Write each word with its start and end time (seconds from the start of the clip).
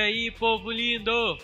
aí, 0.00 0.30
povo 0.30 0.70
lindo? 0.70 1.38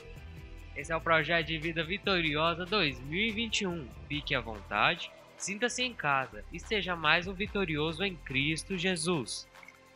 Esse 0.74 0.92
é 0.92 0.96
o 0.96 1.00
projeto 1.00 1.46
de 1.46 1.58
vida 1.58 1.84
vitoriosa 1.84 2.64
2021. 2.64 3.86
Fique 4.08 4.34
à 4.34 4.40
vontade, 4.40 5.10
sinta-se 5.36 5.82
em 5.82 5.92
casa 5.92 6.44
e 6.52 6.58
seja 6.58 6.96
mais 6.96 7.26
um 7.26 7.32
vitorioso 7.32 8.02
em 8.02 8.16
Cristo 8.16 8.76
Jesus. 8.76 9.48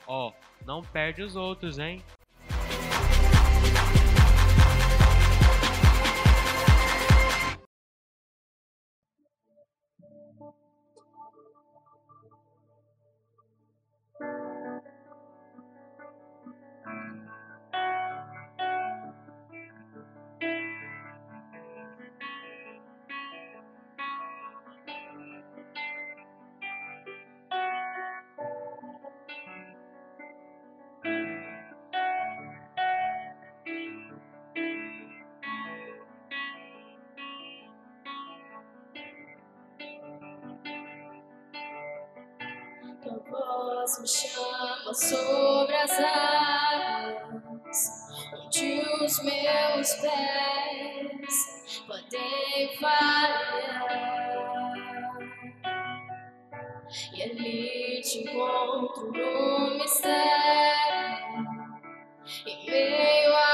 Ó, 0.06 0.28
oh, 0.28 0.64
não 0.64 0.82
perde 0.82 1.22
os 1.22 1.36
outros, 1.36 1.78
hein? 1.78 2.02
voz 43.30 44.00
me 44.00 44.08
chama 44.08 44.92
sobre 44.92 45.76
as 45.76 45.98
águas, 46.00 47.30
onde 48.34 48.82
os 49.02 49.22
meus 49.22 49.94
pés 49.94 51.64
podem 51.86 52.76
falhar. 52.78 54.10
E 57.14 57.22
ali 57.22 58.00
te 58.02 58.18
encontro 58.18 59.12
no 59.12 59.78
mistério, 59.78 61.46
em 62.46 62.66
meio 62.66 63.36
a 63.36 63.49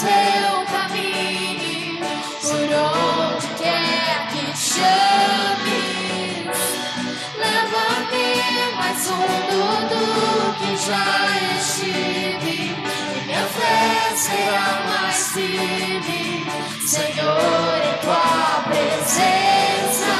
seu 0.00 0.64
caminho, 0.72 2.00
por 2.40 2.68
onde 2.72 3.46
quer 3.58 4.28
que 4.30 4.44
chame, 4.56 6.48
Leva-me 7.36 8.76
mais 8.76 9.00
fundo 9.06 9.60
do 9.90 10.04
que 10.58 10.70
já 10.86 11.10
estive, 11.58 12.56
e 12.60 13.26
minha 13.26 13.44
fé 13.44 14.16
será 14.16 14.68
mais 14.88 15.20
firme, 15.34 16.46
Senhor, 16.86 17.78
em 17.84 17.96
tua 18.00 18.64
presença. 18.68 20.19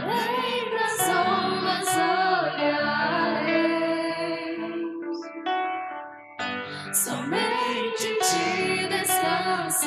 Somente 6.93 8.05
em 8.05 8.19
ti 8.19 8.87
descansarei, 8.89 9.79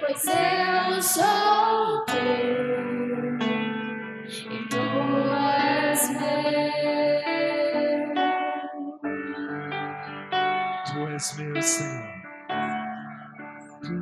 pois 0.00 0.24
eu 0.24 1.02
sou 1.02 2.04
teu 2.06 3.36
e 4.50 4.68
tu 4.68 4.78
és 5.34 6.10
meu. 6.10 6.48
Tu 10.86 10.98
és 11.08 11.36
meu 11.36 11.62
Senhor. 11.62 12.08
Tu 13.82 13.94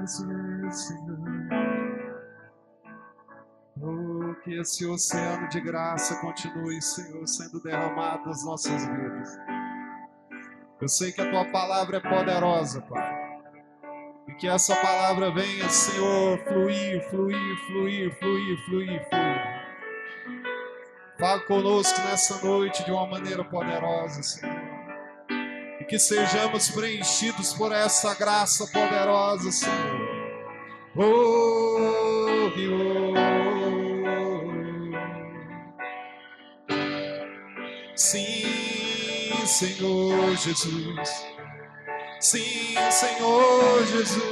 és 0.00 0.14
meu 0.24 0.70
Senhor. 0.72 1.18
Oh, 3.82 4.34
que 4.42 4.54
esse 4.58 4.86
oceano 4.86 5.48
de 5.50 5.60
graça 5.60 6.18
continue, 6.20 6.80
Senhor, 6.80 7.26
sendo 7.26 7.62
derramado 7.62 8.24
nas 8.26 8.42
nossas 8.42 8.86
vidas. 8.86 9.51
Eu 10.82 10.88
sei 10.88 11.12
que 11.12 11.20
a 11.20 11.30
tua 11.30 11.44
palavra 11.44 11.98
é 11.98 12.00
poderosa, 12.00 12.80
Pai. 12.82 13.38
E 14.26 14.34
que 14.34 14.48
essa 14.48 14.74
palavra 14.74 15.30
venha, 15.30 15.68
Senhor, 15.68 16.36
fluir, 16.40 17.08
fluir, 17.08 17.56
fluir, 17.68 18.12
fluir, 18.18 18.58
fluir, 18.64 19.08
fluir. 19.08 19.62
Fala 21.20 21.40
conosco 21.42 22.00
nessa 22.00 22.44
noite 22.44 22.84
de 22.84 22.90
uma 22.90 23.06
maneira 23.06 23.44
poderosa, 23.44 24.24
Senhor. 24.24 24.60
E 25.80 25.84
que 25.84 26.00
sejamos 26.00 26.68
preenchidos 26.72 27.54
por 27.54 27.70
essa 27.70 28.12
graça 28.16 28.66
poderosa, 28.66 29.52
Senhor. 29.52 30.00
Oh, 30.96 32.50
oh, 32.56 33.11
Senhor 39.52 40.34
Jesus. 40.34 41.26
Sim, 42.20 42.74
Senhor 42.90 43.84
Jesus. 43.86 44.22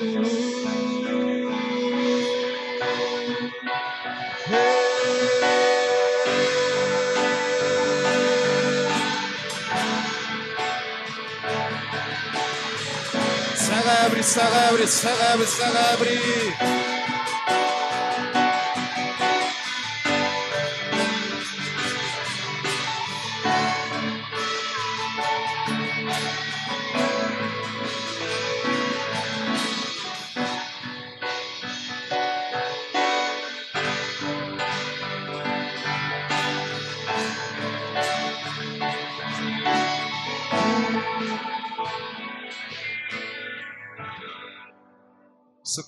Celebre, 13.57 14.23
celebre, 14.23 14.87
celebre, 14.87 15.47
celebre. 15.47 16.90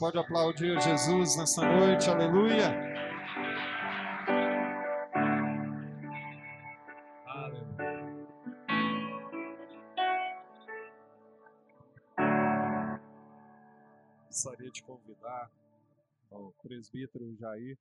Pode 0.03 0.19
aplaudir 0.19 0.81
Jesus 0.81 1.37
nessa 1.37 1.63
noite, 1.65 2.11
aleluia. 2.11 2.75
Gostaria 14.27 14.71
de 14.73 14.83
convidar 14.83 15.49
o 16.33 16.53
presbítero 16.61 17.37
Jair 17.37 17.79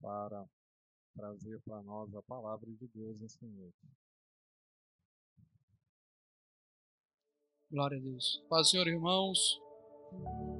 para 0.00 0.42
trazer 1.14 1.60
para 1.66 1.82
nós 1.82 2.14
a 2.14 2.22
palavra 2.22 2.70
de 2.70 2.88
Deus 2.94 3.20
nessa 3.20 3.44
noite. 3.44 3.76
Glória 7.70 7.98
a 7.98 8.00
Deus. 8.00 8.42
Paz, 8.48 8.70
Senhor, 8.70 8.86
irmãos. 8.88 9.65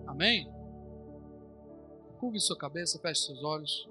Amém? 0.06 0.50
Curve 2.18 2.40
sua 2.40 2.56
cabeça, 2.56 2.98
feche 2.98 3.26
seus 3.26 3.44
olhos. 3.44 3.88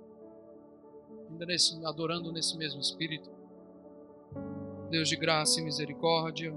Ainda 1.30 1.46
nesse, 1.46 1.84
adorando 1.86 2.32
nesse 2.32 2.58
mesmo 2.58 2.82
espírito. 2.82 3.30
Deus 4.90 5.10
de 5.10 5.16
graça 5.16 5.60
e 5.60 5.64
misericórdia. 5.64 6.54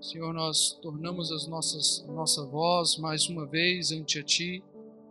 Senhor, 0.00 0.32
nós 0.32 0.78
tornamos 0.80 1.30
as 1.30 1.46
nossas, 1.46 2.04
nossa 2.08 2.44
voz 2.46 2.96
mais 2.96 3.28
uma 3.28 3.46
vez 3.46 3.92
ante 3.92 4.18
a 4.18 4.22
Ti, 4.22 4.64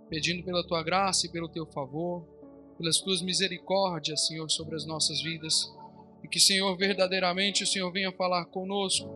pedindo 0.09 0.43
pela 0.43 0.65
Tua 0.65 0.81
graça 0.81 1.27
e 1.27 1.29
pelo 1.29 1.47
Teu 1.47 1.65
favor, 1.65 2.23
pelas 2.77 2.99
Tuas 2.99 3.21
misericórdias, 3.21 4.25
Senhor, 4.25 4.49
sobre 4.49 4.75
as 4.75 4.85
nossas 4.85 5.21
vidas. 5.21 5.71
E 6.23 6.27
que, 6.27 6.39
Senhor, 6.39 6.75
verdadeiramente 6.75 7.63
o 7.63 7.67
Senhor 7.67 7.91
venha 7.91 8.11
falar 8.11 8.45
conosco, 8.45 9.07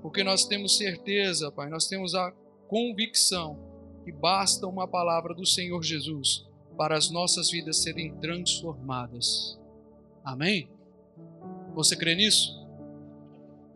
porque 0.00 0.24
nós 0.24 0.44
temos 0.44 0.76
certeza, 0.76 1.52
Pai, 1.52 1.68
nós 1.68 1.86
temos 1.86 2.14
a 2.14 2.32
convicção 2.68 3.58
que 4.04 4.12
basta 4.12 4.66
uma 4.66 4.86
palavra 4.86 5.34
do 5.34 5.46
Senhor 5.46 5.82
Jesus 5.82 6.46
para 6.76 6.96
as 6.96 7.10
nossas 7.10 7.50
vidas 7.50 7.78
serem 7.82 8.14
transformadas. 8.16 9.58
Amém? 10.24 10.68
Você 11.74 11.96
crê 11.96 12.14
nisso? 12.14 12.66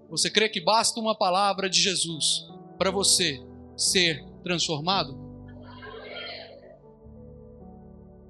Você 0.08 0.30
crê 0.30 0.48
que 0.48 0.60
basta 0.60 0.98
uma 0.98 1.14
palavra 1.14 1.70
de 1.70 1.80
Jesus 1.80 2.46
para 2.76 2.90
você 2.90 3.40
ser 3.76 4.24
transformado? 4.42 5.18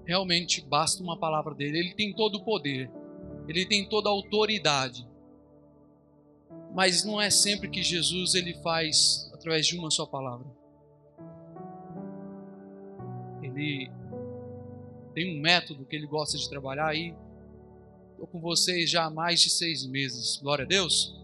Realmente 0.06 0.60
basta 0.60 1.02
uma 1.02 1.18
palavra 1.18 1.54
dele. 1.54 1.78
Ele 1.78 1.94
tem 1.94 2.12
todo 2.12 2.36
o 2.36 2.44
poder, 2.44 2.90
ele 3.48 3.64
tem 3.64 3.88
toda 3.88 4.08
a 4.08 4.12
autoridade. 4.12 5.08
Mas 6.74 7.04
não 7.04 7.20
é 7.20 7.30
sempre 7.30 7.68
que 7.68 7.82
Jesus 7.82 8.34
ele 8.34 8.54
faz 8.62 9.29
através 9.40 9.66
de 9.66 9.78
uma 9.78 9.90
só 9.90 10.04
palavra. 10.04 10.46
Ele 13.42 13.90
tem 15.14 15.34
um 15.34 15.40
método 15.40 15.86
que 15.86 15.96
ele 15.96 16.06
gosta 16.06 16.36
de 16.36 16.48
trabalhar 16.48 16.88
aí. 16.88 17.16
Estou 18.12 18.26
com 18.26 18.38
vocês 18.38 18.90
já 18.90 19.06
há 19.06 19.10
mais 19.10 19.40
de 19.40 19.48
seis 19.48 19.86
meses, 19.86 20.36
glória 20.36 20.66
a 20.66 20.68
Deus. 20.68 21.18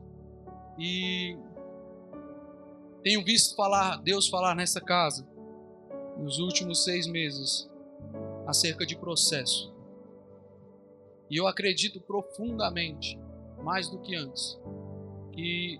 E 0.79 1.37
tenho 3.03 3.23
visto 3.23 3.55
falar 3.55 3.97
Deus 3.99 4.29
falar 4.29 4.55
nessa 4.55 4.81
casa 4.81 5.27
nos 6.19 6.39
últimos 6.39 6.85
seis 6.85 7.07
meses 7.07 7.71
acerca 8.47 8.87
de 8.87 8.97
processo. 8.97 9.75
E 11.29 11.37
eu 11.37 11.47
acredito 11.47 12.01
profundamente, 12.01 13.21
mais 13.63 13.91
do 13.91 13.99
que 13.99 14.15
antes, 14.15 14.59
que 15.33 15.79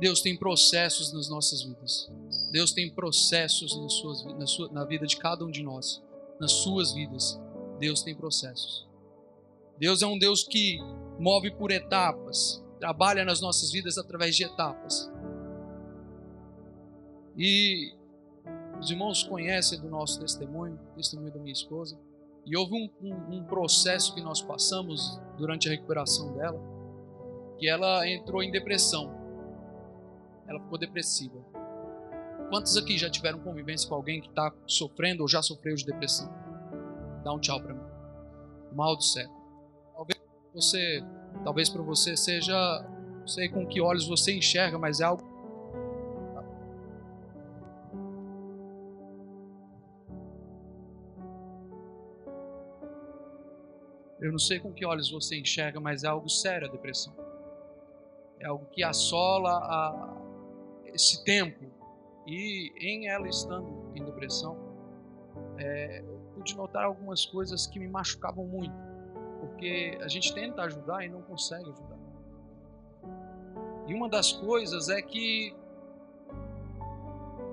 Deus 0.00 0.22
tem 0.22 0.36
processos 0.36 1.12
nas 1.12 1.28
nossas 1.28 1.62
vidas. 1.62 2.10
Deus 2.50 2.72
tem 2.72 2.90
processos 2.90 3.76
nas 3.78 3.92
suas, 3.92 4.24
na, 4.24 4.46
sua, 4.46 4.72
na 4.72 4.84
vida 4.84 5.06
de 5.06 5.16
cada 5.18 5.44
um 5.44 5.50
de 5.50 5.62
nós, 5.62 6.02
nas 6.40 6.52
suas 6.52 6.92
vidas. 6.92 7.38
Deus 7.78 8.02
tem 8.02 8.14
processos. 8.14 8.88
Deus 9.78 10.02
é 10.02 10.06
um 10.06 10.18
Deus 10.18 10.42
que 10.42 10.78
move 11.18 11.50
por 11.52 11.70
etapas, 11.70 12.62
trabalha 12.78 13.24
nas 13.24 13.40
nossas 13.40 13.70
vidas 13.70 13.98
através 13.98 14.34
de 14.34 14.44
etapas. 14.44 15.10
E 17.36 17.94
os 18.80 18.90
irmãos 18.90 19.22
conhecem 19.22 19.78
do 19.80 19.88
nosso 19.88 20.18
testemunho, 20.20 20.78
testemunho 20.96 21.32
da 21.32 21.38
minha 21.38 21.52
esposa. 21.52 21.98
E 22.46 22.56
houve 22.56 22.72
um, 22.74 22.90
um, 23.02 23.36
um, 23.36 23.44
processo 23.44 24.14
que 24.14 24.22
nós 24.22 24.40
passamos 24.40 25.20
durante 25.36 25.68
a 25.68 25.70
recuperação 25.70 26.32
dela, 26.32 26.58
que 27.58 27.68
ela 27.68 28.08
entrou 28.08 28.42
em 28.42 28.50
depressão. 28.50 29.19
Ela 30.46 30.60
ficou 30.60 30.78
depressiva. 30.78 31.38
Quantos 32.48 32.76
aqui 32.76 32.98
já 32.98 33.08
tiveram 33.08 33.38
convivência 33.38 33.88
com 33.88 33.94
alguém 33.94 34.20
que 34.20 34.28
está 34.28 34.52
sofrendo 34.66 35.22
ou 35.22 35.28
já 35.28 35.40
sofreu 35.40 35.74
de 35.74 35.84
depressão? 35.84 36.28
Dá 37.22 37.32
um 37.32 37.38
tchau 37.38 37.60
para 37.60 37.74
mim. 37.74 37.84
Mal 38.72 38.96
do 38.96 39.02
século. 39.02 39.38
Talvez 39.94 40.20
você, 40.52 41.04
talvez 41.44 41.68
para 41.68 41.82
você 41.82 42.16
seja, 42.16 42.54
não 43.20 43.28
sei 43.28 43.48
com 43.48 43.66
que 43.66 43.80
olhos 43.80 44.08
você 44.08 44.36
enxerga, 44.36 44.78
mas 44.78 45.00
é 45.00 45.04
algo 45.04 45.30
Eu 54.20 54.30
não 54.30 54.38
sei 54.38 54.60
com 54.60 54.70
que 54.70 54.84
olhos 54.84 55.10
você 55.10 55.38
enxerga, 55.38 55.80
mas 55.80 56.04
é 56.04 56.08
algo 56.08 56.28
sério 56.28 56.68
a 56.68 56.70
depressão. 56.70 57.14
É 58.38 58.46
algo 58.46 58.66
que 58.66 58.82
assola 58.82 59.50
a 59.50 60.19
esse 60.94 61.24
tempo 61.24 61.64
E 62.26 62.72
em 62.78 63.08
ela 63.08 63.28
estando 63.28 63.90
em 63.94 64.04
depressão, 64.04 64.56
é, 65.58 66.00
eu 66.00 66.20
pude 66.34 66.56
notar 66.56 66.84
algumas 66.84 67.24
coisas 67.24 67.66
que 67.66 67.78
me 67.78 67.88
machucavam 67.88 68.46
muito, 68.46 68.74
porque 69.40 69.98
a 70.00 70.08
gente 70.08 70.32
tenta 70.32 70.62
ajudar 70.62 71.04
e 71.04 71.08
não 71.08 71.22
consegue 71.22 71.68
ajudar. 71.68 71.98
E 73.86 73.94
uma 73.94 74.08
das 74.08 74.32
coisas 74.32 74.88
é 74.88 75.02
que 75.02 75.54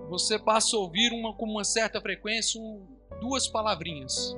você 0.10 0.38
passa 0.38 0.75
a 0.75 0.79
ouvir 0.79 1.12
uma, 1.12 1.34
com 1.34 1.46
uma 1.46 1.63
certa 1.63 2.00
frequência 2.00 2.62
um, 2.62 2.86
duas 3.20 3.48
palavrinhas. 3.48 4.38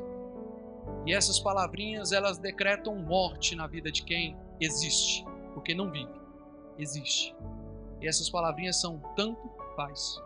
E 1.06 1.13
essas 1.13 1.39
palavrinhas 1.39 2.12
elas 2.12 2.38
decretam 2.38 2.96
morte 2.96 3.56
na 3.56 3.68
vida 3.68 3.91
de 3.91 4.03
quem 4.03 4.38
existe, 4.60 5.25
porque 5.53 5.74
não 5.75 5.91
vive, 5.91 6.13
existe. 6.77 7.36
E 8.01 8.08
essas 8.08 8.29
palavrinhas 8.29 8.79
são 8.79 9.00
tanto 9.15 9.50
faz. 9.75 10.22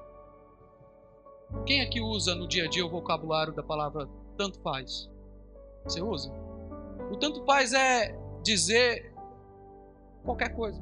Quem 1.66 1.82
aqui 1.82 2.02
usa 2.02 2.36
no 2.36 2.48
dia 2.48 2.66
a 2.66 2.68
dia 2.68 2.86
o 2.86 2.90
vocabulário 2.90 3.54
da 3.54 3.64
palavra 3.64 4.08
tanto 4.38 4.60
faz? 4.60 5.10
Você 5.84 6.02
usa? 6.02 6.32
O 7.12 7.18
tanto 7.18 7.44
faz 7.46 7.74
é 7.74 8.16
dizer 8.42 9.14
qualquer 10.24 10.56
coisa. 10.56 10.82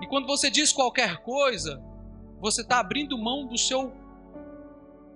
E 0.00 0.06
quando 0.06 0.26
você 0.26 0.50
diz 0.50 0.72
qualquer 0.72 1.18
coisa, 1.22 1.82
você 2.40 2.62
está 2.62 2.78
abrindo 2.78 3.18
mão 3.18 3.46
do 3.46 3.58
seu 3.58 3.92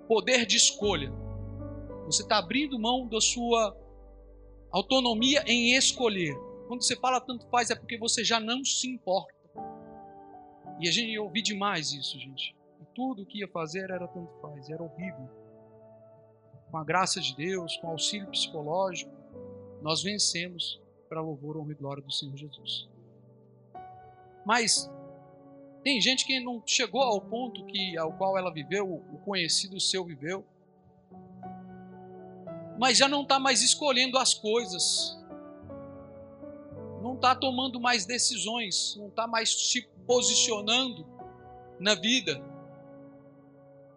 poder 0.07 0.45
de 0.45 0.57
escolha. 0.57 1.11
Você 2.05 2.21
está 2.21 2.37
abrindo 2.37 2.77
mão 2.77 3.07
da 3.07 3.21
sua 3.21 3.75
autonomia 4.71 5.43
em 5.47 5.75
escolher. 5.75 6.35
Quando 6.67 6.83
você 6.83 6.95
fala 6.97 7.21
tanto 7.21 7.47
faz, 7.47 7.69
é 7.69 7.75
porque 7.75 7.97
você 7.97 8.23
já 8.23 8.39
não 8.39 8.63
se 8.63 8.87
importa. 8.87 9.42
E 10.79 10.87
a 10.87 10.91
gente 10.91 11.17
ouvi 11.17 11.41
demais 11.41 11.91
isso, 11.93 12.19
gente. 12.19 12.55
E 12.81 12.85
tudo 12.93 13.23
o 13.23 13.25
que 13.25 13.39
ia 13.39 13.47
fazer 13.47 13.89
era 13.89 14.07
tanto 14.07 14.31
faz, 14.41 14.69
era 14.69 14.81
horrível. 14.81 15.29
Com 16.69 16.77
a 16.77 16.83
graça 16.83 17.21
de 17.21 17.35
Deus, 17.35 17.77
com 17.77 17.89
auxílio 17.89 18.27
psicológico, 18.29 19.11
nós 19.81 20.01
vencemos 20.01 20.81
para 21.07 21.21
louvor, 21.21 21.57
honra 21.57 21.71
e 21.71 21.75
glória 21.75 22.01
do 22.01 22.11
Senhor 22.11 22.35
Jesus. 22.35 22.89
Mas 24.45 24.89
tem 25.83 25.99
gente 26.01 26.25
que 26.25 26.39
não 26.39 26.63
chegou 26.65 27.01
ao 27.01 27.21
ponto 27.21 27.65
que 27.65 27.97
ao 27.97 28.13
qual 28.13 28.37
ela 28.37 28.51
viveu, 28.51 28.91
o 28.91 29.17
conhecido 29.19 29.79
seu 29.79 30.05
viveu, 30.05 30.45
mas 32.79 32.97
já 32.97 33.07
não 33.07 33.21
está 33.21 33.39
mais 33.39 33.61
escolhendo 33.61 34.17
as 34.17 34.33
coisas, 34.33 35.17
não 37.03 37.15
está 37.15 37.35
tomando 37.35 37.81
mais 37.81 38.05
decisões, 38.05 38.95
não 38.97 39.09
está 39.09 39.27
mais 39.27 39.69
se 39.69 39.85
posicionando 40.07 41.05
na 41.77 41.95
vida. 41.95 42.41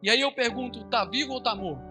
E 0.03 0.11
aí 0.11 0.21
eu 0.21 0.33
pergunto, 0.33 0.81
está 0.81 1.05
vivo 1.05 1.33
ou 1.33 1.39
está 1.39 1.55
morto? 1.55 1.85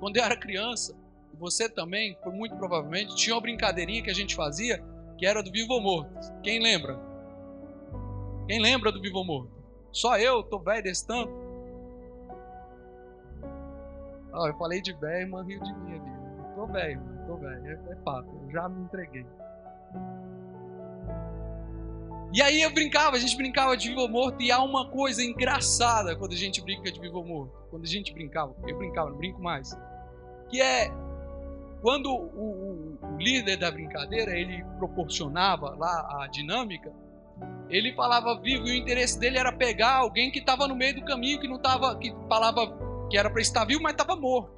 Quando 0.00 0.16
eu 0.16 0.24
era 0.24 0.34
criança, 0.34 0.96
você 1.34 1.68
também, 1.68 2.16
muito 2.26 2.56
provavelmente, 2.56 3.14
tinha 3.14 3.34
uma 3.34 3.42
brincadeirinha 3.42 4.02
que 4.02 4.10
a 4.10 4.14
gente 4.14 4.34
fazia 4.34 4.82
que 5.18 5.26
era 5.26 5.42
do 5.42 5.52
vivo 5.52 5.74
ou 5.74 5.80
morto. 5.80 6.10
Quem 6.42 6.58
lembra? 6.58 6.98
Quem 8.48 8.60
lembra 8.60 8.90
do 8.90 9.00
vivo 9.00 9.18
ou 9.18 9.24
morto? 9.24 9.52
Só 9.92 10.18
eu, 10.18 10.42
tô 10.42 10.58
velho 10.58 10.82
desse 10.82 11.06
tanto. 11.06 11.30
Ah, 14.32 14.48
eu 14.48 14.56
falei 14.56 14.80
de 14.80 14.94
velho, 14.94 15.20
irmã 15.20 15.44
riu 15.44 15.62
de 15.62 15.72
mim 15.74 15.92
ali. 15.92 16.54
Tô 16.54 16.66
velho, 16.66 17.02
tô 17.26 17.36
velho. 17.36 17.66
É, 17.66 17.72
é 17.72 17.94
eu 17.94 18.50
já 18.50 18.68
me 18.70 18.82
entreguei. 18.84 19.26
E 22.32 22.40
aí 22.40 22.62
eu 22.62 22.70
brincava, 22.72 23.16
a 23.16 23.18
gente 23.18 23.36
brincava 23.36 23.76
de 23.76 23.90
vivo 23.90 24.00
ou 24.00 24.08
morto, 24.08 24.42
e 24.42 24.50
há 24.50 24.62
uma 24.62 24.88
coisa 24.88 25.22
engraçada 25.22 26.16
quando 26.16 26.32
a 26.32 26.36
gente 26.36 26.62
brinca 26.62 26.90
de 26.90 26.98
vivo 26.98 27.18
ou 27.18 27.24
morto. 27.24 27.52
Quando 27.70 27.84
a 27.84 27.86
gente 27.86 28.12
brincava, 28.12 28.54
eu 28.66 28.78
brincava, 28.78 29.10
não 29.10 29.18
brinco 29.18 29.42
mais. 29.42 29.76
Que 30.48 30.60
é 30.60 30.90
quando 31.82 32.06
o, 32.06 32.18
o, 32.22 32.98
o 33.02 33.16
líder 33.18 33.56
da 33.56 33.70
brincadeira 33.70 34.38
ele 34.38 34.64
proporcionava 34.78 35.74
lá 35.76 36.22
a 36.22 36.26
dinâmica, 36.28 36.90
ele 37.68 37.92
falava 37.94 38.40
vivo 38.40 38.66
e 38.66 38.72
o 38.72 38.74
interesse 38.76 39.18
dele 39.18 39.36
era 39.36 39.52
pegar 39.52 39.96
alguém 39.96 40.30
que 40.30 40.38
estava 40.38 40.66
no 40.68 40.74
meio 40.74 40.94
do 40.94 41.04
caminho, 41.04 41.40
que 41.40 41.48
não 41.48 41.56
estava, 41.56 41.96
que 41.96 42.14
falava 42.28 43.06
que 43.10 43.18
era 43.18 43.28
para 43.28 43.42
estar 43.42 43.64
vivo, 43.66 43.82
mas 43.82 43.92
estava 43.92 44.16
morto. 44.16 44.52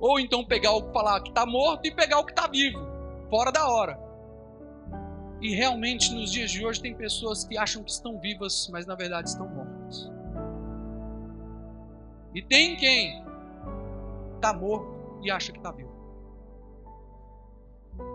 Ou 0.00 0.18
então 0.18 0.44
pegar 0.44 0.72
o 0.72 0.82
que 0.82 0.92
falar 0.92 1.20
que 1.20 1.28
está 1.28 1.46
morto 1.46 1.86
e 1.86 1.94
pegar 1.94 2.18
o 2.18 2.24
que 2.24 2.32
está 2.32 2.48
vivo, 2.48 2.80
fora 3.30 3.52
da 3.52 3.68
hora. 3.68 4.03
E 5.44 5.54
realmente 5.54 6.10
nos 6.14 6.32
dias 6.32 6.50
de 6.50 6.64
hoje 6.64 6.80
tem 6.80 6.96
pessoas 6.96 7.44
que 7.44 7.58
acham 7.58 7.84
que 7.84 7.90
estão 7.90 8.18
vivas, 8.18 8.66
mas 8.72 8.86
na 8.86 8.94
verdade 8.94 9.28
estão 9.28 9.46
mortas. 9.46 10.10
E 12.34 12.40
tem 12.40 12.74
quem 12.78 13.22
está 14.36 14.54
morto 14.54 15.20
e 15.22 15.30
acha 15.30 15.52
que 15.52 15.58
está 15.58 15.70
vivo. 15.70 15.92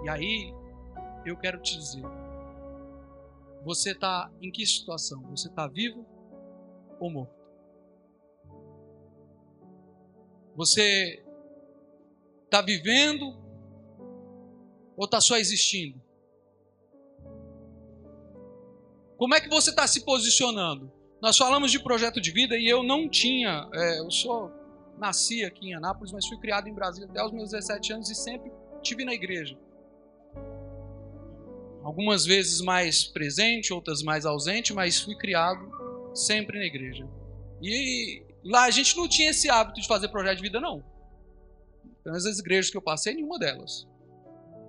E 0.03 0.09
aí 0.09 0.55
eu 1.23 1.37
quero 1.37 1.61
te 1.61 1.77
dizer, 1.77 2.01
você 3.63 3.91
está 3.91 4.31
em 4.41 4.49
que 4.49 4.65
situação? 4.65 5.21
Você 5.29 5.49
está 5.49 5.67
vivo 5.67 6.03
ou 6.99 7.11
morto? 7.11 7.45
Você 10.55 11.23
está 12.45 12.63
vivendo 12.63 13.37
ou 14.97 15.05
está 15.05 15.21
só 15.21 15.37
existindo? 15.37 16.08
Como 19.19 19.35
é 19.35 19.41
que 19.41 19.49
você 19.49 19.69
está 19.69 19.85
se 19.85 20.03
posicionando? 20.03 20.91
Nós 21.21 21.37
falamos 21.37 21.71
de 21.71 21.79
projeto 21.79 22.19
de 22.19 22.31
vida 22.31 22.57
e 22.57 22.67
eu 22.67 22.81
não 22.81 23.07
tinha, 23.07 23.69
é, 23.73 23.99
eu 23.99 24.09
sou 24.09 24.51
nasci 24.97 25.43
aqui 25.43 25.67
em 25.67 25.75
Anápolis, 25.75 26.11
mas 26.11 26.25
fui 26.25 26.37
criado 26.39 26.67
em 26.67 26.73
Brasília 26.73 27.07
até 27.09 27.23
os 27.23 27.31
meus 27.31 27.51
17 27.51 27.93
anos 27.93 28.09
e 28.09 28.15
sempre 28.15 28.51
tive 28.81 29.05
na 29.05 29.13
igreja 29.13 29.57
algumas 31.83 32.25
vezes 32.25 32.61
mais 32.61 33.03
presente, 33.03 33.73
outras 33.73 34.01
mais 34.01 34.25
ausente, 34.25 34.73
mas 34.73 35.01
fui 35.01 35.15
criado 35.15 35.69
sempre 36.13 36.57
na 36.57 36.65
igreja. 36.65 37.07
E 37.61 38.23
lá 38.43 38.65
a 38.65 38.71
gente 38.71 38.95
não 38.95 39.07
tinha 39.07 39.31
esse 39.31 39.49
hábito 39.49 39.81
de 39.81 39.87
fazer 39.87 40.07
projeto 40.09 40.37
de 40.37 40.43
vida, 40.43 40.61
não. 40.61 40.81
Pelo 42.03 42.13
menos 42.13 42.25
as 42.25 42.39
igrejas 42.39 42.71
que 42.71 42.77
eu 42.77 42.81
passei, 42.81 43.13
nenhuma 43.13 43.37
delas. 43.37 43.87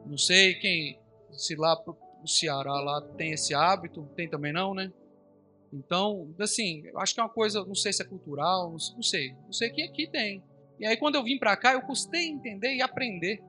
Não 0.06 0.18
sei 0.18 0.54
quem, 0.54 0.98
se 1.32 1.54
lá 1.54 1.76
no 2.20 2.28
Ceará 2.28 2.72
lá 2.80 3.00
tem 3.16 3.32
esse 3.32 3.54
hábito, 3.54 4.08
tem 4.16 4.28
também 4.28 4.52
não, 4.52 4.74
né? 4.74 4.92
Então, 5.72 6.34
assim, 6.40 6.82
acho 6.96 7.14
que 7.14 7.20
é 7.20 7.22
uma 7.22 7.30
coisa, 7.30 7.64
não 7.64 7.74
sei 7.74 7.92
se 7.92 8.02
é 8.02 8.04
cultural, 8.04 8.72
não 8.72 9.02
sei. 9.02 9.32
Não 9.44 9.52
sei 9.52 9.70
que 9.70 9.82
aqui 9.82 10.08
tem. 10.08 10.42
E 10.78 10.86
aí 10.86 10.96
quando 10.96 11.14
eu 11.14 11.22
vim 11.22 11.38
para 11.38 11.56
cá, 11.56 11.72
eu 11.72 11.82
custei 11.82 12.26
entender 12.26 12.74
e 12.74 12.82
aprender 12.82 13.42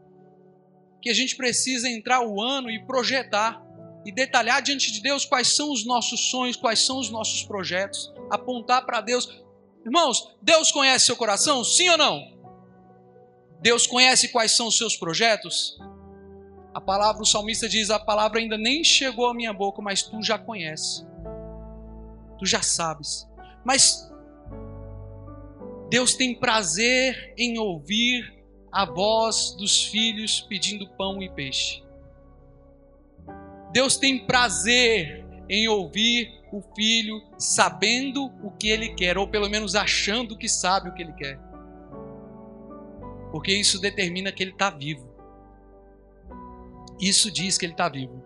que 1.02 1.10
a 1.10 1.14
gente 1.14 1.36
precisa 1.36 1.90
entrar 1.90 2.22
o 2.22 2.40
ano 2.42 2.70
e 2.70 2.86
projetar 2.86 3.62
e 4.06 4.12
detalhar 4.12 4.62
diante 4.62 4.92
de 4.92 5.02
Deus 5.02 5.26
quais 5.26 5.56
são 5.56 5.72
os 5.72 5.86
nossos 5.86 6.30
sonhos, 6.30 6.56
quais 6.56 6.80
são 6.80 7.00
os 7.00 7.10
nossos 7.10 7.44
projetos, 7.44 8.14
apontar 8.30 8.86
para 8.86 9.02
Deus. 9.02 9.44
Irmãos, 9.84 10.36
Deus 10.42 10.72
conhece 10.72 11.06
seu 11.06 11.16
coração? 11.16 11.64
Sim 11.64 11.90
ou 11.90 11.98
não? 11.98 12.40
Deus 13.62 13.86
conhece 13.86 14.30
quais 14.30 14.52
são 14.52 14.68
os 14.68 14.78
seus 14.78 14.96
projetos? 14.96 15.78
A 16.74 16.80
palavra, 16.80 17.22
o 17.22 17.26
salmista 17.26 17.68
diz: 17.68 17.90
A 17.90 18.00
palavra 18.00 18.40
ainda 18.40 18.58
nem 18.58 18.84
chegou 18.84 19.28
à 19.28 19.34
minha 19.34 19.54
boca, 19.54 19.82
mas 19.82 20.04
tu 20.04 20.22
já 20.24 20.38
conheces, 20.38 21.06
tu 22.40 22.46
já 22.46 22.62
sabes. 22.62 23.28
Mas 23.64 24.10
Deus 25.90 26.16
tem 26.16 26.34
prazer 26.34 27.34
em 27.38 27.58
ouvir 27.58 28.42
a 28.72 28.86
voz 28.86 29.54
dos 29.58 29.84
filhos 29.84 30.40
pedindo 30.42 30.90
pão 30.92 31.22
e 31.22 31.30
peixe. 31.30 31.84
Deus 33.74 33.98
tem 33.98 34.26
prazer 34.26 35.26
em 35.50 35.68
ouvir 35.68 36.42
o 36.52 36.62
filho 36.74 37.22
sabendo 37.38 38.26
o 38.42 38.52
que 38.52 38.70
ele 38.70 38.94
quer, 38.96 39.18
ou 39.18 39.28
pelo 39.28 39.50
menos 39.50 39.76
achando 39.76 40.38
que 40.38 40.48
sabe 40.48 40.90
o 40.90 40.94
que 40.94 41.02
ele 41.02 41.14
quer. 41.14 41.38
Porque 43.32 43.54
isso 43.54 43.80
determina 43.80 44.32
que 44.32 44.44
ele 44.44 44.52
está 44.52 44.70
vivo. 44.70 45.11
Isso 47.02 47.32
diz 47.32 47.58
que 47.58 47.66
ele 47.66 47.74
está 47.74 47.90
vivo. 47.90 48.24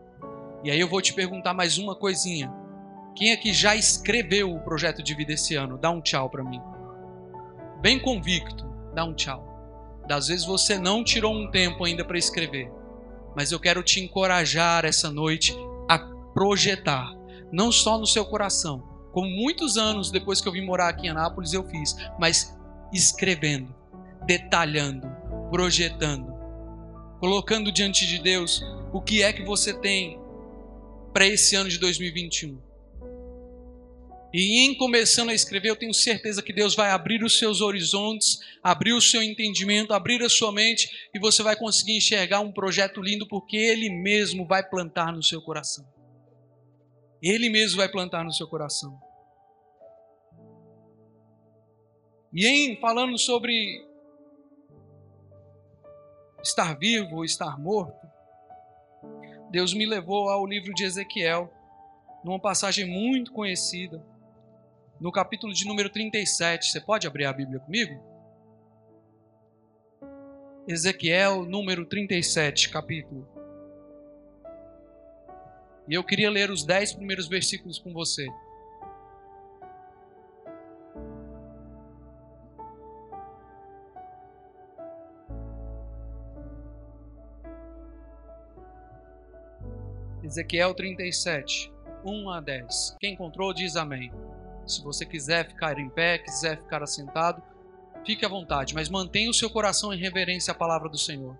E 0.61 0.69
aí 0.69 0.79
eu 0.79 0.89
vou 0.89 1.01
te 1.01 1.13
perguntar 1.13 1.53
mais 1.53 1.77
uma 1.77 1.95
coisinha. 1.95 2.51
Quem 3.15 3.31
aqui 3.31 3.53
já 3.53 3.73
escreveu 3.73 4.53
o 4.53 4.59
projeto 4.59 5.01
de 5.01 5.15
vida 5.15 5.31
esse 5.31 5.55
ano? 5.55 5.77
Dá 5.77 5.89
um 5.89 6.01
tchau 6.01 6.29
para 6.29 6.43
mim. 6.43 6.59
Bem 7.81 7.97
convicto, 7.97 8.65
dá 8.93 9.05
um 9.05 9.13
tchau. 9.13 10.03
Das 10.05 10.27
vezes 10.27 10.45
você 10.45 10.77
não 10.77 11.03
tirou 11.03 11.33
um 11.33 11.49
tempo 11.49 11.85
ainda 11.85 12.03
para 12.03 12.17
escrever, 12.17 12.69
mas 13.35 13.51
eu 13.51 13.59
quero 13.59 13.81
te 13.81 14.01
encorajar 14.01 14.83
essa 14.83 15.09
noite 15.09 15.55
a 15.89 15.97
projetar, 16.33 17.13
não 17.51 17.71
só 17.71 17.97
no 17.97 18.05
seu 18.05 18.25
coração, 18.25 18.83
como 19.13 19.29
muitos 19.29 19.77
anos 19.77 20.11
depois 20.11 20.41
que 20.41 20.47
eu 20.47 20.51
vim 20.51 20.65
morar 20.65 20.89
aqui 20.89 21.07
em 21.07 21.09
Anápolis 21.09 21.53
eu 21.53 21.63
fiz, 21.63 21.95
mas 22.19 22.55
escrevendo, 22.91 23.73
detalhando, 24.25 25.07
projetando, 25.49 26.34
colocando 27.19 27.71
diante 27.71 28.05
de 28.05 28.19
Deus 28.19 28.63
o 28.93 29.01
que 29.01 29.23
é 29.23 29.31
que 29.31 29.43
você 29.43 29.73
tem 29.73 30.19
para 31.13 31.25
esse 31.25 31.55
ano 31.55 31.69
de 31.69 31.77
2021. 31.79 32.65
E 34.33 34.65
em 34.65 34.75
começando 34.75 35.29
a 35.29 35.33
escrever, 35.33 35.69
eu 35.69 35.77
tenho 35.77 35.93
certeza 35.93 36.43
que 36.43 36.51
Deus 36.51 36.75
vai 36.75 36.89
abrir 36.89 37.23
os 37.23 37.39
seus 37.39 37.61
horizontes, 37.61 38.39
abrir 38.61 38.91
o 38.91 38.99
seu 38.99 39.23
entendimento, 39.23 39.93
abrir 39.93 40.21
a 40.21 40.27
sua 40.27 40.51
mente 40.51 40.89
e 41.13 41.19
você 41.19 41.41
vai 41.41 41.55
conseguir 41.55 41.95
enxergar 41.95 42.41
um 42.41 42.51
projeto 42.51 43.01
lindo 43.01 43.25
porque 43.29 43.55
Ele 43.55 43.89
mesmo 43.89 44.45
vai 44.45 44.61
plantar 44.61 45.13
no 45.13 45.23
seu 45.23 45.41
coração. 45.41 45.87
Ele 47.23 47.49
mesmo 47.49 47.77
vai 47.77 47.87
plantar 47.87 48.25
no 48.25 48.33
seu 48.33 48.45
coração. 48.45 48.99
E 52.33 52.45
em 52.45 52.75
falando 52.81 53.17
sobre 53.17 53.84
estar 56.45 56.77
vivo 56.77 57.15
ou 57.15 57.25
estar 57.25 57.59
morto, 57.59 58.07
Deus 59.49 59.73
me 59.73 59.85
levou 59.85 60.29
ao 60.29 60.45
livro 60.45 60.73
de 60.73 60.83
Ezequiel, 60.83 61.51
numa 62.23 62.39
passagem 62.39 62.85
muito 62.85 63.31
conhecida 63.31 64.03
no 64.99 65.11
capítulo 65.11 65.53
de 65.53 65.65
número 65.65 65.89
37. 65.89 66.71
Você 66.71 66.79
pode 66.79 67.07
abrir 67.07 67.25
a 67.25 67.33
Bíblia 67.33 67.59
comigo? 67.59 67.99
Ezequiel, 70.67 71.45
número 71.45 71.85
37, 71.85 72.69
capítulo. 72.69 73.27
E 75.87 75.93
eu 75.93 76.03
queria 76.03 76.29
ler 76.29 76.49
os 76.49 76.63
dez 76.63 76.93
primeiros 76.93 77.27
versículos 77.27 77.79
com 77.79 77.91
você. 77.91 78.27
Ezequiel 90.25 90.73
37, 90.73 91.71
1 92.03 92.29
a 92.31 92.41
10. 92.41 92.97
Quem 92.99 93.13
encontrou, 93.13 93.53
diz 93.53 93.75
amém. 93.75 94.11
Se 94.65 94.83
você 94.83 95.05
quiser 95.05 95.47
ficar 95.47 95.77
em 95.77 95.87
pé, 95.87 96.17
quiser 96.17 96.57
ficar 96.57 96.81
assentado, 96.81 97.43
fique 98.03 98.25
à 98.25 98.27
vontade, 98.27 98.73
mas 98.73 98.89
mantenha 98.89 99.29
o 99.29 99.33
seu 99.35 99.51
coração 99.51 99.93
em 99.93 99.99
reverência 99.99 100.51
à 100.51 100.55
palavra 100.55 100.89
do 100.89 100.97
Senhor. 100.97 101.37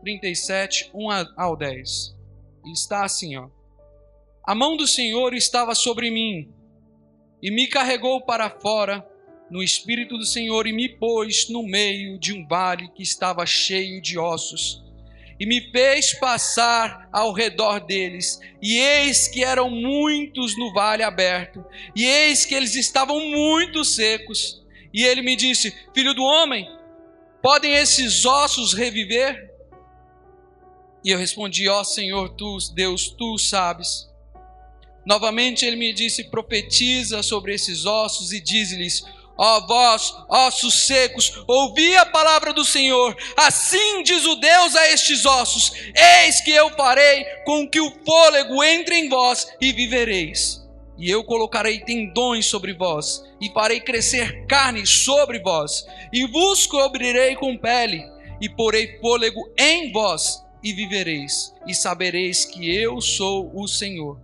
37, 0.00 0.90
1 0.94 1.08
ao 1.36 1.56
10. 1.56 2.16
E 2.64 2.72
está 2.72 3.04
assim, 3.04 3.36
ó. 3.36 3.50
A 4.46 4.54
mão 4.54 4.78
do 4.78 4.86
Senhor 4.86 5.34
estava 5.34 5.74
sobre 5.74 6.10
mim, 6.10 6.50
e 7.42 7.50
me 7.50 7.66
carregou 7.66 8.24
para 8.24 8.48
fora 8.48 9.06
no 9.50 9.62
espírito 9.62 10.16
do 10.16 10.24
Senhor 10.24 10.66
e 10.66 10.72
me 10.72 10.88
pôs 10.88 11.48
no 11.48 11.62
meio 11.62 12.18
de 12.18 12.32
um 12.32 12.46
vale 12.46 12.88
que 12.94 13.02
estava 13.02 13.44
cheio 13.46 14.00
de 14.00 14.18
ossos 14.18 14.84
e 15.38 15.46
me 15.46 15.60
fez 15.72 16.14
passar 16.14 17.08
ao 17.12 17.32
redor 17.32 17.80
deles. 17.80 18.40
E 18.62 18.78
eis 18.78 19.28
que 19.28 19.42
eram 19.42 19.68
muitos 19.68 20.56
no 20.56 20.72
vale 20.72 21.02
aberto, 21.02 21.64
e 21.94 22.04
eis 22.04 22.44
que 22.44 22.54
eles 22.54 22.74
estavam 22.74 23.20
muito 23.20 23.84
secos. 23.84 24.62
E 24.92 25.04
ele 25.04 25.22
me 25.22 25.34
disse: 25.36 25.74
Filho 25.92 26.14
do 26.14 26.22
homem, 26.22 26.68
podem 27.42 27.74
esses 27.74 28.24
ossos 28.24 28.72
reviver? 28.72 29.52
E 31.04 31.10
eu 31.10 31.18
respondi: 31.18 31.68
Ó 31.68 31.80
oh, 31.80 31.84
Senhor, 31.84 32.28
tu, 32.30 32.56
Deus, 32.72 33.08
tu 33.08 33.36
sabes. 33.38 34.08
Novamente 35.04 35.66
ele 35.66 35.76
me 35.76 35.92
disse: 35.92 36.24
Profetiza 36.24 37.22
sobre 37.22 37.52
esses 37.52 37.84
ossos 37.84 38.32
e 38.32 38.40
diz-lhes: 38.40 39.04
Ó 39.36 39.66
vós, 39.66 40.14
ossos 40.28 40.86
secos, 40.86 41.42
ouvi 41.46 41.96
a 41.96 42.06
palavra 42.06 42.52
do 42.52 42.64
Senhor. 42.64 43.16
Assim 43.36 44.02
diz 44.02 44.24
o 44.24 44.36
Deus 44.36 44.76
a 44.76 44.90
estes 44.92 45.24
ossos: 45.24 45.72
Eis 45.94 46.40
que 46.40 46.52
eu 46.52 46.70
farei 46.70 47.24
com 47.44 47.68
que 47.68 47.80
o 47.80 47.92
fôlego 48.04 48.62
entre 48.62 48.96
em 48.96 49.08
vós 49.08 49.48
e 49.60 49.72
vivereis. 49.72 50.62
E 50.96 51.10
eu 51.10 51.24
colocarei 51.24 51.80
tendões 51.80 52.46
sobre 52.46 52.72
vós, 52.72 53.24
e 53.40 53.50
farei 53.50 53.80
crescer 53.80 54.46
carne 54.46 54.86
sobre 54.86 55.40
vós, 55.40 55.84
e 56.12 56.24
vos 56.26 56.66
cobrirei 56.66 57.34
com 57.34 57.58
pele, 57.58 58.04
e 58.40 58.48
porei 58.48 58.98
fôlego 59.00 59.52
em 59.58 59.90
vós, 59.90 60.44
e 60.62 60.72
vivereis, 60.72 61.52
e 61.66 61.74
sabereis 61.74 62.44
que 62.44 62.72
eu 62.72 63.00
sou 63.00 63.50
o 63.54 63.66
Senhor. 63.66 64.23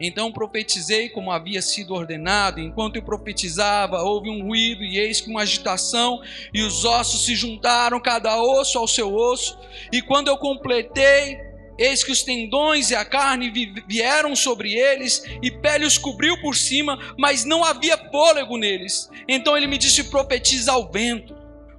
Então 0.00 0.32
profetizei 0.32 1.08
como 1.08 1.32
havia 1.32 1.60
sido 1.60 1.94
ordenado. 1.94 2.60
Enquanto 2.60 2.96
eu 2.96 3.02
profetizava, 3.02 4.02
houve 4.02 4.30
um 4.30 4.46
ruído, 4.46 4.82
e 4.82 4.98
eis 4.98 5.20
que 5.20 5.30
uma 5.30 5.42
agitação, 5.42 6.20
e 6.52 6.62
os 6.62 6.84
ossos 6.84 7.24
se 7.24 7.34
juntaram, 7.34 8.00
cada 8.00 8.40
osso 8.40 8.78
ao 8.78 8.86
seu 8.86 9.14
osso. 9.14 9.58
E 9.92 10.00
quando 10.00 10.28
eu 10.28 10.36
completei, 10.36 11.38
eis 11.78 12.02
que 12.02 12.12
os 12.12 12.22
tendões 12.22 12.90
e 12.90 12.94
a 12.94 13.04
carne 13.04 13.50
vieram 13.86 14.34
sobre 14.34 14.74
eles, 14.74 15.24
e 15.42 15.50
pele 15.50 15.84
os 15.84 15.98
cobriu 15.98 16.40
por 16.40 16.56
cima, 16.56 16.98
mas 17.18 17.44
não 17.44 17.64
havia 17.64 17.96
fôlego 18.10 18.56
neles. 18.56 19.08
Então 19.28 19.56
ele 19.56 19.66
me 19.66 19.78
disse: 19.78 20.04
profetiza 20.04 20.72
ao 20.72 20.90
vento. 20.90 21.36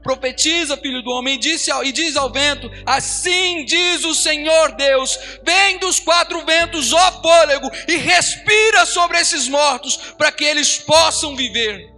Profetiza, 0.10 0.76
filho 0.76 1.04
do 1.04 1.12
homem, 1.12 1.36
e, 1.36 1.38
disse 1.38 1.70
ao, 1.70 1.86
e 1.86 1.92
diz 1.92 2.16
ao 2.16 2.32
vento: 2.32 2.68
Assim 2.84 3.64
diz 3.64 4.04
o 4.04 4.16
Senhor 4.16 4.72
Deus: 4.72 5.20
Vem 5.44 5.78
dos 5.78 6.00
quatro 6.00 6.44
ventos, 6.44 6.92
ó 6.92 7.22
fôlego, 7.22 7.70
e 7.88 7.96
respira 7.96 8.88
sobre 8.88 9.20
esses 9.20 9.48
mortos, 9.48 9.98
para 10.18 10.32
que 10.32 10.44
eles 10.44 10.80
possam 10.80 11.36
viver. 11.36 11.94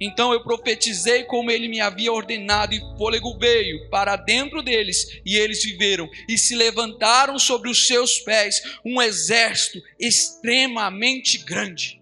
Então 0.00 0.32
eu 0.32 0.42
profetizei 0.42 1.24
como 1.24 1.50
ele 1.50 1.68
me 1.68 1.82
havia 1.82 2.10
ordenado, 2.10 2.74
e 2.74 2.80
fôlego 2.96 3.38
veio 3.38 3.90
para 3.90 4.16
dentro 4.16 4.62
deles, 4.62 5.20
e 5.22 5.36
eles 5.36 5.62
viveram, 5.62 6.08
e 6.26 6.38
se 6.38 6.56
levantaram 6.56 7.38
sobre 7.38 7.68
os 7.68 7.86
seus 7.86 8.20
pés 8.20 8.62
um 8.82 9.02
exército 9.02 9.82
extremamente 10.00 11.36
grande. 11.36 12.00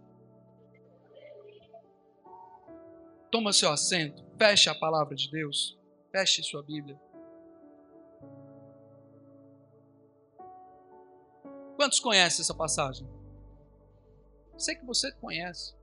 Toma 3.28 3.52
seu 3.52 3.72
assento. 3.72 4.25
Feche 4.38 4.68
a 4.68 4.74
palavra 4.74 5.14
de 5.14 5.30
Deus. 5.30 5.78
Feche 6.12 6.42
sua 6.42 6.62
Bíblia. 6.62 7.00
Quantos 11.76 11.98
conhecem 12.00 12.42
essa 12.42 12.54
passagem? 12.54 13.06
Sei 14.58 14.74
que 14.74 14.84
você 14.84 15.10
conhece. 15.12 15.74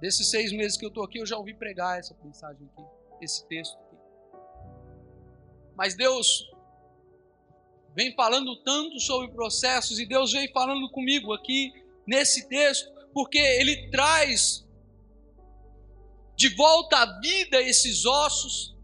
Desses 0.00 0.30
seis 0.30 0.52
meses 0.52 0.76
que 0.76 0.84
eu 0.84 0.90
estou 0.90 1.04
aqui, 1.04 1.18
eu 1.18 1.26
já 1.26 1.36
ouvi 1.36 1.54
pregar 1.54 1.98
essa 1.98 2.14
mensagem 2.22 2.68
aqui, 2.72 2.84
esse 3.20 3.46
texto 3.46 3.76
aqui. 3.78 3.96
Mas 5.74 5.96
Deus 5.96 6.48
vem 7.94 8.14
falando 8.14 8.62
tanto 8.62 9.00
sobre 9.00 9.32
processos 9.32 9.98
e 9.98 10.06
Deus 10.06 10.32
vem 10.32 10.52
falando 10.52 10.90
comigo 10.90 11.32
aqui 11.32 11.72
nesse 12.06 12.48
texto, 12.48 12.92
porque 13.12 13.38
Ele 13.38 13.90
traz 13.90 14.65
de 16.36 16.54
volta 16.54 16.98
à 16.98 17.20
vida 17.20 17.60
esses 17.62 18.04
ossos, 18.04 18.76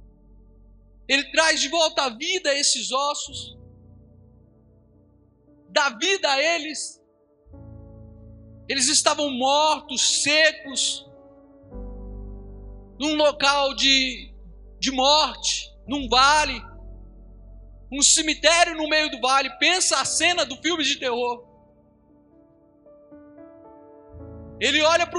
ele 1.07 1.31
traz 1.31 1.61
de 1.61 1.69
volta 1.69 2.05
à 2.05 2.09
vida 2.09 2.53
esses 2.55 2.91
ossos, 2.91 3.57
dá 5.69 5.91
vida 5.91 6.31
a 6.31 6.43
eles. 6.43 7.01
Eles 8.69 8.89
estavam 8.89 9.31
mortos, 9.31 10.23
secos, 10.23 11.07
num 12.99 13.17
local 13.17 13.75
de, 13.75 14.33
de 14.79 14.91
morte, 14.91 15.71
num 15.87 16.09
vale, 16.09 16.63
um 17.93 18.01
cemitério 18.01 18.75
no 18.75 18.89
meio 18.89 19.11
do 19.11 19.21
vale. 19.21 19.51
Pensa 19.59 20.01
a 20.01 20.05
cena 20.05 20.47
do 20.47 20.57
filme 20.57 20.83
de 20.83 20.97
terror. 20.97 21.47
Ele 24.59 24.81
olha 24.81 25.07
para 25.07 25.19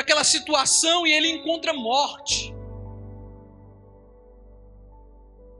aquela 0.00 0.24
situação 0.24 1.06
e 1.06 1.12
ele 1.12 1.28
encontra 1.28 1.72
morte. 1.72 2.54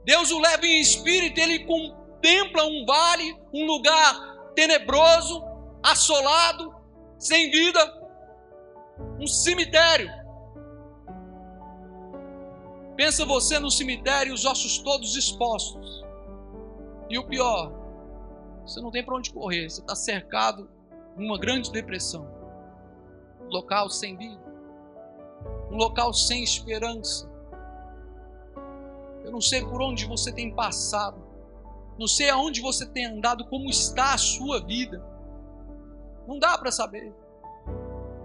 Deus 0.05 0.31
o 0.31 0.39
leva 0.39 0.67
em 0.67 0.81
espírito, 0.81 1.39
ele 1.39 1.65
contempla 1.65 2.65
um 2.65 2.87
vale, 2.87 3.37
um 3.53 3.67
lugar 3.67 4.15
tenebroso, 4.55 5.43
assolado, 5.83 6.75
sem 7.19 7.51
vida, 7.51 7.81
um 9.21 9.27
cemitério. 9.27 10.11
Pensa 12.97 13.25
você 13.25 13.59
no 13.59 13.71
cemitério, 13.71 14.35
os 14.35 14.45
ossos 14.45 14.79
todos 14.79 15.15
expostos. 15.15 16.05
E 17.09 17.19
o 17.19 17.27
pior, 17.27 17.73
você 18.67 18.81
não 18.81 18.91
tem 18.91 19.05
para 19.05 19.15
onde 19.15 19.33
correr, 19.33 19.69
você 19.69 19.81
está 19.81 19.95
cercado 19.95 20.69
de 21.17 21.25
uma 21.25 21.39
grande 21.39 21.71
depressão 21.71 22.38
local 23.49 23.91
sem 23.91 24.17
vida, 24.17 24.41
um 25.71 25.77
local 25.77 26.13
sem 26.13 26.43
esperança. 26.43 27.31
Eu 29.25 29.33
não 29.33 29.41
sei 29.41 29.63
por 29.63 29.83
onde 29.83 30.07
você 30.07 30.33
tem 30.33 30.55
passado, 30.55 31.23
não 31.99 32.07
sei 32.07 32.31
aonde 32.31 32.61
você 32.61 32.87
tem 32.87 33.07
andado, 33.07 33.45
como 33.47 33.69
está 33.69 34.15
a 34.15 34.19
sua 34.19 34.61
vida. 34.65 35.05
Não 36.27 36.39
dá 36.39 36.57
para 36.57 36.71
saber. 36.71 37.13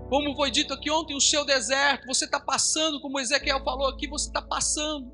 Como 0.10 0.36
foi 0.36 0.52
dito 0.52 0.74
aqui 0.74 0.92
ontem, 0.92 1.16
o 1.16 1.22
seu 1.22 1.44
deserto, 1.44 2.06
você 2.06 2.26
está 2.26 2.40
passando, 2.40 3.02
como 3.02 3.20
Ezequiel 3.20 3.64
falou 3.64 3.88
aqui, 3.88 4.08
você 4.08 4.28
está 4.28 4.42
passando. 4.42 5.12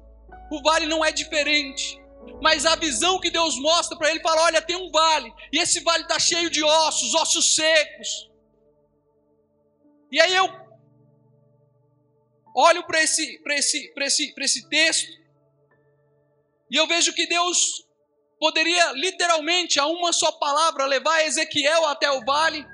O 0.51 0.61
vale 0.61 0.85
não 0.87 1.05
é 1.05 1.11
diferente. 1.11 2.01
Mas 2.41 2.65
a 2.65 2.75
visão 2.75 3.19
que 3.19 3.31
Deus 3.31 3.57
mostra 3.59 3.97
para 3.97 4.09
ele 4.09 4.19
fala: 4.21 4.41
olha, 4.43 4.61
tem 4.61 4.75
um 4.75 4.91
vale, 4.91 5.33
e 5.51 5.59
esse 5.59 5.79
vale 5.81 6.03
está 6.03 6.19
cheio 6.19 6.49
de 6.49 6.63
ossos, 6.63 7.13
ossos 7.15 7.55
secos. 7.55 8.28
E 10.11 10.19
aí 10.19 10.35
eu 10.35 10.47
olho 12.55 12.83
para 12.85 13.01
esse, 13.01 13.41
esse, 13.47 13.93
esse, 13.95 14.33
esse 14.37 14.69
texto, 14.69 15.19
e 16.71 16.75
eu 16.75 16.87
vejo 16.87 17.13
que 17.13 17.27
Deus 17.27 17.87
poderia 18.39 18.91
literalmente, 18.93 19.79
a 19.79 19.85
uma 19.85 20.13
só 20.13 20.31
palavra, 20.31 20.85
levar 20.85 21.25
Ezequiel 21.25 21.85
até 21.87 22.09
o 22.11 22.23
vale 22.23 22.65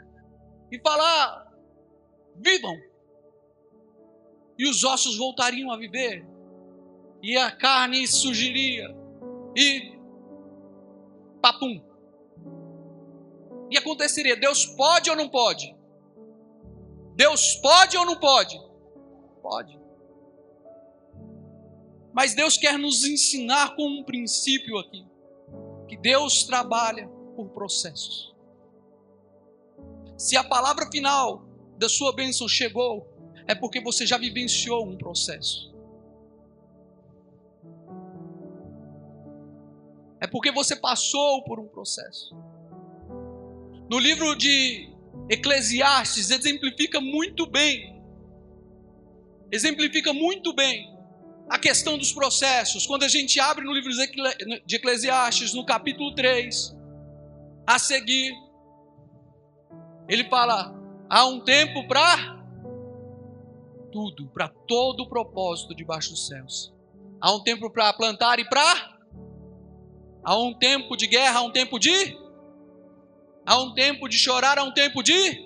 e 0.71 0.79
falar: 0.79 1.51
vivam. 2.35 2.75
E 4.57 4.69
os 4.69 4.83
ossos 4.83 5.17
voltariam 5.17 5.71
a 5.71 5.77
viver, 5.77 6.25
e 7.21 7.35
a 7.35 7.51
carne 7.51 8.07
surgiria, 8.07 8.87
e 9.55 9.97
papum. 11.41 11.83
E 13.69 13.77
aconteceria: 13.77 14.35
Deus 14.35 14.65
pode 14.65 15.09
ou 15.09 15.15
não 15.15 15.27
pode? 15.27 15.74
Deus 17.15 17.55
pode 17.55 17.95
ou 17.97 18.05
não 18.05 18.17
pode? 18.19 18.61
Pode. 19.41 19.79
Mas 22.13 22.35
Deus 22.35 22.57
quer 22.57 22.77
nos 22.77 23.05
ensinar 23.05 23.75
com 23.75 23.87
um 23.87 24.03
princípio 24.03 24.77
aqui: 24.77 25.05
que 25.87 25.95
Deus 25.95 26.43
trabalha 26.43 27.07
por 27.35 27.49
processos. 27.49 28.35
Se 30.17 30.35
a 30.35 30.43
palavra 30.43 30.89
final 30.91 31.45
da 31.77 31.89
sua 31.89 32.13
bênção 32.13 32.47
chegou, 32.47 33.07
é 33.47 33.55
porque 33.55 33.79
você 33.79 34.05
já 34.05 34.17
vivenciou 34.17 34.85
um 34.85 34.97
processo. 34.97 35.73
É 40.19 40.27
porque 40.27 40.51
você 40.51 40.75
passou 40.75 41.43
por 41.43 41.59
um 41.59 41.67
processo. 41.67 42.35
No 43.89 43.99
livro 43.99 44.35
de 44.35 44.94
Eclesiastes 45.29 46.29
exemplifica 46.29 47.01
muito 47.01 47.45
bem, 47.45 48.01
exemplifica 49.51 50.13
muito 50.13 50.53
bem 50.53 50.93
a 51.49 51.59
questão 51.59 51.97
dos 51.97 52.11
processos. 52.11 52.85
Quando 52.85 53.03
a 53.03 53.07
gente 53.07 53.39
abre 53.39 53.65
no 53.65 53.73
livro 53.73 53.91
de 54.65 54.75
Eclesiastes, 54.75 55.53
no 55.53 55.65
capítulo 55.65 56.13
3, 56.13 56.75
a 57.65 57.79
seguir, 57.79 58.33
ele 60.07 60.23
fala: 60.25 60.73
há 61.09 61.25
um 61.25 61.39
tempo 61.39 61.87
para 61.87 62.35
tudo, 63.91 64.27
para 64.27 64.49
todo 64.49 65.03
o 65.03 65.09
propósito 65.09 65.73
debaixo 65.73 66.11
dos 66.11 66.27
céus. 66.27 66.73
Há 67.21 67.33
um 67.33 67.41
tempo 67.43 67.69
para 67.69 67.93
plantar 67.93 68.39
e 68.39 68.45
para. 68.45 68.93
Há 70.23 70.37
um 70.37 70.53
tempo 70.53 70.97
de 70.97 71.07
guerra, 71.07 71.39
há 71.39 71.43
um 71.43 71.51
tempo 71.51 71.79
de. 71.79 72.24
Há 73.45 73.57
um 73.57 73.73
tempo 73.73 74.07
de 74.09 74.17
chorar, 74.17 74.57
há 74.57 74.63
um 74.63 74.73
tempo 74.73 75.03
de. 75.03 75.45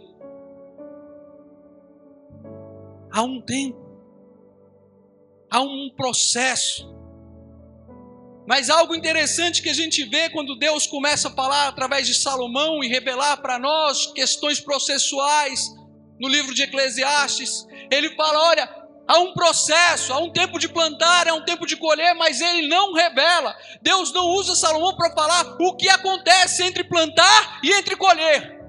Há 3.12 3.22
um 3.24 3.42
tempo. 3.42 3.78
Há 5.52 5.62
um 5.62 5.90
processo. 5.96 6.88
Mas 8.48 8.70
algo 8.70 8.96
interessante 8.96 9.62
que 9.62 9.70
a 9.70 9.74
gente 9.74 10.04
vê 10.06 10.30
quando 10.30 10.58
Deus 10.58 10.88
começa 10.88 11.28
a 11.28 11.32
falar 11.32 11.68
através 11.68 12.08
de 12.08 12.16
Salomão 12.16 12.84
e 12.84 12.88
revelar 12.88 13.38
para 13.38 13.60
nós 13.60 14.08
questões 14.14 14.60
processuais 14.60 15.70
no 16.20 16.28
livro 16.28 16.54
de 16.54 16.64
Eclesiastes, 16.64 17.68
ele 17.92 18.16
fala: 18.16 18.50
olha, 18.50 18.79
há 19.10 19.18
um 19.18 19.34
processo, 19.34 20.14
há 20.14 20.20
um 20.20 20.32
tempo 20.32 20.60
de 20.60 20.70
plantar, 20.70 21.28
há 21.28 21.34
um 21.34 21.44
tempo 21.44 21.66
de 21.66 21.76
colher, 21.76 22.14
mas 22.14 22.40
ele 22.40 22.68
não 22.68 22.94
revela. 22.94 23.56
Deus 23.82 24.14
não 24.14 24.24
usa 24.28 24.54
Salomão 24.54 24.96
para 24.96 25.12
falar 25.16 25.58
o 25.60 25.76
que 25.76 25.90
acontece 25.90 26.64
entre 26.64 26.84
plantar 26.84 27.60
e 27.64 27.74
entre 27.74 27.96
colher. 27.96 28.60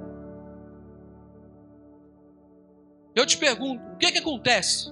Eu 3.14 3.26
te 3.26 3.36
pergunto, 3.36 3.84
o 3.92 3.98
que, 3.98 4.06
é 4.06 4.12
que 4.12 4.18
acontece 4.18 4.90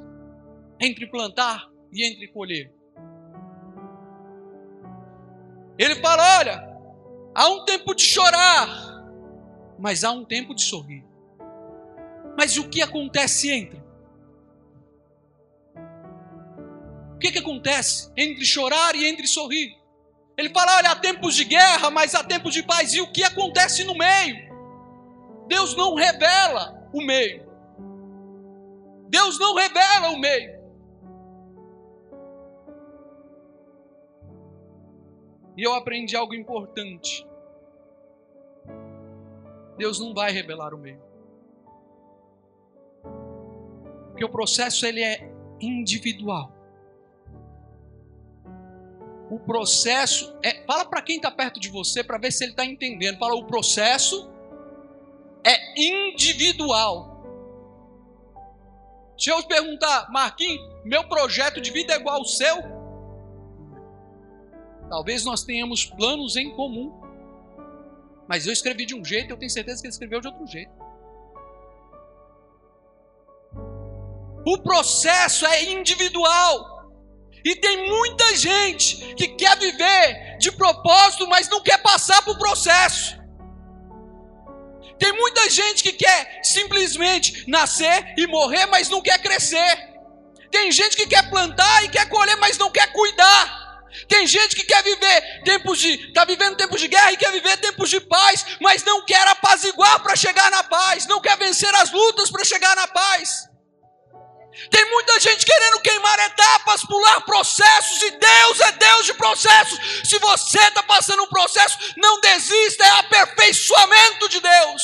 entre 0.79 1.07
plantar 1.07 1.67
e 1.91 2.05
entre 2.05 2.29
colher? 2.29 2.71
Ele 5.79 5.95
fala: 6.03 6.39
olha, 6.41 6.79
há 7.35 7.49
um 7.49 7.65
tempo 7.65 7.95
de 7.95 8.03
chorar, 8.03 8.69
mas 9.79 10.05
há 10.05 10.11
um 10.11 10.27
tempo 10.27 10.55
de 10.55 10.63
sorrir. 10.63 11.07
Mas 12.37 12.59
o 12.59 12.69
que 12.69 12.83
acontece 12.83 13.51
entre? 13.51 13.78
O 17.19 17.21
que, 17.21 17.33
que 17.33 17.39
acontece 17.41 18.13
entre 18.17 18.45
chorar 18.45 18.95
e 18.95 19.05
entre 19.05 19.27
sorrir? 19.27 19.77
Ele 20.37 20.51
fala: 20.51 20.77
olha, 20.77 20.93
há 20.93 20.95
tempos 20.95 21.35
de 21.35 21.43
guerra, 21.43 21.91
mas 21.91 22.15
há 22.15 22.23
tempos 22.23 22.55
de 22.55 22.63
paz. 22.63 22.95
E 22.95 23.01
o 23.01 23.11
que 23.11 23.25
acontece 23.25 23.83
no 23.83 23.99
meio? 23.99 24.49
Deus 25.49 25.75
não 25.77 25.97
revela 25.97 26.89
o 26.93 27.03
meio. 27.03 27.45
Deus 29.09 29.37
não 29.37 29.57
revela 29.57 30.11
o 30.11 30.19
meio. 30.21 30.61
E 35.57 35.63
eu 35.65 35.75
aprendi 35.75 36.15
algo 36.15 36.37
importante. 36.37 37.27
Deus 39.77 39.99
não 39.99 40.15
vai 40.15 40.31
revelar 40.31 40.73
o 40.73 40.79
meio. 40.79 41.03
Porque 44.11 44.25
o 44.25 44.29
processo 44.29 44.87
ele 44.87 45.03
é 45.03 45.29
individual. 45.61 46.58
O 49.31 49.39
processo 49.39 50.35
é. 50.43 50.65
Fala 50.65 50.85
para 50.85 51.03
quem 51.03 51.17
está 51.17 51.31
perto 51.31 51.61
de 51.61 51.69
você 51.69 52.03
para 52.03 52.19
ver 52.19 52.33
se 52.33 52.45
ele 52.45 52.53
está 52.53 52.65
entendendo. 52.65 53.19
Fala, 53.19 53.35
o 53.35 53.47
processo 53.47 54.31
é 55.45 55.81
individual. 55.81 57.19
Se 59.19 59.31
eu 59.31 59.43
perguntar, 59.43 60.11
Marquinhos, 60.11 60.61
meu 60.85 61.09
projeto 61.09 61.61
de 61.61 61.71
vida 61.71 61.93
é 61.93 61.97
igual 61.97 62.17
ao 62.17 62.25
seu? 62.25 62.57
Talvez 64.89 65.25
nós 65.25 65.43
tenhamos 65.45 65.85
planos 65.85 66.37
em 66.37 66.51
comum. 66.55 66.93
Mas 68.27 68.47
eu 68.47 68.53
escrevi 68.53 68.87
de 68.87 68.95
um 68.95 69.05
jeito, 69.05 69.31
eu 69.31 69.37
tenho 69.37 69.51
certeza 69.51 69.81
que 69.81 69.89
ele 69.89 69.93
escreveu 69.93 70.21
de 70.21 70.29
outro 70.29 70.47
jeito. 70.47 70.73
O 74.47 74.59
processo 74.63 75.45
é 75.47 75.73
individual. 75.73 76.78
E 77.45 77.55
tem 77.57 77.89
muita 77.89 78.37
gente 78.37 79.15
que 79.15 79.29
quer 79.29 79.57
viver 79.59 80.39
de 80.39 80.53
propósito, 80.53 81.27
mas 81.27 81.49
não 81.49 81.61
quer 81.61 81.79
passar 81.79 82.23
por 82.23 82.37
processo. 82.39 83.17
Tem 84.99 85.13
muita 85.13 85.49
gente 85.49 85.83
que 85.83 85.93
quer 85.93 86.41
simplesmente 86.43 87.49
nascer 87.49 88.15
e 88.17 88.27
morrer, 88.27 88.67
mas 88.67 88.89
não 88.89 89.01
quer 89.01 89.19
crescer. 89.21 89.89
Tem 90.51 90.73
gente 90.73 90.97
que 90.97 91.07
quer 91.07 91.29
plantar 91.31 91.85
e 91.85 91.89
quer 91.89 92.09
colher, 92.09 92.37
mas 92.37 92.59
não 92.59 92.71
quer 92.71 92.93
cuidar. 92.93 93.69
Tem 94.07 94.27
gente 94.27 94.55
que 94.55 94.65
quer 94.65 94.83
viver 94.83 95.43
tempos 95.45 95.79
de. 95.79 96.09
está 96.09 96.25
vivendo 96.25 96.57
tempos 96.57 96.81
de 96.81 96.89
guerra 96.89 97.13
e 97.13 97.17
quer 97.17 97.33
viver 97.33 97.57
tempos 97.59 97.89
de 97.91 98.01
paz, 98.01 98.45
mas 98.61 98.85
não 98.85 99.05
quer 99.05 99.27
apaziguar 99.29 100.01
para 100.03 100.17
chegar 100.17 100.51
na 100.51 100.63
paz, 100.65 101.07
não 101.07 101.21
quer 101.21 101.37
vencer 101.39 101.73
as 101.75 101.91
lutas 101.91 102.31
para 102.31 102.45
chegar 102.45 102.75
na 102.77 102.87
paz. 102.89 103.48
Tem 104.71 104.91
muita 104.91 105.21
gente 105.21 105.47
querendo 105.47 105.81
queimar 105.81 106.19
etapas, 106.19 106.83
pular 106.85 107.21
processos, 107.21 108.03
e 108.03 108.11
Deus 108.11 108.61
é 108.61 108.73
Deus 108.73 109.07
de 109.07 109.15
processos. 109.15 109.79
Se 110.05 110.19
você 110.19 110.59
está 110.59 110.83
passando 110.83 111.23
um 111.23 111.29
processo, 111.29 111.79
não 111.97 112.21
desista, 112.21 112.85
é 112.85 112.91
aperfeiçoamento 112.99 114.29
de 114.29 114.41
Deus. 114.41 114.83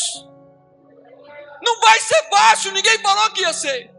Não 1.63 1.81
vai 1.81 2.01
ser 2.01 2.29
fácil, 2.31 2.73
ninguém 2.73 2.99
falou 3.01 3.31
que 3.31 3.41
ia 3.41 3.53
ser. 3.53 3.93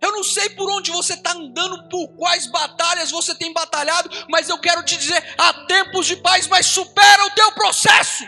Eu 0.00 0.12
não 0.12 0.22
sei 0.22 0.48
por 0.50 0.70
onde 0.70 0.90
você 0.90 1.14
está 1.14 1.32
andando, 1.32 1.88
por 1.88 2.08
quais 2.16 2.46
batalhas 2.46 3.10
você 3.10 3.34
tem 3.34 3.52
batalhado, 3.52 4.08
mas 4.30 4.48
eu 4.48 4.58
quero 4.58 4.82
te 4.82 4.96
dizer: 4.96 5.34
há 5.36 5.52
tempos 5.66 6.06
de 6.06 6.16
paz, 6.16 6.46
mas 6.46 6.66
supera 6.66 7.26
o 7.26 7.30
teu 7.30 7.52
processo. 7.52 8.24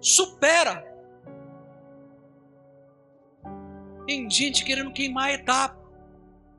Supera. 0.00 0.93
Tem 4.06 4.28
gente 4.30 4.64
querendo 4.64 4.92
queimar 4.92 5.30
a 5.30 5.32
etapa. 5.32 5.82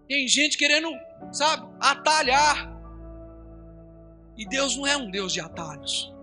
Tem 0.08 0.28
gente 0.28 0.58
querendo, 0.58 0.90
sabe, 1.32 1.68
atalhar. 1.80 2.74
E 4.38 4.48
Deus 4.48 4.76
não 4.76 4.86
é 4.86 4.98
um 4.98 5.10
Deus 5.10 5.34
de 5.34 5.40
atalhos 5.40 6.16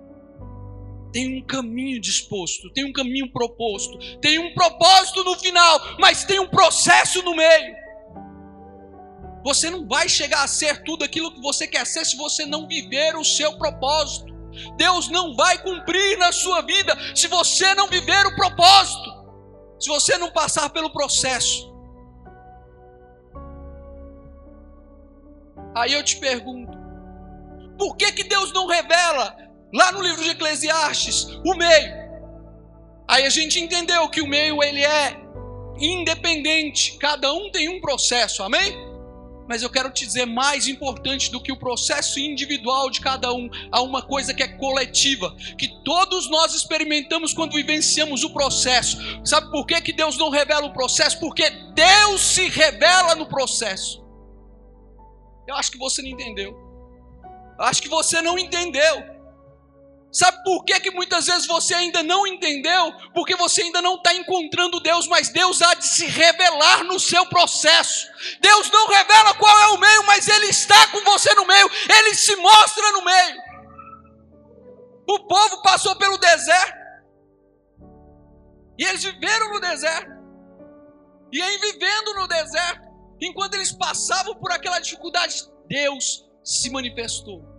tem 1.13 1.39
um 1.39 1.47
caminho 1.47 2.01
disposto, 2.01 2.73
tem 2.73 2.85
um 2.85 2.93
caminho 2.93 3.31
proposto, 3.31 3.99
tem 4.21 4.39
um 4.39 4.55
propósito 4.55 5.23
no 5.23 5.39
final, 5.39 5.99
mas 6.01 6.25
tem 6.25 6.41
um 6.41 6.49
processo 6.49 7.23
no 7.23 7.37
meio. 7.37 7.77
Você 9.45 9.69
não 9.69 9.87
vai 9.87 10.09
chegar 10.09 10.45
a 10.45 10.49
ser 10.49 10.83
tudo 10.85 11.05
aquilo 11.05 11.33
que 11.33 11.43
você 11.43 11.67
quer 11.67 11.87
ser 11.87 12.05
se 12.07 12.17
você 12.17 12.47
não 12.47 12.67
viver 12.67 13.17
o 13.17 13.25
seu 13.25 13.59
propósito. 13.59 14.33
Deus 14.77 15.09
não 15.09 15.35
vai 15.35 15.59
cumprir 15.63 16.19
na 16.19 16.31
sua 16.33 16.63
vida 16.63 16.97
se 17.15 17.27
você 17.27 17.75
não 17.75 17.89
viver 17.89 18.27
o 18.27 18.37
propósito, 18.37 19.22
se 19.83 19.88
você 19.88 20.16
não 20.16 20.31
passar 20.31 20.71
pelo 20.71 20.90
processo. 20.90 21.73
Aí 25.75 25.92
eu 25.92 26.05
te 26.05 26.16
pergunto: 26.18 26.79
por 27.77 27.97
que, 27.97 28.12
que 28.12 28.25
Deus 28.25 28.53
não 28.53 28.68
revela 28.68 29.37
lá 29.75 29.90
no 29.90 30.01
livro 30.01 30.23
de 30.23 30.31
Eclesiastes 30.31 31.25
o 31.45 31.55
meio? 31.55 32.03
Aí 33.09 33.25
a 33.25 33.31
gente 33.31 33.59
entendeu 33.59 34.09
que 34.09 34.21
o 34.21 34.27
meio 34.27 34.62
ele 34.62 34.85
é 34.85 35.21
independente, 35.79 36.97
cada 36.99 37.33
um 37.33 37.51
tem 37.51 37.68
um 37.68 37.81
processo, 37.81 38.42
amém? 38.42 38.91
Mas 39.48 39.62
eu 39.62 39.70
quero 39.70 39.90
te 39.90 40.07
dizer, 40.07 40.26
mais 40.26 40.68
importante 40.68 41.31
do 41.31 41.40
que 41.40 41.52
o 41.52 41.57
processo 41.57 42.18
individual 42.18 42.90
de 42.90 43.00
cada 43.00 43.33
um, 43.33 43.48
há 43.70 43.83
uma 43.83 44.02
coisa 44.02 44.33
que 44.33 44.42
é 44.42 44.48
coletiva, 44.48 45.35
que 45.59 45.68
todos 45.85 46.31
nós 46.31 46.55
experimentamos 46.55 47.35
quando 47.35 47.55
vivenciamos 47.55 48.24
o 48.24 48.31
processo. 48.31 48.98
Sabe 49.24 49.50
por 49.50 49.66
que, 49.66 49.81
que 49.81 49.92
Deus 49.92 50.16
não 50.16 50.31
revela 50.31 50.66
o 50.66 50.72
processo? 50.72 51.18
Porque 51.18 51.48
Deus 51.74 52.20
se 52.20 52.48
revela 52.48 53.14
no 53.14 53.26
processo. 53.26 54.02
Eu 55.46 55.57
acho 55.57 55.70
que 55.70 55.78
você 55.78 56.02
não 56.02 56.11
entendeu. 56.11 56.57
Eu 57.59 57.64
acho 57.64 57.83
que 57.83 57.88
você 57.88 58.22
não 58.22 58.38
entendeu. 58.38 59.12
Sabe 60.12 60.44
por 60.44 60.62
que, 60.64 60.79
que 60.79 60.90
muitas 60.90 61.25
vezes 61.25 61.46
você 61.46 61.72
ainda 61.75 62.03
não 62.03 62.27
entendeu? 62.27 62.92
Porque 63.14 63.35
você 63.35 63.62
ainda 63.62 63.81
não 63.81 63.94
está 63.94 64.12
encontrando 64.12 64.79
Deus, 64.79 65.09
mas 65.09 65.31
Deus 65.31 65.62
há 65.62 65.72
de 65.72 65.87
se 65.87 66.05
revelar 66.05 66.85
no 66.85 67.01
seu 67.01 67.25
processo. 67.27 68.09
Deus 68.38 68.70
não 68.70 68.88
revela 68.88 69.35
qual 69.35 69.59
é 69.59 69.68
o 69.68 69.81
meio, 69.81 70.05
mas 70.05 70.29
Ele 70.29 70.46
está 70.46 70.87
com 70.88 71.03
você 71.05 71.35
no 71.35 71.46
meio, 71.46 71.70
Ele 71.98 72.14
se 72.14 72.37
mostra 72.37 72.92
no 72.92 73.03
meio. 73.03 73.40
O 75.09 75.27
povo 75.27 75.62
passou 75.62 75.96
pelo 75.96 76.18
deserto, 76.18 76.77
e 78.79 78.85
eles 78.85 79.03
viveram 79.03 79.51
no 79.51 79.61
deserto, 79.61 80.11
e 81.33 81.40
em 81.40 81.59
vivendo 81.59 82.14
no 82.14 82.29
deserto, 82.29 82.88
enquanto 83.20 83.55
eles 83.55 83.72
passavam 83.72 84.35
por 84.37 84.53
aquela 84.53 84.79
dificuldade, 84.79 85.42
Deus 85.66 86.25
se 86.44 86.70
manifestou. 86.70 87.52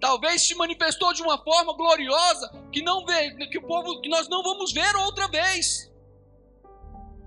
Talvez 0.00 0.42
se 0.46 0.54
manifestou 0.54 1.12
de 1.12 1.22
uma 1.22 1.42
forma 1.42 1.72
gloriosa 1.74 2.50
que 2.72 2.82
não 2.82 3.04
vê, 3.04 3.34
que 3.48 3.58
o 3.58 3.66
povo 3.66 4.00
que 4.00 4.08
nós 4.08 4.28
não 4.28 4.42
vamos 4.42 4.72
ver 4.72 4.94
outra 4.96 5.26
vez. 5.28 5.90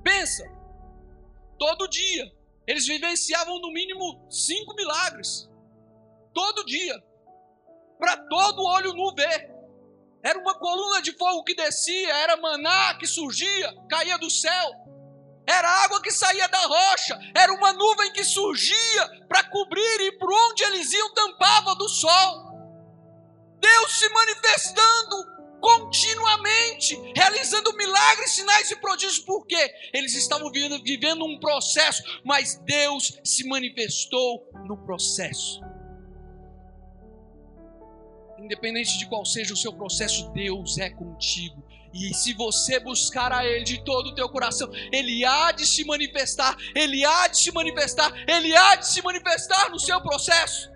Pensa, 0.03 0.43
todo 1.59 1.87
dia 1.87 2.31
eles 2.65 2.87
vivenciavam 2.87 3.59
no 3.59 3.71
mínimo 3.71 4.25
cinco 4.29 4.73
milagres, 4.75 5.49
todo 6.33 6.65
dia, 6.65 7.03
para 7.99 8.17
todo 8.27 8.63
olho 8.63 8.93
nu 8.93 9.13
ver. 9.13 9.51
Era 10.23 10.39
uma 10.39 10.53
coluna 10.53 11.01
de 11.01 11.11
fogo 11.13 11.43
que 11.43 11.55
descia, 11.55 12.15
era 12.15 12.37
maná 12.37 12.95
que 12.95 13.07
surgia, 13.07 13.75
caía 13.89 14.17
do 14.17 14.29
céu, 14.29 14.71
era 15.47 15.83
água 15.83 16.01
que 16.01 16.11
saía 16.11 16.47
da 16.47 16.59
rocha, 16.59 17.19
era 17.35 17.51
uma 17.53 17.73
nuvem 17.73 18.13
que 18.13 18.23
surgia 18.23 19.25
para 19.27 19.43
cobrir 19.49 20.01
e 20.01 20.11
por 20.13 20.31
onde 20.31 20.63
eles 20.63 20.93
iam 20.93 21.13
tampava 21.13 21.75
do 21.75 21.89
sol. 21.89 22.50
Deus 23.61 23.99
se 23.99 24.09
manifestando 24.09 25.31
continuamente, 25.61 26.99
realizando 27.15 27.71
milagres, 27.77 28.31
sinais 28.31 28.71
e 28.71 28.75
prodígios, 28.77 29.19
porque 29.19 29.71
eles 29.93 30.15
estavam 30.15 30.51
vivendo, 30.51 30.81
vivendo 30.83 31.23
um 31.23 31.39
processo, 31.39 32.01
mas 32.25 32.55
Deus 32.65 33.19
se 33.23 33.47
manifestou 33.47 34.49
no 34.65 34.75
processo. 34.75 35.61
Independente 38.39 38.97
de 38.97 39.07
qual 39.07 39.23
seja 39.23 39.53
o 39.53 39.57
seu 39.57 39.71
processo, 39.71 40.31
Deus 40.31 40.79
é 40.79 40.89
contigo. 40.89 41.63
E 41.93 42.11
se 42.15 42.33
você 42.33 42.79
buscar 42.79 43.31
a 43.31 43.45
Ele 43.45 43.63
de 43.63 43.83
todo 43.83 44.07
o 44.07 44.15
teu 44.15 44.27
coração, 44.29 44.67
Ele 44.91 45.23
há 45.23 45.51
de 45.51 45.67
se 45.67 45.85
manifestar, 45.85 46.57
Ele 46.73 47.05
há 47.05 47.27
de 47.27 47.37
se 47.37 47.51
manifestar, 47.51 48.11
Ele 48.27 48.55
há 48.55 48.77
de 48.77 48.87
se 48.87 49.01
manifestar 49.03 49.69
no 49.69 49.77
seu 49.77 50.01
processo 50.01 50.70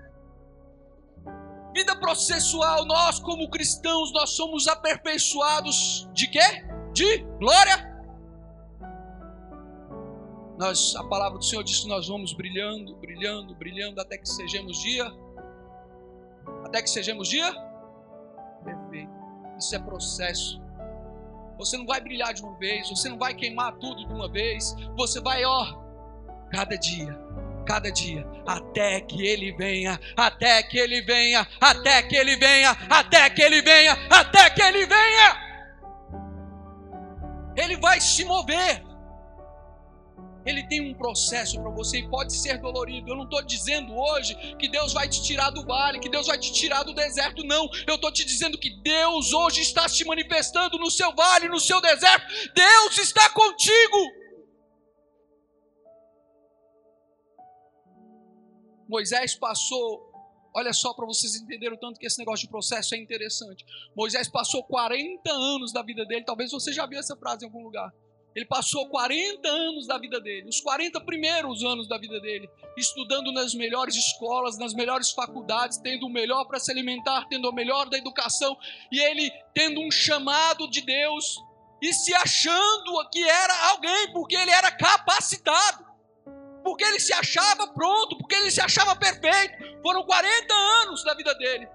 vida 1.76 1.94
processual, 1.98 2.86
nós 2.86 3.20
como 3.20 3.50
cristãos, 3.50 4.14
nós 4.14 4.30
somos 4.30 4.66
aperfeiçoados 4.66 6.10
de 6.14 6.26
quê? 6.28 6.64
De 6.94 7.18
glória. 7.38 7.94
Nós, 10.58 10.96
a 10.96 11.04
palavra 11.04 11.38
do 11.38 11.44
Senhor 11.44 11.64
diz 11.64 11.82
que 11.82 11.90
nós 11.90 12.08
vamos 12.08 12.32
brilhando, 12.32 12.96
brilhando, 12.96 13.54
brilhando 13.56 14.00
até 14.00 14.18
que 14.18 14.28
sejamos 14.28 14.82
dia. 14.82 15.06
Até 16.64 16.82
que 16.82 16.90
sejamos 16.90 17.28
dia? 17.28 17.54
Perfeito. 18.64 19.12
Isso 19.60 19.76
é 19.76 19.80
processo. 19.80 20.62
Você 21.58 21.78
não 21.78 21.86
vai 21.86 22.00
brilhar 22.00 22.34
de 22.34 22.42
uma 22.42 22.58
vez, 22.58 22.90
você 22.90 23.10
não 23.10 23.18
vai 23.18 23.34
queimar 23.34 23.76
tudo 23.80 24.08
de 24.08 24.14
uma 24.14 24.32
vez. 24.32 24.74
Você 24.96 25.20
vai, 25.20 25.44
ó, 25.44 25.78
cada 26.52 26.78
dia 26.78 27.20
cada 27.66 27.92
dia, 27.92 28.26
até 28.46 29.02
que 29.02 29.26
ele 29.26 29.52
venha, 29.54 30.00
até 30.16 30.64
que 30.64 30.78
ele 30.78 31.02
venha, 31.02 31.48
até 31.60 32.02
que 32.04 32.16
ele 32.16 32.36
venha, 32.36 32.72
até 32.90 33.30
que 33.30 33.42
ele 33.42 33.62
venha, 33.62 33.98
até 34.10 34.50
que 34.50 34.62
ele 34.62 34.86
venha. 34.86 35.46
Ele 37.58 37.78
vai 37.78 38.00
se 38.00 38.24
mover. 38.24 38.84
Ele 40.46 40.62
tem 40.68 40.80
um 40.80 40.94
processo 40.94 41.60
para 41.60 41.72
você 41.72 42.00
e 42.00 42.08
pode 42.08 42.32
ser 42.34 42.60
dolorido. 42.60 43.10
Eu 43.10 43.16
não 43.16 43.24
estou 43.24 43.42
dizendo 43.44 43.98
hoje 43.98 44.36
que 44.60 44.68
Deus 44.68 44.94
vai 44.94 45.10
te 45.10 45.24
tirar 45.24 45.50
do 45.50 45.66
vale, 45.66 46.00
que 46.00 46.10
Deus 46.10 46.28
vai 46.28 46.38
te 46.38 46.54
tirar 46.54 46.84
do 46.84 46.94
deserto, 46.94 47.44
não. 47.44 47.68
Eu 47.88 47.96
estou 47.96 48.12
te 48.12 48.24
dizendo 48.24 48.58
que 48.58 48.70
Deus 48.82 49.34
hoje 49.34 49.62
está 49.62 49.88
se 49.90 50.06
manifestando 50.06 50.78
no 50.78 50.92
seu 50.92 51.14
vale, 51.16 51.48
no 51.48 51.60
seu 51.60 51.82
deserto. 51.82 52.28
Deus 52.54 52.98
está 53.00 53.28
contigo. 53.30 54.25
Moisés 58.88 59.36
passou, 59.36 60.12
olha 60.54 60.74
só 60.74 60.94
para 60.94 61.06
vocês 61.06 61.36
entenderem 61.36 61.76
o 61.76 61.80
tanto 61.80 62.00
que 62.00 62.06
esse 62.06 62.20
negócio 62.20 62.46
de 62.46 62.52
processo 62.52 62.96
é 62.96 62.98
interessante. 62.98 63.66
Moisés 63.96 64.30
passou 64.30 64.64
40 64.64 65.32
anos 65.32 65.74
da 65.74 65.82
vida 65.82 66.06
dele, 66.06 66.24
talvez 66.24 66.52
você 66.52 66.72
já 66.72 66.86
viu 66.86 67.00
essa 67.00 67.16
frase 67.16 67.44
em 67.44 67.48
algum 67.48 67.64
lugar. 67.64 67.92
Ele 68.36 68.46
passou 68.46 68.90
40 68.90 69.48
anos 69.48 69.88
da 69.88 69.98
vida 69.98 70.20
dele, 70.20 70.50
os 70.50 70.60
40 70.60 71.00
primeiros 71.06 71.64
anos 71.64 71.88
da 71.88 71.98
vida 71.98 72.20
dele, 72.20 72.50
estudando 72.78 73.32
nas 73.32 73.54
melhores 73.54 73.96
escolas, 73.96 74.58
nas 74.58 74.74
melhores 74.74 75.12
faculdades, 75.12 75.78
tendo 75.78 76.06
o 76.06 76.10
melhor 76.10 76.44
para 76.46 76.60
se 76.60 76.70
alimentar, 76.70 77.26
tendo 77.30 77.50
o 77.50 77.54
melhor 77.54 77.90
da 77.90 77.98
educação, 77.98 78.58
e 78.92 79.00
ele 79.00 79.32
tendo 79.54 79.80
um 79.80 79.90
chamado 79.90 80.70
de 80.70 80.82
Deus 80.82 81.38
e 81.82 81.94
se 81.94 82.14
achando 82.14 83.10
que 83.10 83.24
era 83.24 83.70
alguém, 83.70 84.12
porque 84.12 84.36
ele 84.36 84.52
era 84.52 84.70
capacitado 84.70 85.85
porque 86.66 86.84
ele 86.84 87.00
se 87.00 87.14
achava 87.14 87.68
pronto, 87.68 88.18
porque 88.18 88.34
ele 88.34 88.50
se 88.50 88.60
achava 88.60 88.96
perfeito. 88.96 89.54
Foram 89.84 90.04
40 90.04 90.52
anos 90.82 91.04
da 91.04 91.14
vida 91.14 91.36
dele. 91.36 91.70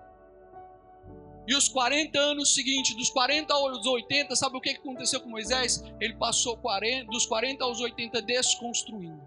E 1.46 1.54
os 1.54 1.68
40 1.68 2.18
anos 2.18 2.52
seguintes, 2.52 2.96
dos 2.96 3.08
40 3.08 3.54
aos 3.54 3.86
80, 3.86 4.34
sabe 4.34 4.56
o 4.56 4.60
que 4.60 4.70
aconteceu 4.70 5.20
com 5.20 5.28
Moisés? 5.28 5.84
Ele 6.00 6.14
passou 6.14 6.56
40, 6.56 7.08
dos 7.08 7.24
40 7.24 7.62
aos 7.62 7.80
80 7.80 8.20
desconstruindo. 8.22 9.22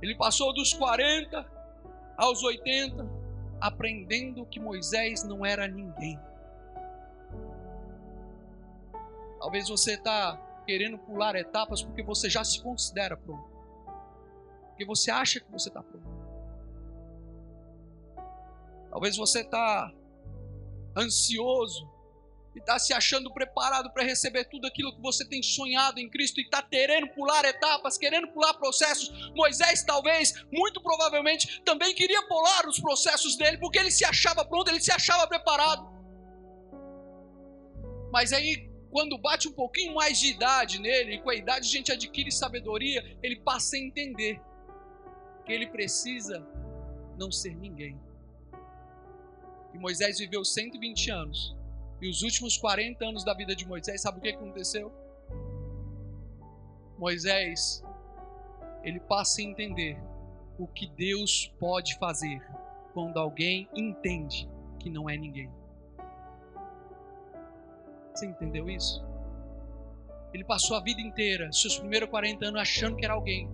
Ele 0.00 0.16
passou 0.16 0.54
dos 0.54 0.72
40 0.72 1.46
aos 2.16 2.42
80 2.42 3.06
aprendendo 3.60 4.46
que 4.46 4.58
Moisés 4.58 5.24
não 5.24 5.44
era 5.44 5.68
ninguém. 5.68 6.18
Talvez 9.38 9.68
você 9.68 9.92
está 9.92 10.40
querendo 10.66 10.96
pular 10.96 11.36
etapas 11.36 11.82
porque 11.82 12.02
você 12.02 12.30
já 12.30 12.42
se 12.42 12.62
considera 12.62 13.14
pronto. 13.14 13.57
Porque 14.78 14.86
você 14.86 15.10
acha 15.10 15.40
que 15.40 15.50
você 15.50 15.68
está 15.70 15.82
pronto. 15.82 16.06
Talvez 18.88 19.16
você 19.16 19.40
está 19.40 19.92
ansioso 20.96 21.90
e 22.54 22.60
está 22.60 22.78
se 22.78 22.94
achando 22.94 23.34
preparado 23.34 23.92
para 23.92 24.04
receber 24.04 24.44
tudo 24.44 24.68
aquilo 24.68 24.94
que 24.94 25.02
você 25.02 25.28
tem 25.28 25.42
sonhado 25.42 25.98
em 25.98 26.08
Cristo 26.08 26.38
e 26.38 26.44
está 26.44 26.62
querendo 26.62 27.08
pular 27.08 27.44
etapas, 27.44 27.98
querendo 27.98 28.28
pular 28.28 28.54
processos. 28.54 29.10
Moisés, 29.34 29.82
talvez, 29.82 30.46
muito 30.52 30.80
provavelmente, 30.80 31.60
também 31.62 31.92
queria 31.92 32.22
pular 32.28 32.64
os 32.68 32.78
processos 32.78 33.36
dele, 33.36 33.58
porque 33.58 33.80
ele 33.80 33.90
se 33.90 34.04
achava 34.04 34.44
pronto, 34.44 34.68
ele 34.68 34.80
se 34.80 34.92
achava 34.92 35.26
preparado. 35.26 35.88
Mas 38.12 38.32
aí, 38.32 38.70
quando 38.92 39.18
bate 39.18 39.48
um 39.48 39.52
pouquinho 39.52 39.96
mais 39.96 40.20
de 40.20 40.28
idade 40.28 40.78
nele, 40.78 41.16
e 41.16 41.20
com 41.20 41.30
a 41.30 41.34
idade 41.34 41.66
a 41.66 41.72
gente 41.72 41.90
adquire 41.90 42.30
sabedoria, 42.30 43.18
ele 43.24 43.40
passa 43.40 43.74
a 43.74 43.80
entender 43.80 44.40
que 45.48 45.52
ele 45.54 45.66
precisa 45.66 46.46
não 47.18 47.32
ser 47.32 47.56
ninguém. 47.56 47.98
E 49.72 49.78
Moisés 49.78 50.18
viveu 50.18 50.44
120 50.44 51.10
anos. 51.10 51.56
E 52.02 52.08
os 52.08 52.20
últimos 52.20 52.58
40 52.58 53.02
anos 53.02 53.24
da 53.24 53.32
vida 53.32 53.56
de 53.56 53.66
Moisés, 53.66 54.02
sabe 54.02 54.18
o 54.18 54.20
que 54.20 54.28
aconteceu? 54.28 54.92
Moisés, 56.98 57.82
ele 58.82 59.00
passa 59.00 59.40
a 59.40 59.44
entender 59.44 59.98
o 60.58 60.66
que 60.66 60.86
Deus 60.86 61.50
pode 61.58 61.96
fazer 61.96 62.46
quando 62.92 63.18
alguém 63.18 63.66
entende 63.74 64.46
que 64.78 64.90
não 64.90 65.08
é 65.08 65.16
ninguém. 65.16 65.50
Você 68.14 68.26
entendeu 68.26 68.68
isso? 68.68 69.02
Ele 70.34 70.44
passou 70.44 70.76
a 70.76 70.80
vida 70.80 71.00
inteira, 71.00 71.50
seus 71.52 71.78
primeiros 71.78 72.10
40 72.10 72.44
anos, 72.44 72.60
achando 72.60 72.96
que 72.96 73.04
era 73.06 73.14
alguém. 73.14 73.48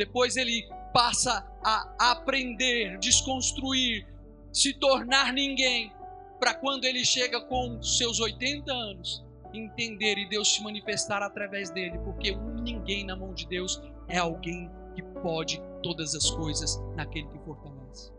Depois 0.00 0.34
ele 0.38 0.66
passa 0.94 1.46
a 1.62 2.12
aprender, 2.12 2.98
desconstruir, 2.98 4.08
se 4.50 4.72
tornar 4.72 5.30
ninguém, 5.30 5.92
para 6.38 6.54
quando 6.54 6.86
ele 6.86 7.04
chega 7.04 7.38
com 7.38 7.82
seus 7.82 8.18
80 8.18 8.72
anos, 8.72 9.22
entender 9.52 10.16
e 10.16 10.26
Deus 10.26 10.54
se 10.54 10.62
manifestar 10.62 11.22
através 11.22 11.68
dele, 11.68 11.98
porque 11.98 12.32
um 12.32 12.62
ninguém 12.62 13.04
na 13.04 13.14
mão 13.14 13.34
de 13.34 13.46
Deus 13.46 13.78
é 14.08 14.16
alguém 14.16 14.70
que 14.94 15.02
pode 15.20 15.62
todas 15.82 16.14
as 16.14 16.30
coisas 16.30 16.80
naquele 16.96 17.28
que 17.28 17.38
fortalece. 17.40 18.10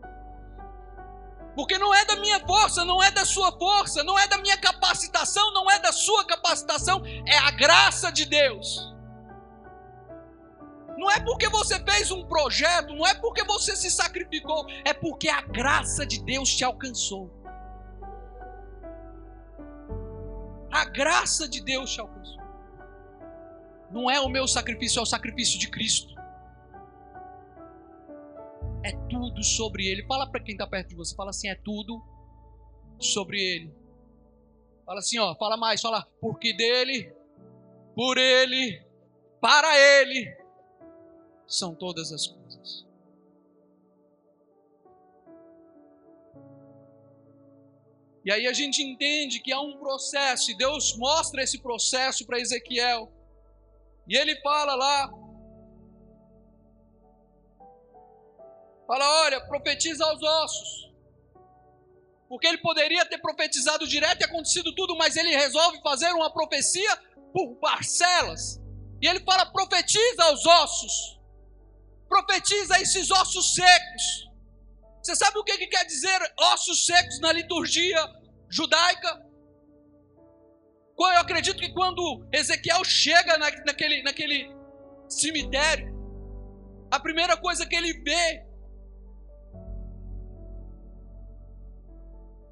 Porque 1.56 1.76
não 1.78 1.92
é 1.92 2.04
da 2.04 2.14
minha 2.14 2.38
força, 2.46 2.84
não 2.84 3.02
é 3.02 3.10
da 3.10 3.24
sua 3.24 3.50
força, 3.58 4.04
não 4.04 4.16
é 4.16 4.28
da 4.28 4.38
minha 4.38 4.56
capacitação, 4.56 5.52
não 5.52 5.68
é 5.68 5.80
da 5.80 5.90
sua 5.90 6.24
capacitação, 6.24 7.02
é 7.26 7.38
a 7.38 7.50
graça 7.50 8.12
de 8.12 8.24
Deus. 8.24 8.91
Não 10.96 11.10
é 11.10 11.20
porque 11.20 11.48
você 11.48 11.82
fez 11.84 12.10
um 12.10 12.24
projeto, 12.26 12.94
não 12.94 13.06
é 13.06 13.14
porque 13.14 13.44
você 13.44 13.74
se 13.76 13.90
sacrificou, 13.90 14.66
é 14.84 14.92
porque 14.92 15.28
a 15.28 15.40
graça 15.40 16.06
de 16.06 16.22
Deus 16.22 16.54
te 16.54 16.64
alcançou. 16.64 17.30
A 20.70 20.84
graça 20.84 21.48
de 21.48 21.62
Deus 21.62 21.92
te 21.92 22.00
alcançou. 22.00 22.42
Não 23.90 24.10
é 24.10 24.20
o 24.20 24.28
meu 24.28 24.46
sacrifício, 24.46 25.00
é 25.00 25.02
o 25.02 25.06
sacrifício 25.06 25.58
de 25.58 25.68
Cristo. 25.68 26.14
É 28.84 28.92
tudo 29.08 29.42
sobre 29.42 29.86
Ele. 29.86 30.06
Fala 30.06 30.26
para 30.26 30.40
quem 30.40 30.54
está 30.54 30.66
perto 30.66 30.88
de 30.88 30.96
você, 30.96 31.14
fala 31.14 31.30
assim: 31.30 31.48
é 31.48 31.54
tudo 31.54 32.02
sobre 32.98 33.38
Ele. 33.40 33.74
Fala 34.84 34.98
assim, 34.98 35.18
ó, 35.18 35.34
fala 35.36 35.56
mais, 35.56 35.80
fala, 35.80 36.06
porque 36.20 36.52
dele, 36.56 37.12
por 37.94 38.18
Ele, 38.18 38.84
para 39.40 39.78
Ele 39.78 40.41
são 41.52 41.74
todas 41.74 42.10
as 42.12 42.26
coisas. 42.26 42.86
E 48.24 48.32
aí 48.32 48.46
a 48.46 48.52
gente 48.52 48.82
entende 48.82 49.40
que 49.40 49.52
há 49.52 49.60
um 49.60 49.76
processo, 49.78 50.50
e 50.50 50.56
Deus 50.56 50.96
mostra 50.96 51.42
esse 51.42 51.58
processo 51.58 52.24
para 52.24 52.40
Ezequiel. 52.40 53.12
E 54.08 54.16
ele 54.16 54.40
fala 54.40 54.74
lá, 54.74 55.12
fala, 58.86 59.24
olha, 59.24 59.40
profetiza 59.46 60.04
aos 60.04 60.22
ossos. 60.22 60.92
Porque 62.28 62.46
ele 62.46 62.58
poderia 62.58 63.04
ter 63.04 63.18
profetizado 63.18 63.86
direto 63.86 64.22
e 64.22 64.24
acontecido 64.24 64.74
tudo, 64.74 64.96
mas 64.96 65.16
ele 65.16 65.36
resolve 65.36 65.82
fazer 65.82 66.12
uma 66.12 66.32
profecia 66.32 66.96
por 67.32 67.56
parcelas. 67.56 68.60
E 69.02 69.06
ele 69.06 69.20
fala, 69.20 69.44
profetiza 69.46 70.24
aos 70.24 70.46
ossos. 70.46 71.21
Profetiza 72.12 72.78
esses 72.78 73.10
ossos 73.10 73.54
secos. 73.54 74.30
Você 75.02 75.16
sabe 75.16 75.38
o 75.38 75.44
que, 75.44 75.56
que 75.56 75.66
quer 75.66 75.86
dizer 75.86 76.20
ossos 76.52 76.84
secos 76.84 77.18
na 77.20 77.32
liturgia 77.32 77.98
judaica? 78.50 79.26
Eu 80.98 81.18
acredito 81.18 81.58
que 81.58 81.72
quando 81.72 82.22
Ezequiel 82.30 82.84
chega 82.84 83.38
na, 83.38 83.50
naquele, 83.64 84.02
naquele 84.02 84.54
cemitério, 85.08 85.90
a 86.90 87.00
primeira 87.00 87.34
coisa 87.34 87.64
que 87.64 87.74
ele 87.74 87.94
vê 87.94 88.44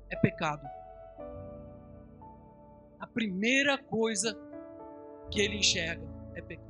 é 0.09 0.17
pecado. 0.23 0.67
A 2.99 3.07
primeira 3.07 3.77
coisa 3.77 4.35
que 5.31 5.39
ele 5.39 5.59
enxerga 5.59 6.03
é 6.35 6.41
pecado. 6.41 6.70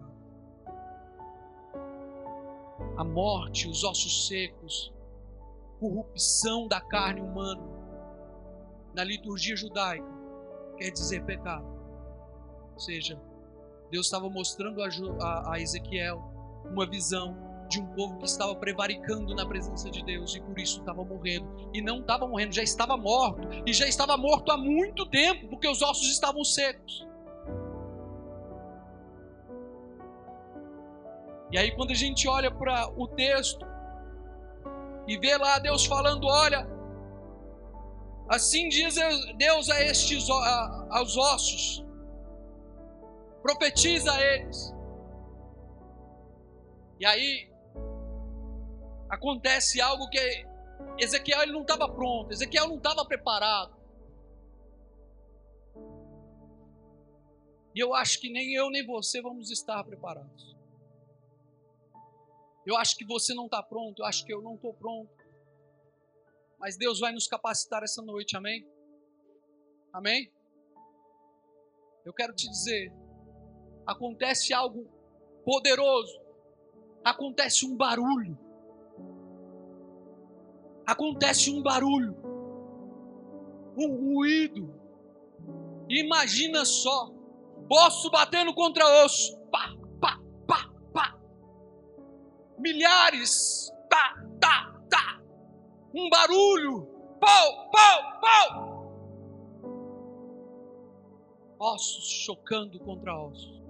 A 3.00 3.04
morte, 3.04 3.66
os 3.66 3.82
ossos 3.82 4.28
secos, 4.28 4.92
corrupção 5.78 6.68
da 6.68 6.82
carne 6.82 7.22
humana 7.22 7.62
na 8.94 9.02
liturgia 9.02 9.56
judaica 9.56 10.04
quer 10.76 10.90
dizer 10.90 11.24
pecado. 11.24 11.64
Ou 12.74 12.78
seja, 12.78 13.18
Deus 13.90 14.04
estava 14.04 14.28
mostrando 14.28 14.82
a, 14.82 15.58
Ezequiel 15.58 16.22
uma 16.70 16.86
visão 16.86 17.34
de 17.70 17.80
um 17.80 17.86
povo 17.94 18.18
que 18.18 18.26
estava 18.26 18.54
prevaricando 18.54 19.34
na 19.34 19.46
presença 19.46 19.90
de 19.90 20.04
Deus 20.04 20.34
e 20.34 20.40
por 20.42 20.58
isso 20.58 20.80
estava 20.80 21.02
morrendo. 21.02 21.70
E 21.72 21.80
não 21.80 22.00
estava 22.00 22.28
morrendo, 22.28 22.52
já 22.52 22.62
estava 22.62 22.98
morto. 22.98 23.48
E 23.64 23.72
já 23.72 23.88
estava 23.88 24.14
morto 24.18 24.52
há 24.52 24.58
muito 24.58 25.06
tempo, 25.06 25.48
porque 25.48 25.66
os 25.66 25.80
ossos 25.80 26.10
estavam 26.10 26.44
secos. 26.44 27.08
E 31.52 31.58
aí, 31.58 31.74
quando 31.74 31.90
a 31.90 31.94
gente 31.94 32.28
olha 32.28 32.50
para 32.50 32.88
o 32.96 33.08
texto, 33.08 33.66
e 35.10 35.18
vê 35.18 35.36
lá 35.36 35.58
Deus 35.58 35.84
falando: 35.84 36.26
olha, 36.26 36.64
assim 38.28 38.68
diz 38.68 38.94
Deus 39.36 39.68
a 39.68 39.82
estes 39.82 40.30
a, 40.30 40.86
aos 40.90 41.16
ossos, 41.16 41.84
profetiza 43.42 44.12
a 44.12 44.20
eles. 44.20 44.72
E 47.00 47.06
aí 47.06 47.50
acontece 49.08 49.80
algo 49.80 50.08
que 50.08 50.46
Ezequiel 50.98 51.42
ele 51.42 51.52
não 51.52 51.62
estava 51.62 51.88
pronto, 51.88 52.32
Ezequiel 52.32 52.68
não 52.68 52.76
estava 52.76 53.04
preparado. 53.04 53.74
E 57.74 57.80
eu 57.80 57.94
acho 57.94 58.20
que 58.20 58.30
nem 58.30 58.54
eu 58.54 58.70
nem 58.70 58.86
você 58.86 59.20
vamos 59.20 59.50
estar 59.50 59.82
preparados. 59.82 60.59
Eu 62.66 62.76
acho 62.76 62.96
que 62.96 63.04
você 63.04 63.32
não 63.34 63.46
está 63.46 63.62
pronto, 63.62 64.02
eu 64.02 64.06
acho 64.06 64.24
que 64.24 64.32
eu 64.32 64.42
não 64.42 64.54
estou 64.54 64.74
pronto. 64.74 65.10
Mas 66.58 66.76
Deus 66.76 67.00
vai 67.00 67.12
nos 67.12 67.26
capacitar 67.26 67.82
essa 67.82 68.02
noite, 68.02 68.36
amém? 68.36 68.66
Amém? 69.92 70.30
Eu 72.04 72.12
quero 72.12 72.34
te 72.34 72.48
dizer: 72.48 72.92
acontece 73.86 74.52
algo 74.52 74.86
poderoso, 75.44 76.20
acontece 77.02 77.66
um 77.66 77.76
barulho, 77.76 78.38
acontece 80.86 81.50
um 81.50 81.62
barulho, 81.62 82.14
um 83.76 84.14
ruído. 84.14 84.78
Imagina 85.88 86.64
só, 86.64 87.10
osso 87.68 88.10
batendo 88.10 88.54
contra 88.54 89.04
osso, 89.04 89.36
pá, 89.50 89.74
milhares, 92.60 93.72
tá, 93.88 94.22
tá, 94.40 94.80
tá, 94.88 95.22
um 95.94 96.08
barulho, 96.08 96.86
pau, 97.18 97.70
pau, 97.70 98.20
pau, 98.20 98.70
ossos 101.58 102.06
chocando 102.06 102.78
contra 102.80 103.18
ossos. 103.18 103.60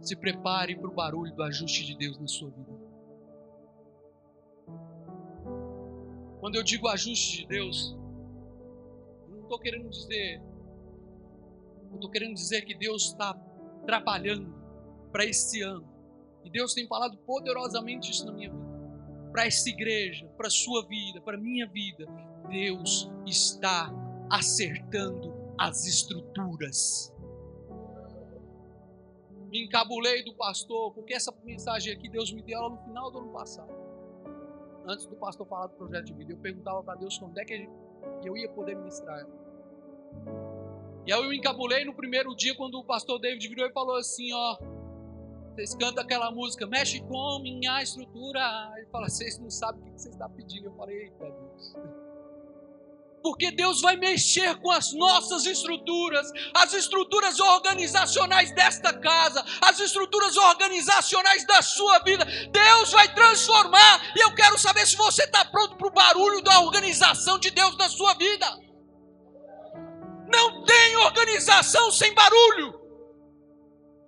Se 0.00 0.14
prepare 0.14 0.76
para 0.76 0.88
o 0.88 0.92
barulho 0.92 1.34
do 1.34 1.42
ajuste 1.42 1.86
de 1.86 1.96
Deus 1.96 2.18
na 2.18 2.26
sua 2.26 2.50
vida. 2.50 2.72
Quando 6.40 6.56
eu 6.56 6.62
digo 6.62 6.86
ajuste 6.88 7.38
de 7.38 7.46
Deus, 7.46 7.96
eu 9.26 9.36
não 9.36 9.42
estou 9.44 9.58
querendo 9.58 9.88
dizer 9.88 10.42
eu 11.94 11.96
estou 11.96 12.10
querendo 12.10 12.34
dizer 12.34 12.62
que 12.62 12.74
Deus 12.74 13.06
está 13.06 13.34
trabalhando 13.86 14.52
para 15.12 15.24
esse 15.24 15.62
ano. 15.62 15.88
E 16.44 16.50
Deus 16.50 16.74
tem 16.74 16.86
falado 16.86 17.16
poderosamente 17.18 18.10
isso 18.10 18.26
na 18.26 18.32
minha 18.32 18.50
vida. 18.50 18.64
Para 19.30 19.46
essa 19.46 19.68
igreja, 19.68 20.28
para 20.36 20.48
a 20.48 20.50
sua 20.50 20.86
vida, 20.86 21.20
para 21.20 21.36
a 21.36 21.40
minha 21.40 21.66
vida. 21.68 22.06
Deus 22.48 23.10
está 23.24 23.90
acertando 24.28 25.32
as 25.58 25.86
estruturas. 25.86 27.14
Me 29.48 29.64
encabulei 29.64 30.24
do 30.24 30.34
pastor, 30.34 30.92
porque 30.92 31.14
essa 31.14 31.32
mensagem 31.44 31.92
aqui 31.92 32.08
Deus 32.08 32.32
me 32.32 32.42
deu 32.42 32.58
ela 32.58 32.70
no 32.70 32.78
final 32.78 33.10
do 33.10 33.18
ano 33.18 33.32
passado. 33.32 33.72
Antes 34.84 35.06
do 35.06 35.14
pastor 35.16 35.46
falar 35.46 35.68
do 35.68 35.76
projeto 35.76 36.06
de 36.06 36.12
vida, 36.12 36.32
eu 36.32 36.38
perguntava 36.38 36.82
para 36.82 36.96
Deus 36.96 37.16
quando 37.16 37.38
é 37.38 37.44
que 37.44 37.68
eu 38.24 38.36
ia 38.36 38.50
poder 38.50 38.74
ministrar 38.76 39.20
ela. 39.20 40.53
E 41.06 41.12
aí 41.12 41.22
eu 41.22 41.32
encabulei 41.32 41.84
no 41.84 41.94
primeiro 41.94 42.34
dia 42.34 42.54
quando 42.54 42.76
o 42.78 42.84
pastor 42.84 43.18
David 43.18 43.46
virou 43.46 43.66
e 43.66 43.72
falou 43.72 43.96
assim, 43.96 44.32
ó, 44.32 44.56
vocês 45.54 45.74
cantam 45.74 46.02
aquela 46.02 46.30
música, 46.30 46.66
mexe 46.66 47.00
com 47.00 47.38
minha 47.40 47.82
estrutura. 47.82 48.72
Ele 48.76 48.86
fala, 48.86 49.08
vocês 49.08 49.38
não 49.38 49.50
sabem 49.50 49.82
o 49.82 49.84
que 49.84 50.00
vocês 50.00 50.14
estão 50.14 50.30
pedindo. 50.30 50.66
Eu 50.66 50.74
falei, 50.74 51.04
eita 51.04 51.30
Deus. 51.30 51.74
Porque 53.22 53.50
Deus 53.50 53.80
vai 53.80 53.96
mexer 53.96 54.54
com 54.60 54.70
as 54.70 54.92
nossas 54.92 55.46
estruturas, 55.46 56.30
as 56.54 56.74
estruturas 56.74 57.38
organizacionais 57.38 58.54
desta 58.54 58.92
casa, 58.92 59.42
as 59.62 59.78
estruturas 59.80 60.36
organizacionais 60.36 61.46
da 61.46 61.62
sua 61.62 62.00
vida. 62.00 62.24
Deus 62.50 62.92
vai 62.92 63.14
transformar. 63.14 64.12
E 64.16 64.20
eu 64.20 64.34
quero 64.34 64.58
saber 64.58 64.86
se 64.86 64.96
você 64.96 65.24
está 65.24 65.44
pronto 65.44 65.76
para 65.76 65.86
o 65.86 65.92
barulho 65.92 66.42
da 66.42 66.60
organização 66.60 67.38
de 67.38 67.50
Deus 67.50 67.76
na 67.76 67.88
sua 67.88 68.12
vida. 68.14 68.63
Não 70.34 70.64
tem 70.64 70.96
organização 70.96 71.92
sem 71.92 72.12
barulho. 72.12 72.80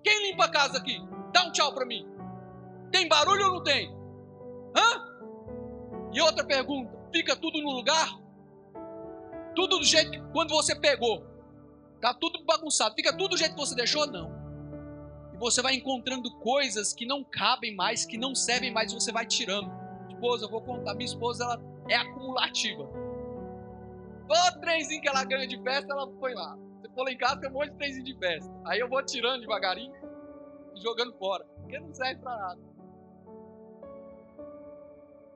Quem 0.02 0.30
limpa 0.30 0.46
a 0.46 0.50
casa 0.50 0.78
aqui? 0.78 0.98
Dá 1.32 1.44
um 1.44 1.52
tchau 1.52 1.72
para 1.72 1.86
mim. 1.86 2.04
Tem 2.90 3.08
barulho 3.08 3.46
ou 3.46 3.52
não 3.54 3.62
tem? 3.62 3.94
Hã? 4.76 5.06
E 6.12 6.20
outra 6.20 6.44
pergunta: 6.44 6.92
fica 7.12 7.36
tudo 7.36 7.60
no 7.62 7.70
lugar? 7.70 8.08
Tudo 9.54 9.78
do 9.78 9.84
jeito 9.84 10.10
que 10.10 10.20
quando 10.32 10.50
você 10.50 10.74
pegou, 10.74 11.24
tá 12.00 12.12
tudo 12.12 12.44
bagunçado. 12.44 12.94
Fica 12.96 13.12
tudo 13.12 13.30
do 13.30 13.36
jeito 13.36 13.54
que 13.54 13.60
você 13.60 13.74
deixou? 13.76 14.06
Não. 14.06 14.30
E 15.32 15.38
você 15.38 15.62
vai 15.62 15.74
encontrando 15.74 16.30
coisas 16.38 16.92
que 16.92 17.06
não 17.06 17.22
cabem 17.22 17.74
mais, 17.74 18.04
que 18.04 18.18
não 18.18 18.34
servem 18.34 18.72
mais, 18.72 18.92
você 18.92 19.12
vai 19.12 19.26
tirando. 19.26 19.70
Esposa, 20.10 20.46
eu 20.46 20.50
vou 20.50 20.60
contar, 20.60 20.94
minha 20.94 21.06
esposa 21.06 21.44
ela 21.44 21.62
é 21.88 21.96
acumulativa. 21.96 23.05
Todo 24.26 24.60
trenzinho 24.60 25.00
que 25.00 25.08
ela 25.08 25.24
ganha 25.24 25.46
de 25.46 25.62
festa, 25.62 25.92
ela 25.92 26.06
põe 26.08 26.34
lá. 26.34 26.56
Você 26.80 26.88
for 26.92 27.04
lá 27.04 27.12
em 27.12 27.18
casa, 27.18 27.40
tem 27.40 27.50
um 27.50 27.52
monte 27.52 27.70
de 27.70 27.78
trenzinho 27.78 28.04
de 28.04 28.18
festa. 28.18 28.52
Aí 28.66 28.80
eu 28.80 28.88
vou 28.88 29.04
tirando 29.04 29.40
devagarinho 29.40 29.94
e 30.74 30.80
jogando 30.80 31.16
fora. 31.16 31.44
Porque 31.60 31.78
não 31.78 31.92
serve 31.94 32.20
pra 32.20 32.36
nada. 32.36 32.60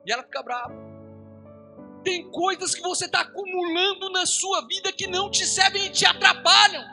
E 0.05 0.11
ela 0.11 0.23
fica 0.23 0.43
brava. 0.43 0.73
Tem 2.03 2.29
coisas 2.31 2.73
que 2.73 2.81
você 2.81 3.05
está 3.05 3.21
acumulando 3.21 4.09
na 4.09 4.25
sua 4.25 4.65
vida 4.67 4.91
que 4.91 5.07
não 5.07 5.29
te 5.29 5.45
servem 5.45 5.85
e 5.85 5.89
te 5.89 6.05
atrapalham. 6.05 6.83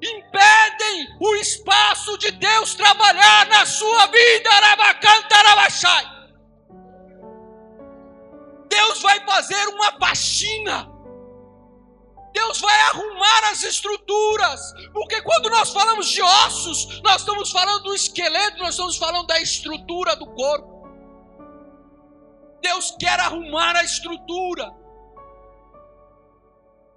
Impedem 0.00 1.16
o 1.20 1.34
espaço 1.36 2.16
de 2.18 2.30
Deus 2.32 2.74
trabalhar 2.74 3.46
na 3.48 3.66
sua 3.66 4.06
vida. 4.06 4.50
Arabacanta, 4.50 5.36
arabachai. 5.36 6.21
Vai 9.02 9.20
fazer 9.26 9.68
uma 9.68 9.92
faxina. 9.98 10.90
Deus 12.32 12.60
vai 12.60 12.80
arrumar 12.88 13.50
as 13.50 13.62
estruturas, 13.62 14.72
porque 14.92 15.20
quando 15.20 15.50
nós 15.50 15.70
falamos 15.70 16.08
de 16.08 16.22
ossos, 16.22 17.00
nós 17.02 17.20
estamos 17.20 17.50
falando 17.50 17.82
do 17.84 17.94
esqueleto, 17.94 18.58
nós 18.58 18.70
estamos 18.70 18.96
falando 18.96 19.26
da 19.26 19.38
estrutura 19.40 20.16
do 20.16 20.26
corpo. 20.26 20.72
Deus 22.62 22.96
quer 22.98 23.20
arrumar 23.20 23.76
a 23.76 23.84
estrutura. 23.84 24.72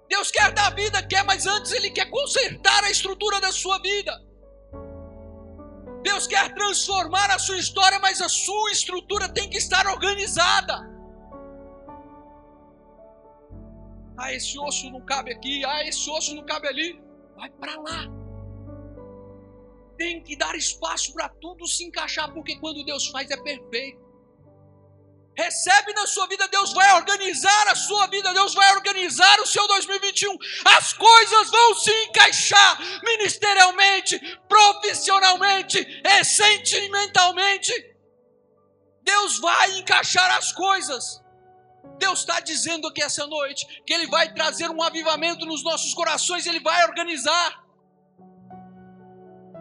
Deus 0.08 0.30
quer 0.30 0.52
dar 0.52 0.74
vida, 0.74 1.02
quer, 1.02 1.24
mas 1.24 1.46
antes 1.46 1.72
Ele 1.72 1.90
quer 1.90 2.08
consertar 2.08 2.84
a 2.84 2.90
estrutura 2.90 3.40
da 3.40 3.52
sua 3.52 3.78
vida. 3.80 4.12
Deus 6.02 6.26
quer 6.26 6.54
transformar 6.54 7.30
a 7.30 7.38
sua 7.38 7.58
história, 7.58 7.98
mas 7.98 8.22
a 8.22 8.28
sua 8.28 8.70
estrutura 8.70 9.28
tem 9.28 9.50
que 9.50 9.58
estar 9.58 9.86
organizada. 9.88 10.96
Ah, 14.18 14.32
esse 14.32 14.58
osso 14.58 14.90
não 14.90 15.04
cabe 15.04 15.32
aqui. 15.32 15.64
Ah, 15.64 15.86
esse 15.86 16.08
osso 16.10 16.34
não 16.34 16.44
cabe 16.44 16.68
ali. 16.68 17.00
Vai 17.36 17.50
para 17.50 17.76
lá. 17.80 18.06
Tem 19.98 20.22
que 20.22 20.36
dar 20.36 20.54
espaço 20.54 21.12
para 21.14 21.28
tudo 21.28 21.66
se 21.66 21.84
encaixar, 21.84 22.32
porque 22.32 22.58
quando 22.58 22.84
Deus 22.84 23.08
faz 23.08 23.30
é 23.30 23.36
perfeito. 23.36 24.06
Recebe 25.36 25.92
na 25.92 26.06
sua 26.06 26.26
vida, 26.28 26.48
Deus 26.48 26.72
vai 26.72 26.94
organizar 26.94 27.68
a 27.68 27.74
sua 27.74 28.06
vida, 28.06 28.32
Deus 28.32 28.54
vai 28.54 28.72
organizar 28.74 29.38
o 29.40 29.46
seu 29.46 29.68
2021. 29.68 30.34
As 30.64 30.94
coisas 30.94 31.50
vão 31.50 31.74
se 31.74 31.92
encaixar 32.04 32.78
ministerialmente, 33.04 34.18
profissionalmente 34.48 35.86
sentimentalmente. 36.24 37.72
Deus 39.02 39.38
vai 39.38 39.78
encaixar 39.78 40.36
as 40.36 40.52
coisas. 40.52 41.22
Deus 41.98 42.20
está 42.20 42.40
dizendo 42.40 42.88
aqui 42.88 43.02
essa 43.02 43.26
noite 43.26 43.82
que 43.86 43.92
Ele 43.92 44.06
vai 44.06 44.32
trazer 44.32 44.70
um 44.70 44.82
avivamento 44.82 45.46
nos 45.46 45.62
nossos 45.62 45.94
corações, 45.94 46.46
Ele 46.46 46.60
vai 46.60 46.84
organizar. 46.84 47.64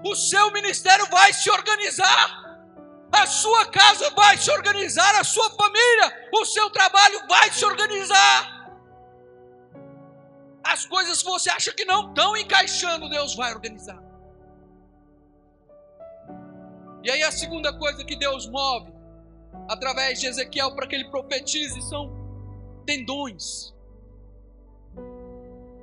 O 0.04 0.16
seu 0.16 0.52
ministério 0.52 1.08
vai 1.10 1.34
se 1.34 1.50
organizar, 1.50 2.46
a 3.12 3.26
sua 3.26 3.66
casa 3.66 4.10
vai 4.12 4.38
se 4.38 4.52
organizar, 4.52 5.16
a 5.16 5.24
sua 5.24 5.50
família, 5.52 6.30
o 6.34 6.46
seu 6.46 6.70
trabalho 6.70 7.26
vai 7.28 7.52
se 7.52 7.66
organizar. 7.66 8.56
As 10.64 10.86
coisas 10.86 11.22
que 11.22 11.30
você 11.30 11.50
acha 11.50 11.72
que 11.72 11.86
não 11.86 12.10
estão 12.10 12.36
encaixando, 12.36 13.10
Deus 13.10 13.36
vai 13.36 13.54
organizar. 13.54 14.02
E 17.04 17.12
aí 17.12 17.22
a 17.22 17.32
segunda 17.32 17.72
coisa 17.78 18.04
que 18.04 18.16
Deus 18.16 18.48
move 18.48 18.92
através 19.70 20.20
de 20.20 20.28
Ezequiel 20.28 20.74
para 20.76 20.88
que 20.88 20.96
ele 20.96 21.10
profetize 21.10 21.80
são 21.84 22.10
tendões. 22.86 23.74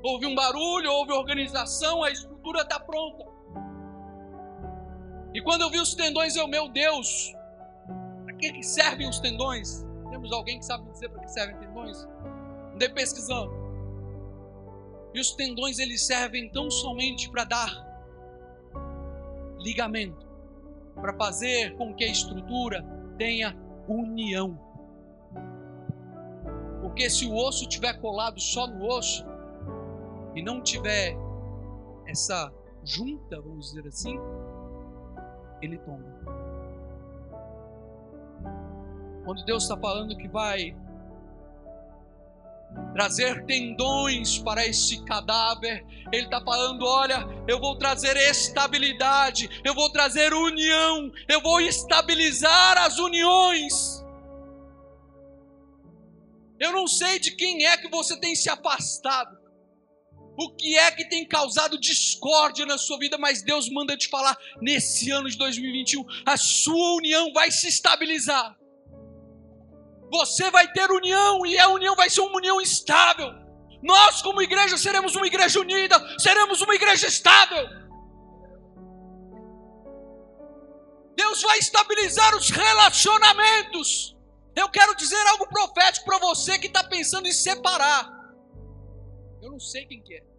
Houve 0.03 0.27
um 0.27 0.35
barulho, 0.35 0.91
houve 0.91 1.13
organização, 1.13 2.03
a 2.03 2.11
estrutura 2.11 2.63
está 2.63 2.81
pronta. 2.81 3.25
E 5.35 5.41
quando 5.41 5.63
eu 5.63 5.71
vi 5.71 5.79
os 5.79 5.95
tendões, 5.95 6.37
eu, 6.37 6.47
meu 6.47 6.69
Deus, 6.69 7.33
para 8.25 8.35
que, 8.35 8.53
que 8.53 8.63
servem 8.63 9.09
os 9.09 9.19
tendões? 9.21 9.87
Temos 10.11 10.33
alguém 10.33 10.59
que 10.59 10.65
sabe 10.65 10.91
dizer 10.91 11.09
para 11.09 11.23
que 11.23 11.31
servem 11.31 11.57
tendões? 11.57 12.07
Andei 12.75 12.89
pesquisando. 12.89 13.53
E 15.15 15.21
os 15.21 15.33
tendões 15.33 15.79
eles 15.79 16.03
servem 16.03 16.51
tão 16.51 16.71
somente 16.71 17.31
para 17.31 17.45
dar 17.45 17.93
ligamento, 19.59 20.27
para 20.95 21.15
fazer 21.15 21.77
com 21.77 21.95
que 21.95 22.05
a 22.05 22.09
estrutura 22.09 22.85
tenha 23.17 23.57
união. 23.87 24.59
Porque 26.93 27.09
se 27.09 27.25
o 27.25 27.35
osso 27.35 27.67
tiver 27.67 27.95
colado 28.03 28.39
só 28.39 28.67
no 28.67 28.87
osso 28.87 29.25
e 30.35 30.43
não 30.43 30.61
tiver 30.61 31.17
essa 32.07 32.53
junta, 32.85 33.41
vamos 33.41 33.71
dizer 33.71 33.89
assim, 33.89 34.15
ele 35.63 35.79
tomba. 35.79 36.05
Quando 39.25 39.43
Deus 39.47 39.63
está 39.63 39.75
falando 39.75 40.15
que 40.19 40.29
vai 40.29 40.77
trazer 42.93 43.47
tendões 43.47 44.39
para 44.39 44.67
esse 44.67 45.03
cadáver. 45.05 45.87
Ele 46.13 46.25
está 46.25 46.43
falando: 46.43 46.85
olha, 46.85 47.27
eu 47.49 47.59
vou 47.59 47.77
trazer 47.77 48.19
estabilidade, 48.19 49.49
eu 49.65 49.75
vou 49.75 49.91
trazer 49.91 50.35
união, 50.35 51.11
eu 51.27 51.41
vou 51.41 51.59
estabilizar 51.59 52.77
as 52.77 52.99
uniões. 52.99 54.02
Eu 56.63 56.71
não 56.71 56.87
sei 56.87 57.19
de 57.19 57.33
quem 57.33 57.67
é 57.67 57.77
que 57.77 57.89
você 57.89 58.17
tem 58.17 58.37
se 58.37 58.49
afastado. 58.49 59.37
O 60.39 60.55
que 60.55 60.79
é 60.79 60.93
que 60.93 61.09
tem 61.09 61.27
causado 61.27 61.77
discórdia 61.79 62.65
na 62.65 62.79
sua 62.79 62.99
vida, 62.99 63.19
mas 63.19 63.43
Deus 63.43 63.69
manda 63.69 63.97
te 63.97 64.09
falar 64.09 64.39
nesse 64.61 65.11
ano 65.11 65.29
de 65.29 65.37
2021, 65.37 66.05
a 66.25 66.37
sua 66.37 66.95
união 66.95 67.33
vai 67.33 67.51
se 67.51 67.67
estabilizar. 67.67 68.57
Você 70.13 70.53
vai 70.53 70.73
ter 70.73 70.89
união 70.89 71.45
e 71.45 71.59
a 71.59 71.69
união 71.69 71.97
vai 71.97 72.09
ser 72.09 72.21
uma 72.21 72.37
união 72.37 72.61
estável. 72.61 73.35
Nós, 73.83 74.23
como 74.23 74.41
igreja, 74.41 74.79
seremos 74.79 75.17
uma 75.17 75.27
igreja 75.27 75.59
unida, 75.59 75.97
seremos 76.17 76.61
uma 76.61 76.77
igreja 76.77 77.09
estável. 77.09 77.69
Deus 81.17 81.43
vai 81.43 81.59
estabilizar 81.59 82.37
os 82.37 82.51
relacionamentos. 82.51 84.13
Eu 84.55 84.69
quero 84.69 84.95
dizer 84.95 85.27
algo 85.29 85.47
profético 85.49 86.05
para 86.05 86.19
você 86.19 86.59
que 86.59 86.67
está 86.67 86.85
pensando 86.85 87.27
em 87.27 87.33
separar. 87.33 88.11
Eu 89.41 89.53
não 89.53 89.61
sei 89.61 89.87
quem 89.87 90.03
que 90.03 90.15
é. 90.15 90.33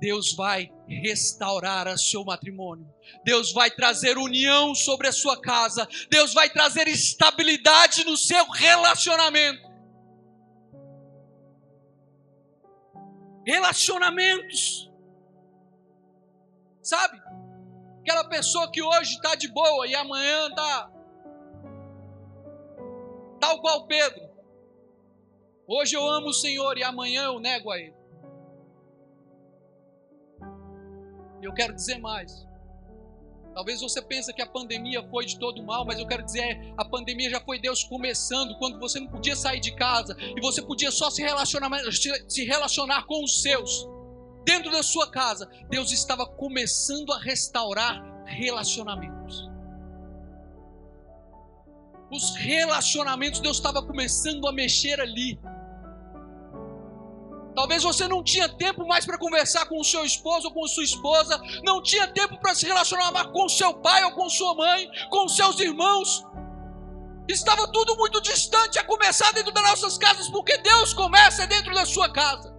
Deus 0.00 0.32
vai 0.34 0.72
restaurar 0.86 1.88
o 1.88 1.98
seu 1.98 2.24
matrimônio. 2.24 2.88
Deus 3.24 3.52
vai 3.52 3.70
trazer 3.70 4.16
união 4.16 4.74
sobre 4.74 5.08
a 5.08 5.12
sua 5.12 5.40
casa. 5.40 5.88
Deus 6.08 6.32
vai 6.32 6.48
trazer 6.48 6.86
estabilidade 6.86 8.04
no 8.04 8.16
seu 8.16 8.48
relacionamento. 8.50 9.68
Relacionamentos. 13.44 14.88
Sabe? 16.82 17.20
Aquela 18.08 18.24
pessoa 18.24 18.70
que 18.70 18.80
hoje 18.80 19.16
está 19.16 19.34
de 19.34 19.48
boa 19.48 19.86
e 19.86 19.94
amanhã 19.94 20.48
está 20.48 20.90
tal 23.38 23.60
qual 23.60 23.86
Pedro. 23.86 24.30
Hoje 25.66 25.94
eu 25.94 26.08
amo 26.08 26.28
o 26.28 26.32
Senhor 26.32 26.78
e 26.78 26.82
amanhã 26.82 27.24
eu 27.24 27.38
nego 27.38 27.70
a 27.70 27.78
Ele. 27.78 27.94
Eu 31.42 31.52
quero 31.52 31.74
dizer 31.74 31.98
mais. 31.98 32.48
Talvez 33.52 33.82
você 33.82 34.00
pense 34.00 34.32
que 34.32 34.40
a 34.40 34.46
pandemia 34.46 35.06
foi 35.10 35.26
de 35.26 35.38
todo 35.38 35.62
mal, 35.62 35.84
mas 35.84 35.98
eu 35.98 36.06
quero 36.06 36.24
dizer, 36.24 36.58
a 36.78 36.86
pandemia 36.86 37.28
já 37.28 37.42
foi 37.42 37.58
Deus 37.58 37.84
começando, 37.84 38.56
quando 38.56 38.78
você 38.78 38.98
não 38.98 39.08
podia 39.08 39.36
sair 39.36 39.60
de 39.60 39.76
casa 39.76 40.16
e 40.18 40.40
você 40.40 40.62
podia 40.62 40.90
só 40.90 41.10
se 41.10 41.20
relacionar, 41.20 41.68
se 42.26 42.44
relacionar 42.46 43.04
com 43.04 43.22
os 43.22 43.42
seus 43.42 43.86
dentro 44.48 44.70
da 44.70 44.82
sua 44.82 45.10
casa, 45.10 45.46
Deus 45.68 45.92
estava 45.92 46.24
começando 46.24 47.12
a 47.12 47.18
restaurar 47.18 48.02
relacionamentos. 48.24 49.46
Os 52.10 52.34
relacionamentos, 52.34 53.40
Deus 53.40 53.58
estava 53.58 53.82
começando 53.82 54.48
a 54.48 54.52
mexer 54.52 54.98
ali. 55.02 55.38
Talvez 57.54 57.82
você 57.82 58.08
não 58.08 58.24
tinha 58.24 58.48
tempo 58.48 58.86
mais 58.86 59.04
para 59.04 59.18
conversar 59.18 59.66
com 59.66 59.78
o 59.78 59.84
seu 59.84 60.02
esposo 60.02 60.48
ou 60.48 60.54
com 60.54 60.66
sua 60.66 60.84
esposa, 60.84 61.38
não 61.62 61.82
tinha 61.82 62.08
tempo 62.08 62.40
para 62.40 62.54
se 62.54 62.64
relacionar 62.64 63.12
mais 63.12 63.26
com 63.26 63.46
seu 63.50 63.74
pai 63.74 64.02
ou 64.04 64.12
com 64.12 64.30
sua 64.30 64.54
mãe, 64.54 64.88
com 65.10 65.28
seus 65.28 65.60
irmãos. 65.60 66.24
Estava 67.28 67.70
tudo 67.70 67.94
muito 67.96 68.18
distante 68.22 68.78
a 68.78 68.84
começar 68.84 69.30
dentro 69.32 69.52
das 69.52 69.64
nossas 69.64 69.98
casas, 69.98 70.30
porque 70.30 70.56
Deus 70.56 70.94
começa 70.94 71.46
dentro 71.46 71.74
da 71.74 71.84
sua 71.84 72.10
casa. 72.10 72.57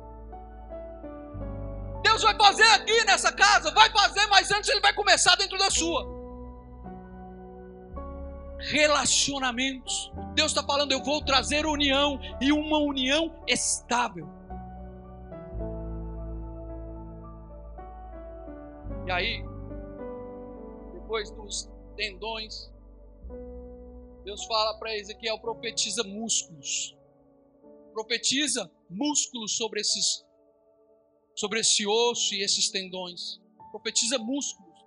Deus 2.01 2.21
vai 2.23 2.35
fazer 2.35 2.67
aqui 2.71 3.03
nessa 3.05 3.31
casa, 3.31 3.71
vai 3.71 3.89
fazer, 3.91 4.25
mas 4.27 4.51
antes 4.51 4.69
Ele 4.69 4.81
vai 4.81 4.93
começar 4.93 5.35
dentro 5.35 5.57
da 5.57 5.69
sua. 5.69 6.07
Relacionamentos. 8.71 10.11
Deus 10.33 10.51
está 10.51 10.63
falando, 10.63 10.91
eu 10.91 11.03
vou 11.03 11.23
trazer 11.23 11.65
união 11.65 12.19
e 12.41 12.51
uma 12.51 12.77
união 12.77 13.43
estável. 13.47 14.27
E 19.05 19.11
aí, 19.11 19.43
depois 20.93 21.31
dos 21.31 21.69
tendões, 21.95 22.71
Deus 24.23 24.45
fala 24.45 24.77
para 24.77 24.95
Ezequiel: 24.95 25.39
profetiza 25.39 26.03
músculos. 26.03 26.95
Profetiza 27.91 28.69
músculos 28.89 29.57
sobre 29.57 29.81
esses 29.81 30.23
sobre 31.39 31.61
esse 31.61 31.87
osso 31.87 32.35
e 32.35 32.41
esses 32.43 32.69
tendões. 32.69 33.39
Profetiza 33.71 34.17
músculos. 34.17 34.77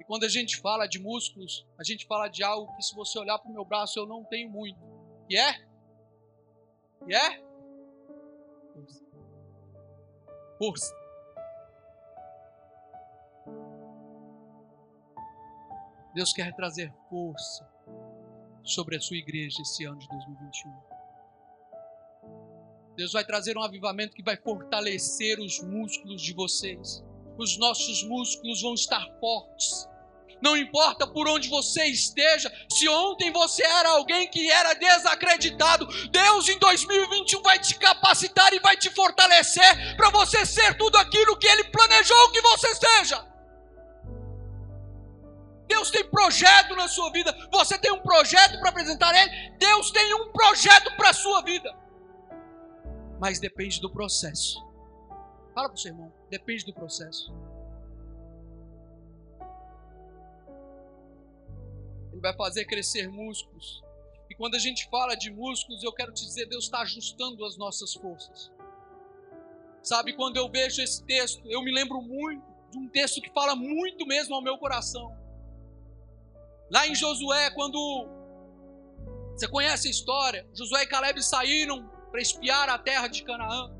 E 0.00 0.04
quando 0.04 0.24
a 0.24 0.28
gente 0.28 0.56
fala 0.56 0.88
de 0.88 0.98
músculos, 0.98 1.64
a 1.78 1.84
gente 1.84 2.06
fala 2.06 2.26
de 2.26 2.42
algo 2.42 2.74
que 2.74 2.82
se 2.82 2.92
você 2.92 3.16
olhar 3.20 3.38
para 3.38 3.48
o 3.48 3.54
meu 3.54 3.64
braço 3.64 3.96
eu 3.96 4.04
não 4.04 4.24
tenho 4.24 4.50
muito. 4.50 4.80
E 5.30 5.36
é? 5.36 5.64
E 7.06 7.14
é? 7.14 7.44
Força. 10.58 10.92
Deus 16.14 16.32
quer 16.32 16.52
trazer 16.56 16.92
força 17.08 17.64
sobre 18.64 18.96
a 18.96 19.00
sua 19.00 19.16
igreja 19.16 19.62
esse 19.62 19.84
ano 19.84 19.98
de 19.98 20.08
2021. 20.08 20.93
Deus 22.96 23.12
vai 23.12 23.24
trazer 23.24 23.56
um 23.58 23.62
avivamento 23.62 24.14
que 24.14 24.22
vai 24.22 24.36
fortalecer 24.36 25.40
os 25.40 25.60
músculos 25.60 26.22
de 26.22 26.32
vocês. 26.32 27.02
Os 27.36 27.58
nossos 27.58 28.04
músculos 28.04 28.62
vão 28.62 28.74
estar 28.74 29.04
fortes. 29.18 29.88
Não 30.40 30.56
importa 30.56 31.06
por 31.06 31.26
onde 31.26 31.48
você 31.48 31.86
esteja, 31.86 32.52
se 32.70 32.88
ontem 32.88 33.32
você 33.32 33.64
era 33.64 33.90
alguém 33.90 34.28
que 34.28 34.50
era 34.50 34.74
desacreditado, 34.74 35.86
Deus 36.10 36.48
em 36.48 36.58
2021 36.58 37.42
vai 37.42 37.58
te 37.58 37.74
capacitar 37.78 38.52
e 38.52 38.60
vai 38.60 38.76
te 38.76 38.90
fortalecer 38.90 39.96
para 39.96 40.10
você 40.10 40.44
ser 40.44 40.76
tudo 40.76 40.96
aquilo 40.98 41.36
que 41.38 41.46
Ele 41.46 41.64
planejou 41.64 42.30
que 42.30 42.42
você 42.42 42.74
seja. 42.74 43.26
Deus 45.66 45.90
tem 45.90 46.04
projeto 46.04 46.76
na 46.76 46.88
sua 46.88 47.10
vida. 47.10 47.34
Você 47.50 47.78
tem 47.78 47.90
um 47.90 48.02
projeto 48.02 48.60
para 48.60 48.68
apresentar 48.68 49.14
a 49.14 49.22
Ele. 49.22 49.50
Deus 49.58 49.90
tem 49.90 50.14
um 50.14 50.30
projeto 50.30 50.94
para 50.96 51.10
a 51.10 51.14
sua 51.14 51.42
vida. 51.42 51.83
Mas 53.20 53.38
depende 53.38 53.80
do 53.80 53.90
processo. 53.90 54.62
Fala 55.54 55.68
para 55.68 55.76
o 55.76 55.78
seu 55.78 55.92
irmão. 55.92 56.12
Depende 56.28 56.64
do 56.64 56.74
processo. 56.74 57.32
Ele 62.12 62.20
vai 62.20 62.34
fazer 62.34 62.64
crescer 62.64 63.08
músculos. 63.08 63.82
E 64.28 64.34
quando 64.34 64.54
a 64.54 64.58
gente 64.58 64.88
fala 64.88 65.14
de 65.14 65.30
músculos, 65.30 65.82
eu 65.82 65.92
quero 65.92 66.12
te 66.12 66.24
dizer, 66.24 66.46
Deus 66.46 66.64
está 66.64 66.80
ajustando 66.80 67.44
as 67.44 67.56
nossas 67.56 67.94
forças. 67.94 68.50
Sabe, 69.82 70.14
quando 70.14 70.36
eu 70.36 70.50
vejo 70.50 70.80
esse 70.82 71.04
texto, 71.04 71.42
eu 71.50 71.62
me 71.62 71.72
lembro 71.72 72.00
muito 72.00 72.42
de 72.70 72.78
um 72.78 72.88
texto 72.88 73.20
que 73.20 73.30
fala 73.32 73.54
muito 73.54 74.06
mesmo 74.06 74.34
ao 74.34 74.42
meu 74.42 74.58
coração. 74.58 75.14
Lá 76.70 76.86
em 76.88 76.94
Josué, 76.94 77.50
quando 77.50 78.08
você 79.32 79.46
conhece 79.46 79.88
a 79.88 79.90
história, 79.90 80.48
Josué 80.54 80.82
e 80.84 80.86
Caleb 80.86 81.22
saíram 81.22 81.88
para 82.14 82.22
espiar 82.22 82.68
a 82.68 82.78
terra 82.78 83.08
de 83.08 83.24
Canaã, 83.24 83.72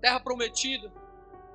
terra 0.00 0.20
prometida. 0.20 0.88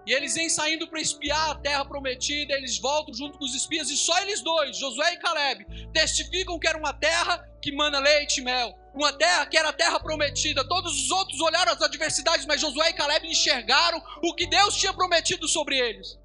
E 0.05 0.11
eles 0.11 0.36
vêm 0.36 0.49
saindo 0.49 0.89
para 0.89 0.99
espiar 0.99 1.51
a 1.51 1.55
terra 1.55 1.86
prometida, 1.86 2.53
eles 2.53 2.78
voltam 2.78 3.14
junto 3.14 3.38
com 3.38 3.45
os 3.45 3.55
espias, 3.55 3.89
e 3.89 3.95
só 3.95 4.22
eles 4.24 4.41
dois, 4.41 4.78
Josué 4.78 5.14
e 5.14 5.20
Caleb, 5.20 5.66
testificam 5.93 6.59
que 6.59 6.68
era 6.68 6.78
uma 6.78 6.91
terra 6.91 7.49
que 7.61 7.72
mana 7.72 7.99
leite 7.99 8.41
e 8.41 8.43
mel, 8.43 8.78
uma 8.93 9.14
terra 9.14 9.45
que 9.45 9.57
era 9.57 9.70
a 9.70 9.72
terra 9.74 10.01
prometida. 10.01 10.68
Todos 10.68 11.01
os 11.01 11.09
outros 11.11 11.39
olharam 11.39 11.72
as 11.72 11.82
adversidades, 11.82 12.45
mas 12.45 12.59
Josué 12.59 12.89
e 12.89 12.93
Caleb 12.93 13.26
enxergaram 13.26 14.03
o 14.22 14.36
que 14.36 14.45
Deus 14.45 14.76
tinha 14.76 14.91
prometido 14.91 15.47
sobre 15.47 15.80
eles. 15.80 16.20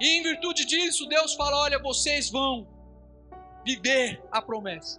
E 0.00 0.08
em 0.16 0.22
virtude 0.22 0.64
disso, 0.64 1.06
Deus 1.10 1.34
fala: 1.34 1.58
olha, 1.58 1.78
vocês 1.78 2.30
vão 2.30 2.66
viver 3.66 4.24
a 4.32 4.40
promessa. 4.40 4.98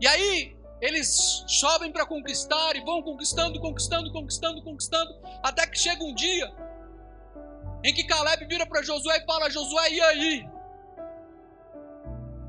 E 0.00 0.08
aí, 0.08 0.55
eles 0.80 1.44
sobem 1.46 1.90
para 1.90 2.06
conquistar 2.06 2.76
e 2.76 2.80
vão 2.80 3.02
conquistando, 3.02 3.58
conquistando, 3.60 4.12
conquistando, 4.12 4.62
conquistando, 4.62 5.14
até 5.42 5.66
que 5.66 5.78
chega 5.78 6.04
um 6.04 6.14
dia 6.14 6.52
em 7.82 7.94
que 7.94 8.04
Caleb 8.04 8.44
vira 8.46 8.66
para 8.66 8.82
Josué 8.82 9.18
e 9.18 9.24
fala: 9.24 9.50
Josué, 9.50 9.90
e 9.90 10.00
aí? 10.00 10.48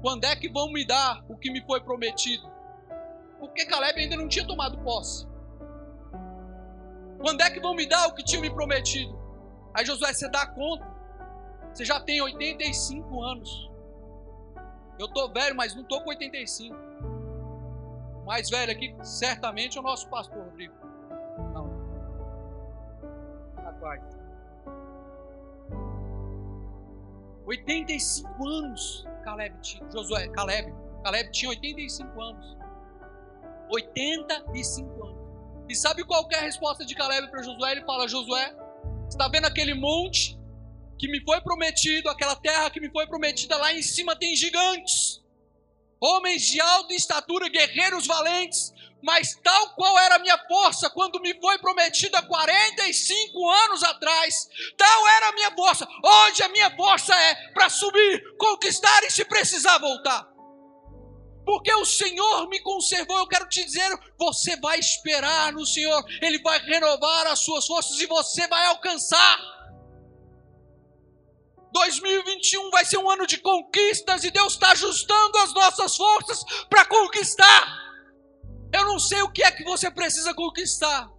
Quando 0.01 0.25
é 0.25 0.35
que 0.35 0.49
vão 0.49 0.71
me 0.71 0.85
dar 0.85 1.23
o 1.27 1.37
que 1.37 1.51
me 1.51 1.61
foi 1.65 1.81
prometido? 1.81 2.49
Porque 3.39 3.65
Caleb 3.65 3.99
ainda 3.99 4.15
não 4.15 4.27
tinha 4.27 4.45
tomado 4.45 4.77
posse. 4.79 5.27
Quando 7.19 7.41
é 7.41 7.49
que 7.49 7.59
vão 7.59 7.73
me 7.73 7.87
dar 7.87 8.07
o 8.07 8.13
que 8.13 8.23
tinha 8.23 8.41
me 8.41 8.49
prometido? 8.49 9.17
Aí 9.73 9.85
Josué, 9.85 10.13
você 10.13 10.29
dá 10.29 10.45
conta? 10.45 10.85
Você 11.73 11.85
já 11.85 11.99
tem 11.99 12.21
85 12.21 13.21
anos. 13.21 13.69
Eu 14.99 15.07
tô 15.07 15.31
velho, 15.31 15.55
mas 15.55 15.75
não 15.75 15.83
tô 15.83 16.01
com 16.01 16.09
85. 16.09 16.86
Mais 18.27 18.49
velho 18.49 18.71
aqui, 18.73 18.93
certamente, 19.01 19.77
é 19.77 19.81
o 19.81 19.83
nosso 19.83 20.09
pastor 20.09 20.43
Rodrigo. 20.43 20.73
Não. 21.53 21.71
Rapaz. 23.55 24.03
85 27.45 28.47
anos 28.47 29.07
Caleb 29.23 29.55
tinha. 29.61 29.89
Josué, 29.89 30.27
Caleb. 30.27 30.73
Caleb 31.03 31.31
tinha 31.31 31.49
85 31.51 32.21
anos. 32.21 32.57
85 33.69 35.05
anos. 35.05 35.17
E 35.69 35.75
sabe 35.75 36.03
qual 36.03 36.27
é 36.31 36.35
a 36.35 36.41
resposta 36.41 36.85
de 36.85 36.93
Caleb 36.95 37.29
para 37.29 37.41
Josué? 37.41 37.71
Ele 37.71 37.85
fala: 37.85 38.07
Josué, 38.07 38.55
está 39.09 39.29
vendo 39.29 39.45
aquele 39.45 39.73
monte 39.73 40.37
que 40.97 41.09
me 41.09 41.21
foi 41.23 41.39
prometido, 41.41 42.09
aquela 42.09 42.35
terra 42.35 42.69
que 42.69 42.81
me 42.81 42.89
foi 42.89 43.07
prometida, 43.07 43.55
lá 43.57 43.73
em 43.73 43.81
cima 43.81 44.15
tem 44.15 44.35
gigantes, 44.35 45.23
homens 45.99 46.43
de 46.43 46.59
alta 46.59 46.93
estatura, 46.93 47.49
guerreiros 47.49 48.05
valentes, 48.05 48.73
mas 49.01 49.35
tal 49.43 49.69
qual 49.75 49.97
era 49.99 50.15
a 50.15 50.19
minha 50.19 50.37
força 50.47 50.89
quando 50.89 51.19
me 51.19 51.39
foi 51.39 51.57
prometida 51.59 52.21
45 52.21 53.49
anos 53.49 53.83
atrás, 53.83 54.47
tal 54.75 55.07
era 55.07 55.29
a 55.29 55.31
minha 55.33 55.51
força. 55.51 55.87
Hoje 56.03 56.43
a 56.43 56.49
minha 56.49 56.75
força 56.75 57.13
é 57.15 57.35
para 57.53 57.69
subir, 57.69 58.37
conquistar 58.37 59.03
e 59.03 59.11
se 59.11 59.23
precisar 59.25 59.77
voltar. 59.77 60.27
Porque 61.45 61.73
o 61.73 61.85
Senhor 61.85 62.49
me 62.49 62.59
conservou, 62.59 63.19
eu 63.19 63.27
quero 63.27 63.47
te 63.47 63.63
dizer, 63.63 63.89
você 64.17 64.57
vai 64.57 64.77
esperar 64.79 65.53
no 65.53 65.65
Senhor, 65.65 66.03
Ele 66.21 66.39
vai 66.39 66.59
renovar 66.59 67.27
as 67.27 67.39
suas 67.39 67.65
forças 67.65 67.97
e 68.01 68.05
você 68.05 68.45
vai 68.47 68.65
alcançar. 68.65 69.56
2021 71.77 72.71
vai 72.71 72.83
ser 72.85 72.97
um 72.97 73.09
ano 73.09 73.27
de 73.27 73.37
conquistas 73.37 74.23
e 74.23 74.31
Deus 74.31 74.53
está 74.53 74.71
ajustando 74.71 75.37
as 75.37 75.53
nossas 75.53 75.95
forças 75.95 76.43
para 76.67 76.85
conquistar. 76.85 77.87
Eu 78.73 78.85
não 78.85 78.99
sei 78.99 79.21
o 79.21 79.31
que 79.31 79.43
é 79.43 79.51
que 79.51 79.63
você 79.63 79.89
precisa 79.91 80.33
conquistar, 80.33 81.09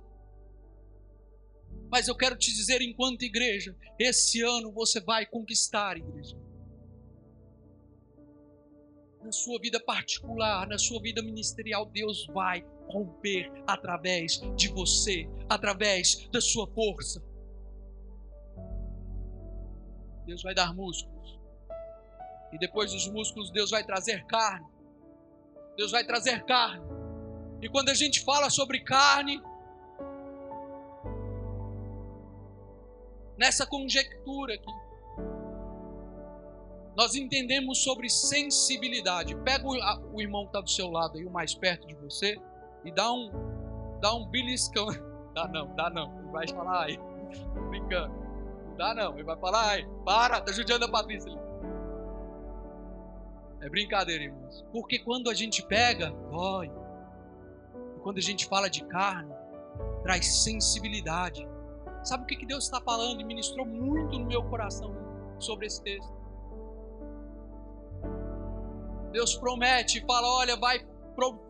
mas 1.91 2.09
eu 2.09 2.17
quero 2.17 2.37
te 2.37 2.53
dizer, 2.53 2.83
enquanto 2.83 3.23
igreja, 3.23 3.75
esse 3.99 4.43
ano 4.43 4.73
você 4.73 5.01
vai 5.01 5.25
conquistar, 5.25 5.97
igreja. 5.97 6.37
Na 9.23 9.33
sua 9.33 9.59
vida 9.61 9.81
particular, 9.81 10.67
na 10.67 10.79
sua 10.79 11.01
vida 11.01 11.23
ministerial, 11.23 11.87
Deus 11.87 12.27
vai 12.27 12.65
romper 12.89 13.51
através 13.67 14.41
de 14.57 14.69
você, 14.69 15.29
através 15.49 16.29
da 16.31 16.41
sua 16.41 16.67
força. 16.73 17.23
Deus 20.29 20.43
vai 20.43 20.55
dar 20.55 20.75
músculos. 20.75 21.41
E 22.53 22.59
depois 22.59 22.93
dos 22.93 23.09
músculos, 23.09 23.51
Deus 23.51 23.71
vai 23.71 23.83
trazer 23.83 24.27
carne. 24.27 24.67
Deus 25.75 25.91
vai 25.91 26.05
trazer 26.05 26.45
carne. 26.45 26.85
E 27.63 27.69
quando 27.69 27.89
a 27.89 27.95
gente 27.95 28.23
fala 28.23 28.51
sobre 28.51 28.81
carne, 28.81 29.43
nessa 33.39 33.67
conjectura 33.67 34.55
aqui, 34.55 34.73
nós 36.95 37.15
entendemos 37.15 37.83
sobre 37.83 38.11
sensibilidade. 38.11 39.35
Pega 39.37 39.67
o, 39.67 40.21
irmão 40.21 40.43
que 40.43 40.49
está 40.49 40.61
do 40.61 40.71
seu 40.71 40.91
lado 40.91 41.17
aí, 41.17 41.25
o 41.25 41.31
mais 41.31 41.55
perto 41.55 41.87
de 41.87 41.95
você, 41.95 42.39
e 42.85 42.93
dá 42.93 43.11
um, 43.11 43.31
dá 44.03 44.15
um 44.15 44.27
beliscão. 44.27 44.89
Dá 45.35 45.47
não, 45.47 45.73
dá 45.77 45.89
não. 45.89 46.33
Vai 46.33 46.49
falar 46.49 46.87
aí. 46.87 46.99
Brincando. 47.71 48.28
Dá 48.79 48.95
não. 48.95 49.15
Ele 49.15 49.25
vai 49.25 49.37
falar 49.37 49.73
aí. 49.73 49.87
Para, 50.05 50.41
tá 50.41 50.53
judiando 50.53 50.85
a 50.85 50.89
Patrícia. 50.89 51.31
É 53.61 53.69
brincadeira, 53.69 54.23
irmãos. 54.23 54.65
Porque 54.73 55.01
quando 55.01 55.29
a 55.29 55.35
gente 55.35 55.63
pega, 55.67 56.11
dói. 56.31 56.71
E 57.97 58.01
quando 58.01 58.19
a 58.19 58.23
gente 58.23 58.47
fala 58.47 58.71
de 58.71 58.85
carne, 58.85 59.35
traz 60.05 60.45
sensibilidade. 60.45 61.47
Sabe 62.05 62.23
o 62.23 62.27
que 62.27 62.47
Deus 62.47 62.65
está 62.65 62.81
falando 62.81 63.21
e 63.21 63.25
ministrou 63.25 63.67
muito 63.67 64.17
no 64.17 64.27
meu 64.27 64.45
coração 64.45 64.95
sobre 65.41 65.67
esse 65.67 65.83
texto? 65.83 66.17
Deus 69.11 69.35
promete, 69.35 70.05
fala: 70.07 70.29
olha, 70.39 70.57
vai, 70.57 70.87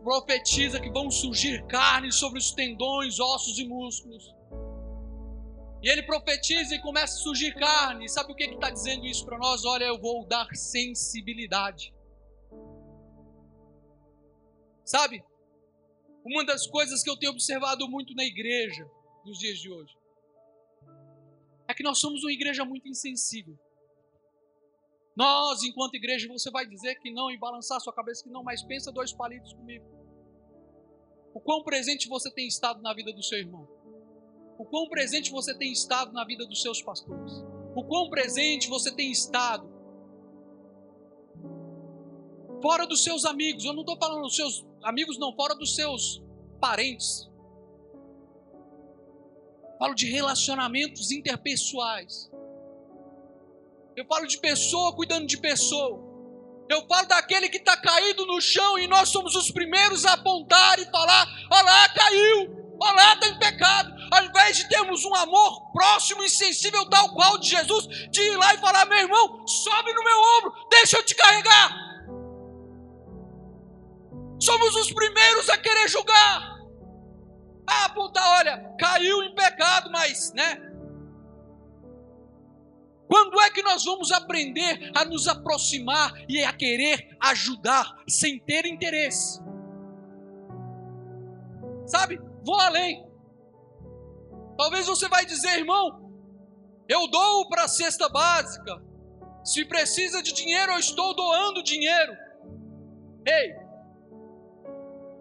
profetiza 0.03 0.79
que 0.79 0.89
vão 0.89 1.11
surgir 1.11 1.63
carnes 1.67 2.15
sobre 2.15 2.39
os 2.39 2.51
tendões, 2.51 3.19
ossos 3.19 3.59
e 3.59 3.67
músculos. 3.67 4.35
E 5.81 5.89
ele 5.89 6.03
profetiza 6.03 6.75
e 6.75 6.81
começa 6.81 7.15
a 7.15 7.21
surgir 7.23 7.53
carne. 7.55 8.09
Sabe 8.09 8.31
o 8.31 8.35
que 8.35 8.43
está 8.43 8.69
dizendo 8.69 9.05
isso 9.05 9.25
para 9.25 9.37
nós? 9.37 9.63
Olha, 9.63 9.85
eu 9.85 9.99
vou 9.99 10.25
dar 10.25 10.47
sensibilidade. 10.53 11.93
Sabe? 14.83 15.23
Uma 16.25 16.45
das 16.45 16.67
coisas 16.67 17.01
que 17.01 17.09
eu 17.09 17.17
tenho 17.17 17.31
observado 17.31 17.87
muito 17.87 18.13
na 18.13 18.23
igreja 18.23 18.89
nos 19.25 19.39
dias 19.39 19.59
de 19.59 19.71
hoje 19.71 19.97
é 21.67 21.73
que 21.73 21.83
nós 21.83 21.99
somos 21.99 22.23
uma 22.23 22.31
igreja 22.31 22.65
muito 22.65 22.87
insensível. 22.87 23.57
Nós, 25.15 25.61
enquanto 25.61 25.93
igreja, 25.93 26.27
você 26.27 26.49
vai 26.49 26.65
dizer 26.65 26.95
que 26.95 27.11
não 27.11 27.29
e 27.29 27.37
balançar 27.37 27.79
sua 27.79 27.93
cabeça 27.93 28.23
que 28.23 28.29
não, 28.29 28.43
mas 28.43 28.63
pensa 28.63 28.91
dois 28.91 29.13
palitos 29.13 29.53
comigo. 29.53 29.85
O 31.31 31.39
quão 31.39 31.63
presente 31.63 32.09
você 32.09 32.31
tem 32.31 32.47
estado 32.47 32.81
na 32.81 32.93
vida 32.93 33.13
do 33.13 33.21
seu 33.21 33.37
irmão? 33.37 33.67
O 34.59 34.65
quão 34.65 34.89
presente 34.89 35.31
você 35.31 35.57
tem 35.57 35.71
estado 35.71 36.11
na 36.11 36.25
vida 36.25 36.45
dos 36.45 36.61
seus 36.61 36.81
pastores? 36.81 37.31
O 37.73 37.81
quão 37.85 38.09
presente 38.09 38.67
você 38.67 38.91
tem 38.91 39.09
estado 39.09 39.65
fora 42.61 42.85
dos 42.85 43.01
seus 43.01 43.23
amigos? 43.23 43.63
Eu 43.63 43.71
não 43.71 43.83
estou 43.83 43.97
falando 43.97 44.23
dos 44.23 44.35
seus 44.35 44.67
amigos, 44.83 45.17
não, 45.17 45.33
fora 45.33 45.55
dos 45.55 45.75
seus 45.75 46.21
parentes. 46.59 47.31
Falo 49.79 49.95
de 49.95 50.11
relacionamentos 50.11 51.09
interpessoais. 51.09 52.29
Eu 53.95 54.05
falo 54.07 54.27
de 54.27 54.39
pessoa 54.39 54.93
cuidando 54.93 55.25
de 55.25 55.37
pessoa. 55.37 56.03
Eu 56.67 56.85
falo 56.85 57.07
daquele 57.07 57.47
que 57.47 57.57
está 57.57 57.77
caído 57.77 58.25
no 58.25 58.41
chão 58.41 58.77
e 58.77 58.87
nós 58.87 59.07
somos 59.07 59.37
os 59.37 59.49
primeiros 59.51 60.03
a 60.03 60.13
apontar 60.15 60.79
e 60.79 60.85
falar: 60.91 61.25
olha 61.49 61.63
lá, 61.63 61.89
caiu, 61.93 62.59
está 62.87 63.27
em 63.27 63.39
pecado. 63.39 63.93
Ao 64.11 64.25
invés 64.25 64.57
de 64.57 64.69
termos 64.69 65.05
um 65.05 65.15
amor 65.15 65.71
próximo 65.71 66.23
e 66.23 66.29
sensível, 66.29 66.89
tal 66.89 67.13
qual 67.13 67.37
de 67.37 67.49
Jesus, 67.49 67.87
de 68.09 68.21
ir 68.21 68.37
lá 68.37 68.53
e 68.53 68.57
falar: 68.57 68.85
meu 68.85 68.97
irmão, 68.97 69.47
sobe 69.47 69.93
no 69.93 70.03
meu 70.03 70.19
ombro, 70.37 70.53
deixa 70.69 70.97
eu 70.97 71.05
te 71.05 71.15
carregar. 71.15 71.89
Somos 74.39 74.75
os 74.75 74.91
primeiros 74.91 75.49
a 75.49 75.57
querer 75.57 75.87
julgar. 75.87 76.59
A 77.67 77.85
apontar: 77.85 78.25
olha, 78.39 78.75
caiu 78.79 79.21
em 79.23 79.35
pecado, 79.35 79.91
mas, 79.91 80.33
né? 80.33 80.69
Quando 83.07 83.41
é 83.41 83.49
que 83.49 83.63
nós 83.63 83.83
vamos 83.83 84.11
aprender 84.11 84.91
a 84.95 85.03
nos 85.03 85.27
aproximar 85.27 86.13
e 86.29 86.43
a 86.43 86.53
querer 86.53 87.17
ajudar 87.19 88.03
sem 88.07 88.39
ter 88.39 88.67
interesse? 88.67 89.41
Sabe? 91.87 92.28
Vou 92.43 92.59
além. 92.59 93.07
Talvez 94.57 94.87
você 94.87 95.07
vai 95.07 95.25
dizer, 95.25 95.57
irmão, 95.57 96.11
eu 96.87 97.07
dou 97.07 97.47
para 97.47 97.63
a 97.63 97.67
cesta 97.67 98.09
básica. 98.09 98.81
Se 99.43 99.63
precisa 99.65 100.21
de 100.21 100.33
dinheiro, 100.33 100.73
eu 100.73 100.79
estou 100.79 101.15
doando 101.15 101.63
dinheiro. 101.63 102.13
Ei, 103.25 103.55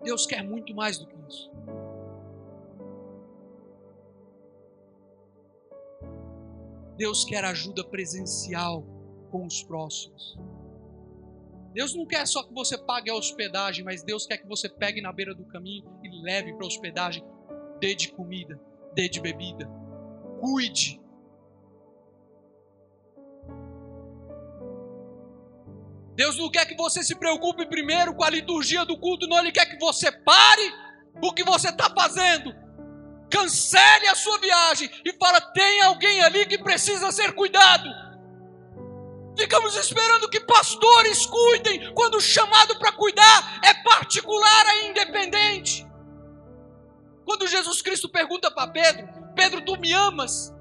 Deus 0.02 0.26
quer 0.26 0.42
muito 0.42 0.74
mais 0.74 0.98
do 0.98 1.06
que 1.06 1.16
isso. 1.28 1.50
Deus 6.96 7.24
quer 7.24 7.44
ajuda 7.44 7.84
presencial 7.84 8.84
com 9.30 9.46
os 9.46 9.62
próximos. 9.62 10.36
Deus 11.78 11.94
não 11.94 12.04
quer 12.04 12.26
só 12.26 12.42
que 12.42 12.52
você 12.52 12.76
pague 12.76 13.08
a 13.08 13.14
hospedagem, 13.14 13.84
mas 13.84 14.02
Deus 14.02 14.26
quer 14.26 14.38
que 14.38 14.48
você 14.48 14.68
pegue 14.68 15.00
na 15.00 15.12
beira 15.12 15.32
do 15.32 15.44
caminho 15.44 15.84
e 16.02 16.22
leve 16.24 16.52
para 16.52 16.64
a 16.64 16.66
hospedagem. 16.66 17.24
Dê 17.78 17.94
de 17.94 18.10
comida, 18.10 18.60
dê 18.94 19.08
de 19.08 19.20
bebida. 19.20 19.64
Cuide. 20.40 21.00
Deus 26.16 26.36
não 26.36 26.50
quer 26.50 26.66
que 26.66 26.74
você 26.74 27.04
se 27.04 27.14
preocupe 27.14 27.64
primeiro 27.66 28.12
com 28.12 28.24
a 28.24 28.30
liturgia 28.30 28.84
do 28.84 28.98
culto, 28.98 29.28
não. 29.28 29.38
Ele 29.38 29.52
quer 29.52 29.66
que 29.66 29.78
você 29.78 30.10
pare 30.10 30.72
o 31.22 31.32
que 31.32 31.44
você 31.44 31.68
está 31.68 31.88
fazendo 31.94 32.52
cancele 33.30 34.08
a 34.08 34.16
sua 34.16 34.36
viagem 34.40 34.90
e 35.04 35.12
fala: 35.12 35.40
tem 35.40 35.80
alguém 35.82 36.22
ali 36.22 36.44
que 36.44 36.58
precisa 36.58 37.12
ser 37.12 37.36
cuidado. 37.36 38.07
Ficamos 39.38 39.76
esperando 39.76 40.28
que 40.28 40.40
pastores 40.40 41.24
cuidem, 41.24 41.94
quando 41.94 42.16
o 42.16 42.20
chamado 42.20 42.76
para 42.78 42.90
cuidar 42.92 43.60
é 43.64 43.72
particular 43.82 44.66
e 44.76 44.88
independente. 44.88 45.86
Quando 47.24 47.46
Jesus 47.46 47.80
Cristo 47.80 48.08
pergunta 48.08 48.50
para 48.50 48.72
Pedro: 48.72 49.08
Pedro, 49.36 49.64
tu 49.64 49.78
me 49.78 49.92
amas? 49.92 50.52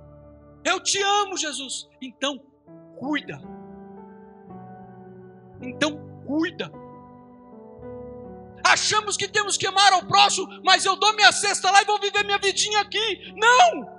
Eu 0.63 0.79
te 0.79 1.01
amo, 1.01 1.37
Jesus. 1.37 1.87
Então, 2.01 2.37
cuida. 2.99 3.41
Então, 5.61 5.97
cuida 6.25 6.71
achamos 8.63 9.17
que 9.17 9.27
temos 9.27 9.57
que 9.57 9.65
amar 9.65 9.93
ao 9.93 10.03
próximo, 10.03 10.47
mas 10.63 10.85
eu 10.85 10.95
dou 10.95 11.13
minha 11.13 11.31
cesta 11.31 11.71
lá 11.71 11.81
e 11.81 11.85
vou 11.85 11.99
viver 11.99 12.23
minha 12.23 12.37
vidinha 12.37 12.81
aqui. 12.81 13.33
Não! 13.35 13.96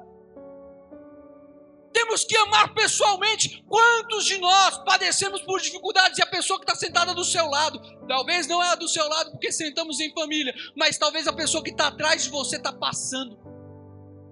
Temos 1.93 2.25
que 2.25 2.37
amar 2.37 2.75
pessoalmente. 2.75 3.65
Quantos 3.67 4.25
de 4.25 4.39
nós 4.39 4.79
padecemos 4.85 5.43
por 5.43 5.61
dificuldades 5.61 6.19
e 6.19 6.23
a 6.23 6.27
pessoa 6.27 6.59
que 6.59 6.65
está 6.65 6.75
sentada 6.75 7.15
do 7.15 7.25
seu 7.25 7.47
lado, 7.47 7.81
talvez 8.07 8.47
não 8.47 8.63
é 8.63 8.71
a 8.71 8.75
do 8.75 8.89
seu 8.89 9.07
lado 9.09 9.31
porque 9.33 9.51
sentamos 9.51 10.01
em 10.01 10.13
família, 10.13 10.55
mas 10.77 10.99
talvez 10.99 11.27
a 11.27 11.33
pessoa 11.33 11.63
que 11.63 11.71
está 11.71 11.89
atrás 11.89 12.25
de 12.25 12.31
você 12.31 12.57
está 12.57 12.73
passando, 12.73 13.39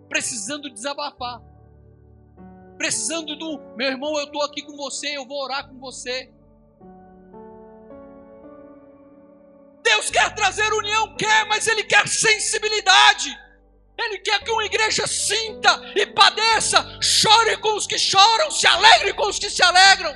precisando 0.09 0.71
desabafar, 0.71 1.41
precisando 2.77 3.37
do 3.37 3.59
meu 3.77 3.89
irmão, 3.89 4.17
eu 4.19 4.25
estou 4.25 4.43
aqui 4.43 4.63
com 4.63 4.77
você, 4.77 5.17
eu 5.17 5.27
vou 5.27 5.43
orar 5.43 5.69
com 5.69 5.79
você. 5.79 6.31
Deus 9.83 10.11
quer 10.11 10.35
trazer 10.35 10.73
união, 10.73 11.17
quer, 11.17 11.47
mas 11.47 11.67
Ele 11.67 11.85
quer 11.85 12.07
sensibilidade. 12.09 13.46
Ele 13.99 14.19
quer 14.19 14.43
que 14.45 14.51
uma 14.51 14.65
igreja 14.65 15.07
sinta 15.07 15.81
e 15.95 16.05
padeça, 16.07 16.85
chore 17.01 17.57
com 17.59 17.75
os 17.77 17.87
que 17.87 17.99
choram, 17.99 18.51
se 18.51 18.67
alegre 18.67 19.15
com 19.15 19.27
os 19.27 19.39
que 19.39 19.49
se 19.49 19.63
alegram. 19.63 20.15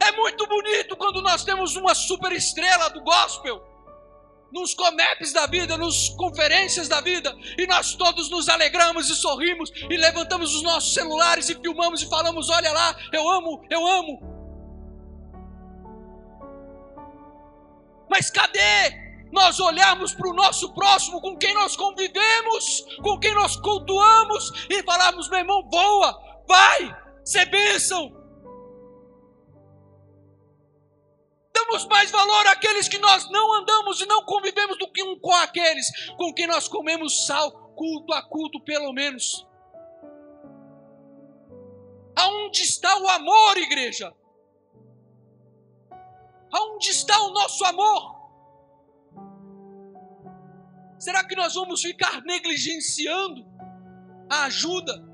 É 0.00 0.12
muito 0.12 0.46
bonito 0.46 0.96
quando 0.96 1.20
nós 1.20 1.44
temos 1.44 1.74
uma 1.74 1.94
super 1.94 2.30
estrela 2.30 2.88
do 2.90 3.02
gospel, 3.02 3.60
nos 4.52 4.74
comeps 4.74 5.32
da 5.32 5.46
vida, 5.46 5.76
nos 5.76 6.10
conferências 6.10 6.88
da 6.88 7.00
vida, 7.00 7.36
e 7.58 7.66
nós 7.66 7.94
todos 7.94 8.30
nos 8.30 8.48
alegramos 8.48 9.10
e 9.10 9.16
sorrimos, 9.16 9.70
e 9.90 9.96
levantamos 9.96 10.54
os 10.54 10.62
nossos 10.62 10.94
celulares 10.94 11.48
e 11.48 11.54
filmamos 11.56 12.00
e 12.00 12.08
falamos: 12.08 12.48
Olha 12.48 12.72
lá, 12.72 12.96
eu 13.12 13.28
amo, 13.28 13.66
eu 13.68 13.84
amo. 13.84 14.38
Mas 18.08 18.30
cadê 18.30 19.07
nós 19.32 19.60
olharmos 19.60 20.14
para 20.14 20.28
o 20.28 20.34
nosso 20.34 20.72
próximo, 20.74 21.20
com 21.20 21.36
quem 21.36 21.54
nós 21.54 21.76
convivemos, 21.76 22.84
com 23.02 23.18
quem 23.18 23.34
nós 23.34 23.56
cultuamos, 23.56 24.66
e 24.70 24.82
falarmos, 24.82 25.28
meu 25.28 25.40
irmão, 25.40 25.68
voa, 25.70 26.18
vai, 26.46 26.96
ser 27.24 27.46
bênção. 27.46 28.16
Damos 31.54 31.86
mais 31.86 32.10
valor 32.10 32.46
àqueles 32.46 32.88
que 32.88 32.98
nós 32.98 33.28
não 33.30 33.54
andamos 33.54 34.00
e 34.00 34.06
não 34.06 34.24
convivemos 34.24 34.78
do 34.78 34.90
que 34.90 35.02
um 35.02 35.18
com 35.18 35.34
aqueles 35.34 36.10
com 36.16 36.32
quem 36.32 36.46
nós 36.46 36.68
comemos 36.68 37.26
sal, 37.26 37.50
culto 37.76 38.12
a 38.14 38.22
culto, 38.22 38.60
pelo 38.60 38.92
menos. 38.92 39.46
Aonde 42.16 42.62
está 42.62 42.96
o 42.98 43.08
amor, 43.08 43.56
igreja? 43.58 44.14
Aonde 46.52 46.90
está 46.90 47.20
o 47.22 47.30
nosso 47.30 47.64
amor? 47.64 48.17
Será 50.98 51.24
que 51.24 51.36
nós 51.36 51.54
vamos 51.54 51.80
ficar 51.80 52.22
negligenciando 52.22 53.46
a 54.28 54.44
ajuda? 54.44 55.06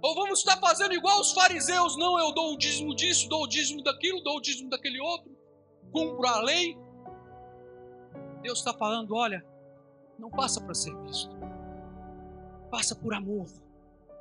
Ou 0.00 0.14
vamos 0.14 0.40
estar 0.40 0.56
fazendo 0.58 0.94
igual 0.94 1.20
os 1.20 1.32
fariseus, 1.32 1.96
não, 1.96 2.18
eu 2.18 2.32
dou 2.32 2.54
o 2.54 2.58
dízimo 2.58 2.94
disso, 2.94 3.28
dou 3.28 3.44
o 3.44 3.48
dízimo 3.48 3.82
daquilo, 3.82 4.22
dou 4.22 4.36
o 4.36 4.40
dízimo 4.40 4.70
daquele 4.70 5.00
outro, 5.00 5.36
cumpro 5.90 6.26
a 6.28 6.40
lei. 6.40 6.76
Deus 8.42 8.58
está 8.58 8.72
falando: 8.72 9.14
olha, 9.14 9.44
não 10.18 10.30
passa 10.30 10.60
para 10.60 10.74
ser 10.74 10.94
visto, 11.02 11.34
passa 12.70 12.94
por 12.94 13.12
amor. 13.14 13.46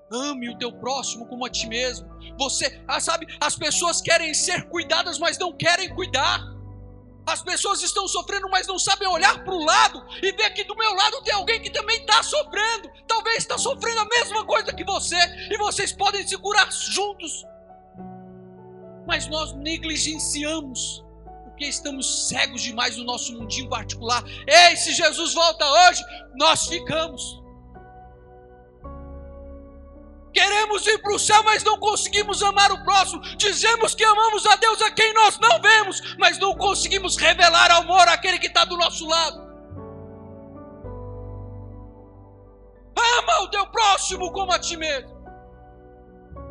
Ame 0.09 0.49
o 0.49 0.57
teu 0.57 0.71
próximo 0.71 1.27
como 1.27 1.45
a 1.45 1.49
ti 1.49 1.67
mesmo. 1.67 2.07
Você, 2.39 2.81
ah, 2.87 2.99
sabe, 2.99 3.27
as 3.41 3.57
pessoas 3.57 3.99
querem 3.99 4.33
ser 4.33 4.69
cuidadas, 4.69 5.19
mas 5.19 5.37
não 5.37 5.51
querem 5.51 5.93
cuidar. 5.93 6.39
As 7.27 7.41
pessoas 7.41 7.81
estão 7.83 8.07
sofrendo, 8.07 8.49
mas 8.49 8.67
não 8.67 8.79
sabem 8.79 9.05
olhar 9.07 9.43
para 9.43 9.53
o 9.53 9.63
lado 9.65 10.01
e 10.23 10.31
ver 10.31 10.49
que 10.51 10.63
do 10.63 10.77
meu 10.77 10.93
lado 10.93 11.21
tem 11.23 11.33
alguém 11.33 11.61
que 11.61 11.69
também 11.69 11.99
está 11.99 12.23
sofrendo. 12.23 12.89
Talvez 13.05 13.39
está 13.39 13.57
sofrendo 13.57 13.99
a 13.99 14.05
mesma 14.05 14.45
coisa 14.45 14.73
que 14.73 14.85
você 14.85 15.17
e 15.51 15.57
vocês 15.57 15.91
podem 15.91 16.25
se 16.25 16.37
curar 16.37 16.71
juntos. 16.71 17.43
Mas 19.05 19.27
nós 19.27 19.51
negligenciamos 19.53 21.03
porque 21.43 21.65
estamos 21.65 22.29
cegos 22.29 22.61
demais 22.61 22.95
no 22.95 23.03
nosso 23.03 23.33
mundinho 23.33 23.67
particular. 23.67 24.23
Ei, 24.47 24.77
se 24.77 24.93
Jesus 24.93 25.33
volta 25.33 25.65
hoje, 25.65 26.03
nós 26.35 26.67
ficamos. 26.67 27.41
Queremos 30.37 30.85
ir 30.85 30.99
para 30.99 31.15
o 31.15 31.17
céu, 31.17 31.41
mas 31.41 31.63
não 31.63 31.79
conseguimos 31.79 32.43
amar 32.43 32.71
o 32.71 32.83
próximo. 32.83 33.19
Dizemos 33.37 33.95
que 33.95 34.03
amamos 34.03 34.45
a 34.45 34.55
Deus 34.55 34.79
a 34.83 34.91
quem 34.91 35.11
nós 35.11 35.39
não 35.39 35.59
vemos, 35.59 36.15
mas 36.19 36.37
não 36.37 36.55
conseguimos 36.55 37.17
revelar 37.17 37.71
amor 37.71 38.07
àquele 38.07 38.37
que 38.37 38.45
está 38.45 38.63
do 38.63 38.77
nosso 38.77 39.07
lado. 39.07 39.39
Ama 42.95 43.41
o 43.41 43.49
teu 43.49 43.65
próximo 43.71 44.31
como 44.31 44.51
a 44.53 44.59
ti 44.59 44.77
mesmo. 44.77 45.09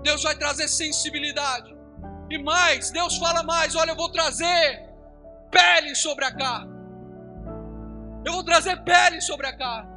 Deus 0.03 0.24
vai 0.24 0.34
trazer 0.34 0.66
sensibilidade. 0.66 1.72
E 2.28 2.39
mais, 2.39 2.91
Deus 2.91 3.16
fala 3.18 3.45
mais: 3.45 3.76
olha, 3.76 3.93
eu 3.93 3.97
vou 3.97 4.11
trazer 4.11 4.82
pele 5.49 5.95
sobre 5.95 6.24
a 6.24 6.34
carne. 6.34 6.74
Eu 8.24 8.32
vou 8.32 8.43
trazer 8.43 8.82
pele 8.82 9.20
sobre 9.20 9.47
a 9.47 9.57
carne. 9.57 9.96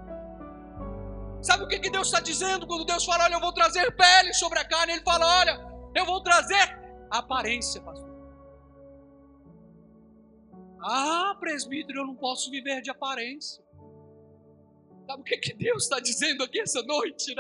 Sabe 1.42 1.64
o 1.64 1.68
que, 1.68 1.80
que 1.80 1.90
Deus 1.90 2.08
está 2.08 2.20
dizendo 2.20 2.68
quando 2.68 2.86
Deus 2.86 3.06
fala, 3.06 3.24
olha, 3.26 3.36
eu 3.36 3.40
vou 3.40 3.54
trazer 3.54 3.90
pele 3.96 4.34
sobre 4.34 4.60
a 4.60 4.66
carne? 4.66 4.94
Ele 4.94 5.04
fala, 5.04 5.26
olha, 5.40 5.60
eu 5.96 6.06
vou 6.06 6.22
trazer 6.22 6.78
aparência, 7.10 7.82
pastor. 7.82 8.10
Ah, 10.82 11.36
presbítero, 11.40 12.00
eu 12.00 12.08
não 12.08 12.16
posso 12.16 12.50
viver 12.52 12.82
de 12.82 12.90
aparência. 12.90 13.64
Sabe 15.08 15.22
o 15.22 15.26
que, 15.26 15.38
que 15.38 15.54
Deus 15.54 15.84
está 15.84 16.00
dizendo 16.00 16.44
aqui 16.44 16.60
essa 16.60 16.84
noite? 16.84 17.34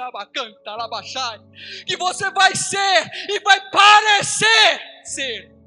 Que 1.86 1.96
você 1.98 2.32
vai 2.32 2.56
ser 2.56 3.12
e 3.30 3.40
vai 3.42 3.70
parecer 3.70 4.82
ser. 5.04 5.59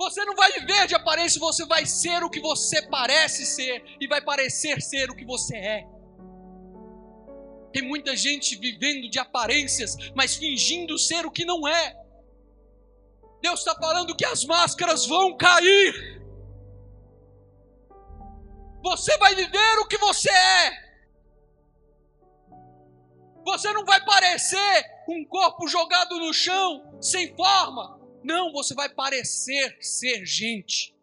Você 0.00 0.24
não 0.24 0.34
vai 0.34 0.50
viver 0.52 0.86
de 0.86 0.94
aparência, 0.94 1.38
você 1.38 1.66
vai 1.66 1.84
ser 1.84 2.24
o 2.24 2.30
que 2.30 2.40
você 2.40 2.80
parece 2.80 3.44
ser 3.44 3.84
e 4.00 4.08
vai 4.08 4.22
parecer 4.22 4.80
ser 4.80 5.10
o 5.10 5.14
que 5.14 5.26
você 5.26 5.54
é. 5.54 5.86
Tem 7.70 7.82
muita 7.82 8.16
gente 8.16 8.56
vivendo 8.56 9.10
de 9.10 9.18
aparências, 9.18 9.94
mas 10.14 10.36
fingindo 10.36 10.96
ser 10.98 11.26
o 11.26 11.30
que 11.30 11.44
não 11.44 11.68
é. 11.68 11.94
Deus 13.42 13.58
está 13.60 13.74
falando 13.74 14.16
que 14.16 14.24
as 14.24 14.42
máscaras 14.42 15.04
vão 15.04 15.36
cair. 15.36 16.22
Você 18.82 19.18
vai 19.18 19.34
viver 19.34 19.78
o 19.80 19.86
que 19.86 19.98
você 19.98 20.32
é. 20.32 20.90
Você 23.44 23.70
não 23.74 23.84
vai 23.84 24.02
parecer 24.02 24.86
um 25.06 25.26
corpo 25.26 25.68
jogado 25.68 26.18
no 26.18 26.32
chão, 26.32 26.96
sem 27.02 27.36
forma. 27.36 27.99
Não, 28.22 28.52
você 28.52 28.74
vai 28.74 28.88
parecer 28.88 29.76
ser 29.80 30.24
gente. 30.26 30.94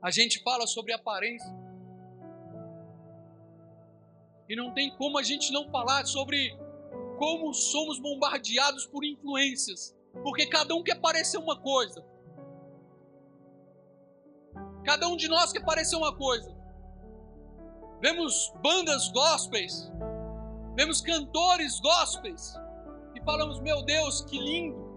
A 0.00 0.10
gente 0.10 0.42
fala 0.42 0.66
sobre 0.66 0.92
aparência. 0.92 1.54
E 4.48 4.56
não 4.56 4.72
tem 4.72 4.94
como 4.96 5.18
a 5.18 5.22
gente 5.22 5.52
não 5.52 5.68
falar 5.70 6.06
sobre 6.06 6.56
como 7.18 7.52
somos 7.52 7.98
bombardeados 8.00 8.86
por 8.86 9.04
influências. 9.04 9.94
Porque 10.22 10.46
cada 10.46 10.74
um 10.74 10.82
quer 10.82 10.98
parecer 10.98 11.36
uma 11.36 11.60
coisa. 11.60 12.02
Cada 14.84 15.06
um 15.08 15.16
de 15.16 15.28
nós 15.28 15.52
quer 15.52 15.62
parecer 15.62 15.96
uma 15.96 16.16
coisa 16.16 16.57
vemos 18.00 18.52
bandas 18.62 19.08
gospels, 19.10 19.90
vemos 20.76 21.00
cantores 21.00 21.80
gospels 21.80 22.54
e 23.14 23.20
falamos: 23.24 23.60
Meu 23.60 23.82
Deus, 23.82 24.22
que 24.22 24.38
lindo! 24.38 24.88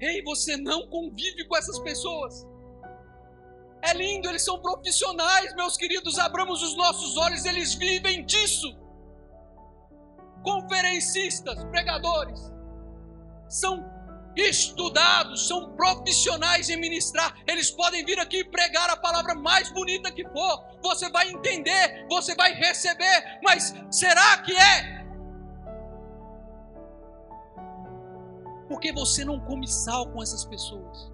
Ei, 0.00 0.22
você 0.22 0.56
não 0.56 0.86
convive 0.88 1.44
com 1.46 1.56
essas 1.56 1.78
pessoas. 1.80 2.46
É 3.82 3.92
lindo, 3.94 4.28
eles 4.28 4.44
são 4.44 4.60
profissionais, 4.60 5.54
meus 5.54 5.76
queridos. 5.76 6.18
Abramos 6.18 6.62
os 6.62 6.76
nossos 6.76 7.16
olhos, 7.16 7.44
eles 7.44 7.74
vivem 7.74 8.24
disso. 8.24 8.76
Conferencistas, 10.42 11.64
pregadores, 11.64 12.52
são 13.48 13.84
estudados, 14.38 15.48
são 15.48 15.72
profissionais 15.74 16.68
em 16.68 16.76
ministrar. 16.76 17.34
Eles 17.46 17.70
podem 17.70 18.04
vir 18.04 18.18
aqui 18.18 18.38
e 18.38 18.44
pregar 18.44 18.88
a 18.90 18.96
palavra 18.96 19.34
mais 19.34 19.70
bonita 19.72 20.12
que 20.12 20.24
for. 20.28 20.64
Você 20.82 21.10
vai 21.10 21.30
entender, 21.30 22.06
você 22.08 22.34
vai 22.34 22.52
receber, 22.52 23.40
mas 23.42 23.74
será 23.90 24.38
que 24.38 24.52
é? 24.52 24.98
Porque 28.68 28.92
você 28.92 29.24
não 29.24 29.40
come 29.40 29.66
sal 29.66 30.08
com 30.10 30.22
essas 30.22 30.44
pessoas. 30.44 31.10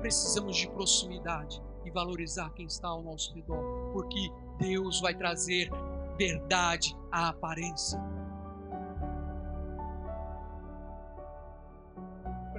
Precisamos 0.00 0.56
de 0.56 0.68
proximidade 0.70 1.62
e 1.84 1.90
valorizar 1.90 2.50
quem 2.54 2.66
está 2.66 2.88
ao 2.88 3.02
nosso 3.02 3.34
redor, 3.34 3.92
porque 3.92 4.30
Deus 4.58 5.00
vai 5.00 5.14
trazer 5.14 5.70
verdade 6.16 6.96
à 7.12 7.28
aparência. 7.28 8.00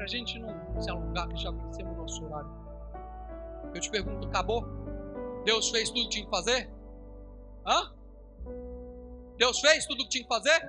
Para 0.01 0.07
a 0.07 0.09
gente 0.09 0.39
não 0.39 0.81
se 0.81 0.89
alongar, 0.89 1.27
que 1.27 1.37
já 1.37 1.51
vencemos 1.51 1.95
o 1.95 2.01
nosso 2.01 2.25
horário. 2.25 2.49
Eu 3.71 3.79
te 3.79 3.91
pergunto, 3.91 4.27
acabou? 4.27 4.63
Deus 5.45 5.69
fez 5.69 5.91
tudo 5.91 6.05
que 6.05 6.09
tinha 6.09 6.25
que 6.25 6.31
fazer? 6.31 6.71
Hã? 7.67 7.93
Deus 9.37 9.59
fez 9.59 9.85
tudo 9.85 10.03
que 10.05 10.09
tinha 10.09 10.23
que 10.23 10.27
fazer? 10.27 10.59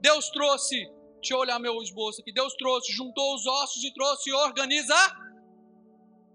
Deus 0.00 0.28
trouxe, 0.30 0.84
deixa 1.14 1.34
eu 1.34 1.38
olhar 1.38 1.60
meu 1.60 1.80
esboço 1.80 2.20
aqui. 2.20 2.32
Deus 2.32 2.52
trouxe, 2.54 2.92
juntou 2.92 3.36
os 3.36 3.46
ossos 3.46 3.84
e 3.84 3.94
trouxe 3.94 4.32
organiza. 4.32 4.96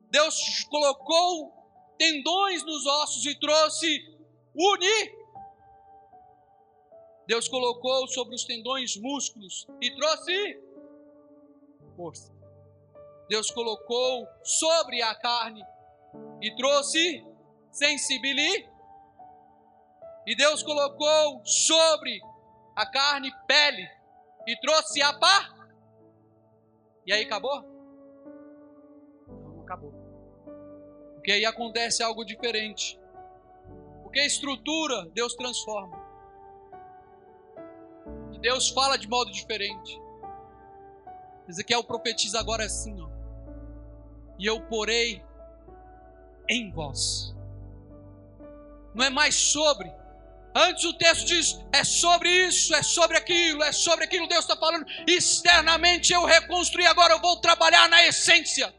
Deus 0.09 0.63
colocou 0.70 1.51
tendões 1.97 2.63
nos 2.63 2.86
ossos 2.86 3.26
e 3.26 3.38
trouxe 3.38 4.18
unir. 4.55 5.18
Deus 7.28 7.49
colocou 7.49 8.07
sobre 8.07 8.36
os 8.36 8.45
tendões 8.45 8.95
músculos 8.95 9.68
e 9.82 9.93
trouxe 9.97 10.65
força. 11.98 12.32
Deus 13.28 13.52
colocou 13.52 14.26
sobre 14.43 15.02
a 15.02 15.14
carne 15.16 15.62
e 16.41 16.56
trouxe 16.56 17.26
sensibilidade. 17.72 18.70
E 20.26 20.36
Deus 20.36 20.62
colocou 20.62 21.41
sobre 21.43 22.22
a 22.76 22.86
carne 22.86 23.32
pele 23.48 23.89
e 24.45 24.56
trouxe 24.60 25.02
a 25.02 25.18
pá. 25.18 25.50
E 27.06 27.12
aí 27.12 27.24
acabou? 27.24 27.62
Não, 29.28 29.62
acabou. 29.62 29.93
Porque 31.16 31.32
aí 31.32 31.45
acontece 31.45 32.04
algo 32.04 32.24
diferente. 32.24 33.00
Porque 34.04 34.20
a 34.20 34.26
estrutura 34.26 35.10
Deus 35.14 35.34
transforma. 35.34 35.98
E 38.34 38.39
Deus 38.39 38.70
fala 38.70 38.98
de 38.98 39.08
modo 39.08 39.32
diferente. 39.32 40.07
Ezequiel 41.48 41.84
profetiza 41.84 42.39
agora 42.39 42.66
assim, 42.66 43.00
ó. 43.02 43.10
E 44.38 44.45
eu 44.45 44.62
porei 44.62 45.24
em 46.50 46.72
vós. 46.72 47.36
Não 48.93 49.06
é 49.06 49.10
mais 49.10 49.36
sobre. 49.36 49.91
Antes 50.56 50.84
o 50.86 50.93
texto 50.93 51.26
diz: 51.26 51.60
é 51.72 51.84
sobre 51.84 52.30
isso, 52.30 52.74
é 52.74 52.82
sobre 52.82 53.18
aquilo, 53.18 53.64
é 53.64 53.72
sobre 53.72 54.06
aquilo. 54.06 54.28
Deus 54.28 54.41
está 54.41 54.56
falando 54.58 54.86
externamente. 55.08 56.12
Eu 56.12 56.26
reconstruí, 56.26 56.86
agora 56.86 57.14
eu 57.14 57.22
vou 57.22 57.39
trabalhar 57.39 57.88
na 57.89 58.06
essência. 58.06 58.74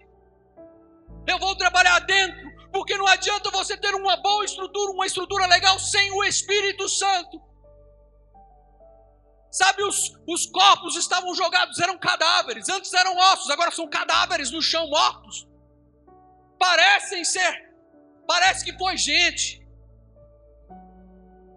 Eu 1.27 1.39
vou 1.39 1.55
trabalhar 1.55 2.01
dentro, 2.01 2.51
porque 2.73 2.97
não 2.97 3.07
adianta 3.07 3.51
você 3.51 3.77
ter 3.77 3.95
uma 3.95 4.16
boa 4.16 4.45
estrutura, 4.45 4.93
uma 4.93 5.07
estrutura 5.07 5.47
legal 5.47 5.79
sem 5.79 6.11
o 6.12 6.25
Espírito 6.25 6.89
Santo. 6.89 7.41
Sabe, 9.59 9.83
os, 9.83 10.13
os 10.25 10.47
corpos 10.47 10.95
estavam 10.95 11.35
jogados, 11.35 11.81
eram 11.81 11.99
cadáveres. 11.99 12.69
Antes 12.69 12.95
eram 12.95 13.17
ossos, 13.17 13.51
agora 13.51 13.73
são 13.73 13.89
cadáveres 13.89 14.53
no 14.53 14.63
chão, 14.63 14.87
mortos. 14.87 15.49
parecem 16.61 17.25
ser, 17.25 17.55
parece 18.25 18.65
que 18.65 18.79
foi 18.79 18.97
gente, 18.97 19.61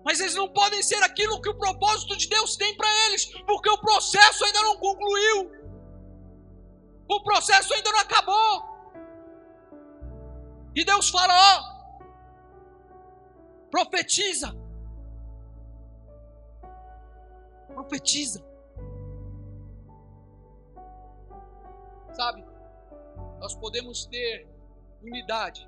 mas 0.04 0.20
eles 0.20 0.34
não 0.34 0.50
podem 0.50 0.82
ser 0.82 1.02
aquilo 1.04 1.40
que 1.44 1.50
o 1.50 1.58
propósito 1.60 2.18
de 2.18 2.28
Deus 2.28 2.56
tem 2.56 2.76
para 2.76 2.90
eles, 3.06 3.26
porque 3.46 3.70
o 3.70 3.78
processo 3.78 4.46
ainda 4.46 4.62
não 4.64 4.78
concluiu, 4.78 5.52
o 7.08 7.22
processo 7.22 7.72
ainda 7.72 7.92
não 7.92 8.00
acabou. 8.00 8.54
E 10.74 10.84
Deus 10.84 11.08
fala: 11.10 11.36
ó, 11.52 11.56
profetiza, 13.70 14.56
profetiza. 17.82 18.44
Sabe, 22.14 22.46
nós 23.40 23.56
podemos 23.56 24.06
ter 24.06 24.48
unidade, 25.02 25.68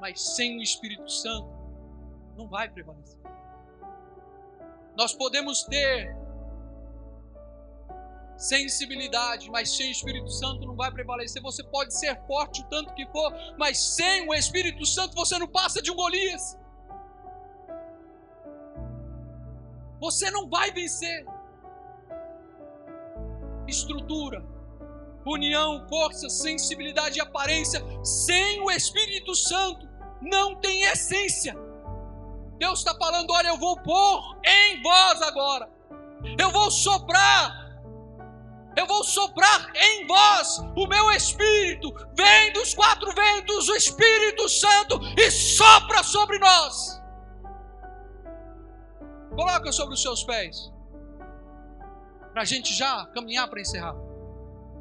mas 0.00 0.20
sem 0.20 0.58
o 0.58 0.62
Espírito 0.62 1.10
Santo 1.10 1.48
não 2.36 2.48
vai 2.48 2.68
prevalecer. 2.68 3.20
Nós 4.96 5.14
podemos 5.14 5.64
ter 5.64 6.16
sensibilidade, 8.36 9.50
mas 9.50 9.76
sem 9.76 9.88
o 9.88 9.92
Espírito 9.92 10.30
Santo 10.30 10.66
não 10.66 10.74
vai 10.74 10.90
prevalecer. 10.90 11.42
Você 11.42 11.62
pode 11.62 11.94
ser 11.94 12.18
forte 12.26 12.62
o 12.62 12.68
tanto 12.68 12.94
que 12.94 13.06
for, 13.06 13.32
mas 13.58 13.78
sem 13.78 14.26
o 14.26 14.34
Espírito 14.34 14.86
Santo 14.86 15.14
você 15.14 15.38
não 15.38 15.48
passa 15.48 15.82
de 15.82 15.90
um 15.90 15.96
Golias. 15.96 16.58
Você 20.00 20.30
não 20.30 20.48
vai 20.48 20.72
vencer. 20.72 21.26
Estrutura, 23.70 24.44
união, 25.24 25.86
força, 25.88 26.28
sensibilidade 26.28 27.18
e 27.18 27.20
aparência, 27.20 27.80
sem 28.04 28.60
o 28.60 28.70
Espírito 28.70 29.34
Santo, 29.34 29.88
não 30.20 30.56
tem 30.56 30.82
essência. 30.82 31.56
Deus 32.58 32.80
está 32.80 32.94
falando: 32.94 33.30
olha, 33.32 33.48
eu 33.48 33.58
vou 33.58 33.80
pôr 33.80 34.38
em 34.44 34.82
vós 34.82 35.22
agora, 35.22 35.70
eu 36.36 36.50
vou 36.50 36.68
soprar, 36.70 37.70
eu 38.76 38.86
vou 38.86 39.04
soprar 39.04 39.72
em 39.74 40.06
vós 40.06 40.58
o 40.76 40.86
meu 40.88 41.10
Espírito, 41.12 41.94
vem 42.14 42.52
dos 42.52 42.74
quatro 42.74 43.14
ventos, 43.14 43.68
o 43.68 43.76
Espírito 43.76 44.48
Santo, 44.48 45.00
e 45.16 45.30
sopra 45.30 46.02
sobre 46.02 46.38
nós. 46.38 47.00
Coloca 49.34 49.70
sobre 49.70 49.94
os 49.94 50.02
seus 50.02 50.24
pés, 50.24 50.72
para 52.32 52.42
a 52.42 52.44
gente 52.44 52.72
já 52.74 53.06
caminhar 53.06 53.48
para 53.48 53.60
encerrar. 53.60 53.94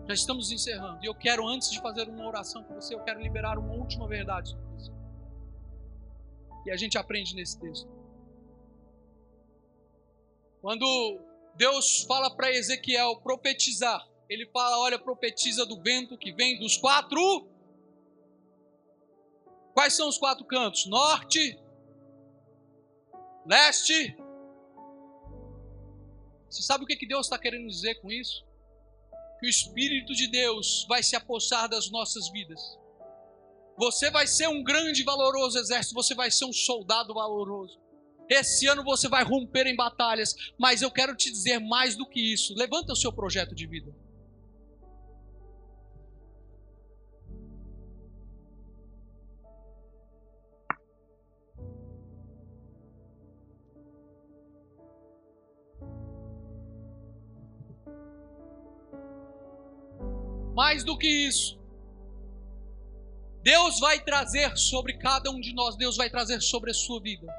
Já 0.07 0.13
estamos 0.13 0.51
encerrando. 0.51 1.03
E 1.03 1.07
eu 1.07 1.13
quero, 1.13 1.47
antes 1.47 1.71
de 1.71 1.79
fazer 1.81 2.07
uma 2.09 2.27
oração 2.27 2.63
com 2.63 2.73
você, 2.75 2.95
eu 2.95 2.99
quero 3.01 3.21
liberar 3.21 3.57
uma 3.57 3.73
última 3.73 4.07
verdade. 4.07 4.57
E 6.65 6.71
a 6.71 6.75
gente 6.75 6.97
aprende 6.97 7.35
nesse 7.35 7.59
texto. 7.59 7.87
Quando 10.61 11.19
Deus 11.55 12.03
fala 12.03 12.35
para 12.35 12.51
Ezequiel 12.51 13.17
profetizar, 13.21 14.05
ele 14.27 14.45
fala: 14.47 14.79
olha, 14.79 14.99
profetiza 14.99 15.65
do 15.65 15.81
vento 15.81 16.17
que 16.17 16.31
vem 16.31 16.59
dos 16.59 16.77
quatro. 16.77 17.47
Quais 19.73 19.93
são 19.93 20.09
os 20.09 20.17
quatro 20.17 20.45
cantos? 20.45 20.85
Norte, 20.87 21.59
leste. 23.45 24.15
Você 26.49 26.63
sabe 26.63 26.83
o 26.83 26.87
que 26.87 27.07
Deus 27.07 27.27
está 27.27 27.37
querendo 27.37 27.67
dizer 27.67 27.95
com 28.01 28.11
isso? 28.11 28.43
que 29.39 29.47
o 29.47 29.49
Espírito 29.49 30.13
de 30.13 30.27
Deus 30.27 30.85
vai 30.87 31.01
se 31.01 31.15
apossar 31.15 31.69
das 31.69 31.89
nossas 31.89 32.29
vidas. 32.29 32.59
Você 33.77 34.11
vai 34.11 34.27
ser 34.27 34.49
um 34.49 34.61
grande 34.61 35.01
e 35.01 35.05
valoroso 35.05 35.57
exército, 35.57 35.95
você 35.95 36.13
vai 36.13 36.29
ser 36.29 36.45
um 36.45 36.51
soldado 36.51 37.13
valoroso. 37.13 37.79
Esse 38.29 38.67
ano 38.67 38.83
você 38.83 39.07
vai 39.07 39.23
romper 39.23 39.65
em 39.65 39.75
batalhas, 39.75 40.35
mas 40.59 40.81
eu 40.81 40.91
quero 40.91 41.15
te 41.15 41.31
dizer 41.31 41.59
mais 41.59 41.95
do 41.95 42.07
que 42.07 42.19
isso. 42.19 42.53
Levanta 42.55 42.91
o 42.91 42.95
seu 42.95 43.11
projeto 43.11 43.55
de 43.55 43.65
vida. 43.65 43.95
Mais 60.59 60.83
do 60.83 60.97
que 60.97 61.07
isso, 61.07 61.57
Deus 63.41 63.79
vai 63.79 63.97
trazer 63.97 64.57
sobre 64.57 64.97
cada 64.97 65.31
um 65.31 65.39
de 65.39 65.53
nós, 65.53 65.77
Deus 65.77 65.95
vai 65.95 66.09
trazer 66.09 66.41
sobre 66.41 66.71
a 66.71 66.73
sua 66.73 66.99
vida. 66.99 67.33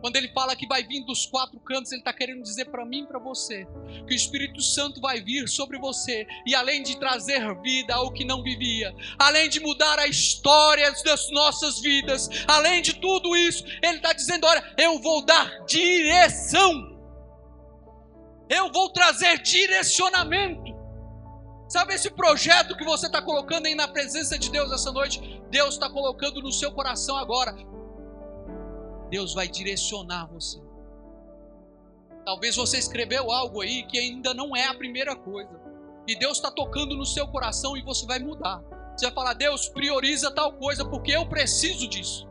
Quando 0.00 0.16
ele 0.16 0.26
fala 0.32 0.56
que 0.56 0.66
vai 0.66 0.82
vir 0.82 1.04
dos 1.04 1.26
quatro 1.26 1.60
cantos, 1.60 1.92
ele 1.92 2.00
está 2.00 2.12
querendo 2.12 2.42
dizer 2.42 2.64
para 2.64 2.84
mim 2.84 3.04
e 3.04 3.06
para 3.06 3.20
você 3.20 3.68
que 4.04 4.12
o 4.12 4.16
Espírito 4.16 4.60
Santo 4.60 5.00
vai 5.00 5.20
vir 5.20 5.48
sobre 5.48 5.78
você 5.78 6.26
e 6.44 6.56
além 6.56 6.82
de 6.82 6.98
trazer 6.98 7.54
vida 7.60 7.94
ao 7.94 8.12
que 8.12 8.24
não 8.24 8.42
vivia, 8.42 8.92
além 9.16 9.48
de 9.48 9.60
mudar 9.60 9.96
a 10.00 10.08
história 10.08 10.90
das 11.04 11.30
nossas 11.30 11.78
vidas, 11.80 12.28
além 12.48 12.82
de 12.82 12.94
tudo 12.94 13.36
isso, 13.36 13.64
ele 13.80 13.98
está 13.98 14.12
dizendo: 14.12 14.44
olha, 14.44 14.74
eu 14.76 14.98
vou 14.98 15.24
dar 15.24 15.64
direção, 15.66 16.98
eu 18.50 18.72
vou 18.72 18.90
trazer 18.90 19.40
direcionamento. 19.40 20.75
Sabe 21.68 21.94
esse 21.94 22.10
projeto 22.10 22.76
que 22.76 22.84
você 22.84 23.06
está 23.06 23.20
colocando 23.20 23.66
aí 23.66 23.74
na 23.74 23.88
presença 23.88 24.38
de 24.38 24.50
Deus 24.50 24.70
essa 24.70 24.92
noite? 24.92 25.42
Deus 25.50 25.74
está 25.74 25.90
colocando 25.90 26.40
no 26.40 26.52
seu 26.52 26.70
coração 26.70 27.16
agora. 27.16 27.54
Deus 29.10 29.34
vai 29.34 29.48
direcionar 29.48 30.26
você. 30.26 30.60
Talvez 32.24 32.56
você 32.56 32.78
escreveu 32.78 33.30
algo 33.30 33.60
aí 33.60 33.84
que 33.84 33.98
ainda 33.98 34.32
não 34.32 34.56
é 34.56 34.66
a 34.66 34.74
primeira 34.74 35.16
coisa. 35.16 35.60
E 36.06 36.16
Deus 36.16 36.38
está 36.38 36.50
tocando 36.50 36.96
no 36.96 37.04
seu 37.04 37.26
coração 37.28 37.76
e 37.76 37.82
você 37.82 38.06
vai 38.06 38.20
mudar. 38.20 38.62
Você 38.96 39.06
vai 39.06 39.14
falar, 39.14 39.34
Deus, 39.34 39.68
prioriza 39.68 40.30
tal 40.30 40.52
coisa 40.52 40.84
porque 40.84 41.12
eu 41.12 41.26
preciso 41.26 41.88
disso 41.88 42.26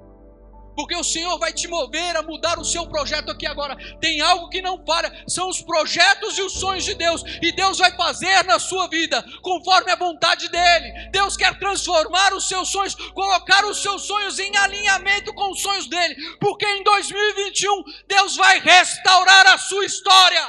porque 0.75 0.95
o 0.95 1.03
Senhor 1.03 1.39
vai 1.39 1.53
te 1.53 1.67
mover 1.67 2.15
a 2.17 2.21
mudar 2.21 2.59
o 2.59 2.65
seu 2.65 2.85
projeto 2.87 3.31
aqui 3.31 3.47
agora. 3.47 3.75
Tem 3.99 4.19
algo 4.21 4.49
que 4.49 4.61
não 4.61 4.77
para, 4.77 5.11
são 5.27 5.49
os 5.49 5.61
projetos 5.61 6.37
e 6.37 6.41
os 6.41 6.53
sonhos 6.53 6.83
de 6.83 6.93
Deus, 6.93 7.23
e 7.41 7.51
Deus 7.51 7.77
vai 7.77 7.95
fazer 7.95 8.43
na 8.43 8.59
sua 8.59 8.87
vida 8.87 9.23
conforme 9.41 9.91
a 9.91 9.95
vontade 9.95 10.49
dele. 10.49 11.09
Deus 11.11 11.37
quer 11.37 11.57
transformar 11.57 12.33
os 12.33 12.47
seus 12.47 12.69
sonhos, 12.69 12.95
colocar 13.11 13.65
os 13.65 13.81
seus 13.81 14.03
sonhos 14.03 14.37
em 14.39 14.55
alinhamento 14.57 15.33
com 15.33 15.51
os 15.51 15.61
sonhos 15.61 15.87
dele, 15.87 16.15
porque 16.39 16.65
em 16.65 16.83
2021 16.83 17.83
Deus 18.07 18.35
vai 18.35 18.59
restaurar 18.59 19.47
a 19.47 19.57
sua 19.57 19.85
história. 19.85 20.47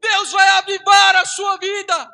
Deus 0.00 0.30
vai 0.30 0.48
avivar 0.50 1.16
a 1.16 1.24
sua 1.24 1.56
vida. 1.58 2.10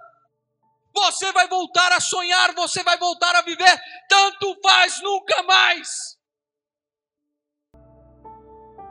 Você 0.95 1.33
vai 1.33 1.49
voltar 1.49 1.93
a 1.93 2.01
sonhar, 2.01 2.55
você 2.55 2.83
vai 2.85 2.97
voltar 2.97 3.35
a 3.35 3.43
viver, 3.43 3.81
tanto 4.09 4.57
faz 4.63 5.03
nunca 5.03 5.43
mais 5.43 6.14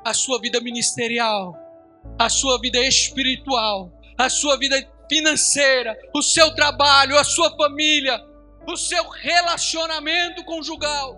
a 0.04 0.14
sua 0.14 0.40
vida 0.40 0.60
ministerial, 0.60 1.56
a 2.20 2.30
sua 2.30 2.60
vida 2.60 2.80
espiritual, 2.80 3.92
a 4.18 4.30
sua 4.30 4.58
vida 4.58 4.76
financeira, 5.10 5.98
o 6.14 6.22
seu 6.22 6.54
trabalho, 6.56 7.18
a 7.18 7.24
sua 7.24 7.56
família, 7.56 8.20
o 8.68 8.76
seu 8.76 9.08
relacionamento 9.10 10.44
conjugal, 10.44 11.18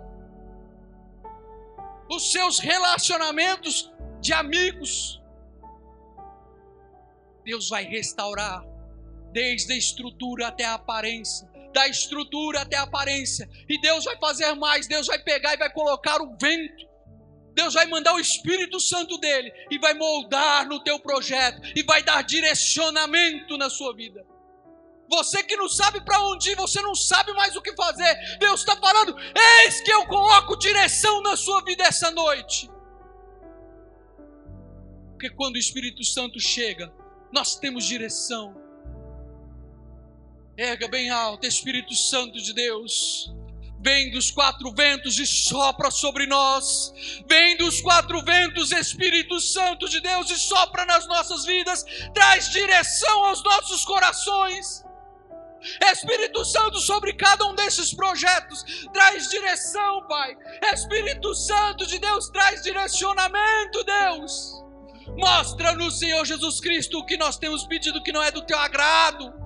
os 2.10 2.30
seus 2.30 2.58
relacionamentos 2.58 3.92
de 4.20 4.32
amigos. 4.32 5.20
Deus 7.44 7.68
vai 7.68 7.84
restaurar, 7.84 8.64
desde 9.32 9.72
a 9.72 9.76
estrutura 9.76 10.48
até 10.48 10.64
a 10.64 10.74
aparência, 10.74 11.48
da 11.72 11.86
estrutura 11.86 12.62
até 12.62 12.76
a 12.76 12.82
aparência, 12.82 13.48
e 13.68 13.80
Deus 13.80 14.04
vai 14.04 14.16
fazer 14.18 14.52
mais, 14.54 14.86
Deus 14.86 15.06
vai 15.06 15.18
pegar 15.18 15.54
e 15.54 15.58
vai 15.58 15.70
colocar 15.72 16.20
o 16.22 16.36
vento 16.40 16.86
Deus 17.56 17.72
vai 17.72 17.86
mandar 17.86 18.12
o 18.12 18.20
Espírito 18.20 18.78
Santo 18.78 19.16
dele 19.16 19.50
e 19.70 19.78
vai 19.78 19.94
moldar 19.94 20.68
no 20.68 20.78
teu 20.84 21.00
projeto 21.00 21.58
e 21.74 21.82
vai 21.82 22.02
dar 22.02 22.20
direcionamento 22.22 23.56
na 23.56 23.70
sua 23.70 23.96
vida. 23.96 24.22
Você 25.08 25.42
que 25.42 25.56
não 25.56 25.66
sabe 25.66 26.04
para 26.04 26.20
onde 26.20 26.50
ir, 26.50 26.54
você 26.54 26.82
não 26.82 26.94
sabe 26.94 27.32
mais 27.32 27.56
o 27.56 27.62
que 27.62 27.74
fazer. 27.74 28.14
Deus 28.38 28.60
está 28.60 28.76
falando: 28.76 29.16
eis 29.64 29.80
que 29.80 29.90
eu 29.90 30.06
coloco 30.06 30.58
direção 30.58 31.22
na 31.22 31.34
sua 31.34 31.64
vida 31.64 31.82
essa 31.82 32.10
noite. 32.10 32.70
Porque 35.12 35.30
quando 35.30 35.54
o 35.54 35.58
Espírito 35.58 36.04
Santo 36.04 36.38
chega, 36.38 36.92
nós 37.32 37.56
temos 37.56 37.86
direção. 37.86 38.54
Erga 40.58 40.88
bem 40.88 41.08
alto, 41.08 41.46
Espírito 41.46 41.94
Santo 41.94 42.38
de 42.38 42.52
Deus 42.52 43.34
vem 43.86 44.10
dos 44.10 44.32
quatro 44.32 44.72
ventos 44.72 45.16
e 45.16 45.24
sopra 45.24 45.92
sobre 45.92 46.26
nós. 46.26 46.92
Vem 47.28 47.56
dos 47.56 47.80
quatro 47.80 48.20
ventos, 48.20 48.72
Espírito 48.72 49.40
Santo 49.40 49.88
de 49.88 50.00
Deus, 50.00 50.28
e 50.28 50.36
sopra 50.36 50.84
nas 50.84 51.06
nossas 51.06 51.44
vidas, 51.44 51.84
traz 52.12 52.50
direção 52.50 53.26
aos 53.26 53.44
nossos 53.44 53.84
corações. 53.84 54.84
Espírito 55.92 56.44
Santo, 56.44 56.80
sobre 56.80 57.12
cada 57.12 57.46
um 57.46 57.54
desses 57.54 57.94
projetos, 57.94 58.64
traz 58.92 59.30
direção, 59.30 60.04
Pai. 60.08 60.36
Espírito 60.74 61.32
Santo 61.32 61.86
de 61.86 62.00
Deus, 62.00 62.28
traz 62.30 62.64
direcionamento, 62.64 63.84
Deus. 63.84 64.64
Mostra-nos, 65.16 66.00
Senhor 66.00 66.24
Jesus 66.24 66.58
Cristo, 66.58 66.98
o 66.98 67.06
que 67.06 67.16
nós 67.16 67.38
temos 67.38 67.64
pedido 67.64 68.02
que 68.02 68.10
não 68.10 68.22
é 68.22 68.32
do 68.32 68.42
teu 68.42 68.58
agrado. 68.58 69.45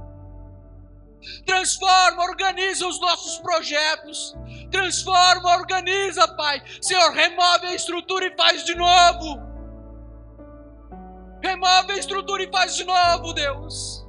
Transforma, 1.45 2.23
organiza 2.25 2.87
os 2.87 3.01
nossos 3.01 3.39
projetos. 3.39 4.35
Transforma, 4.71 5.57
organiza, 5.57 6.27
Pai. 6.37 6.63
Senhor, 6.81 7.13
remove 7.13 7.67
a 7.67 7.75
estrutura 7.75 8.27
e 8.27 8.37
faz 8.37 8.65
de 8.65 8.75
novo. 8.75 9.51
Remove 11.43 11.93
a 11.93 11.97
estrutura 11.97 12.43
e 12.43 12.51
faz 12.51 12.77
de 12.77 12.85
novo, 12.85 13.33
Deus. 13.33 14.07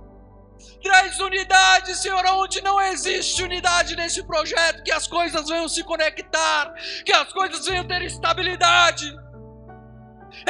Traz 0.82 1.20
unidade, 1.20 1.96
Senhor, 1.96 2.26
onde 2.34 2.62
não 2.62 2.82
existe 2.82 3.44
unidade 3.44 3.96
nesse 3.96 4.24
projeto, 4.24 4.84
que 4.84 4.92
as 4.92 5.08
coisas 5.08 5.48
venham 5.48 5.70
se 5.70 5.84
conectar, 5.84 6.74
que 7.06 7.14
as 7.14 7.32
coisas 7.32 7.66
venham 7.66 7.88
ter 7.88 8.02
estabilidade. 8.02 9.14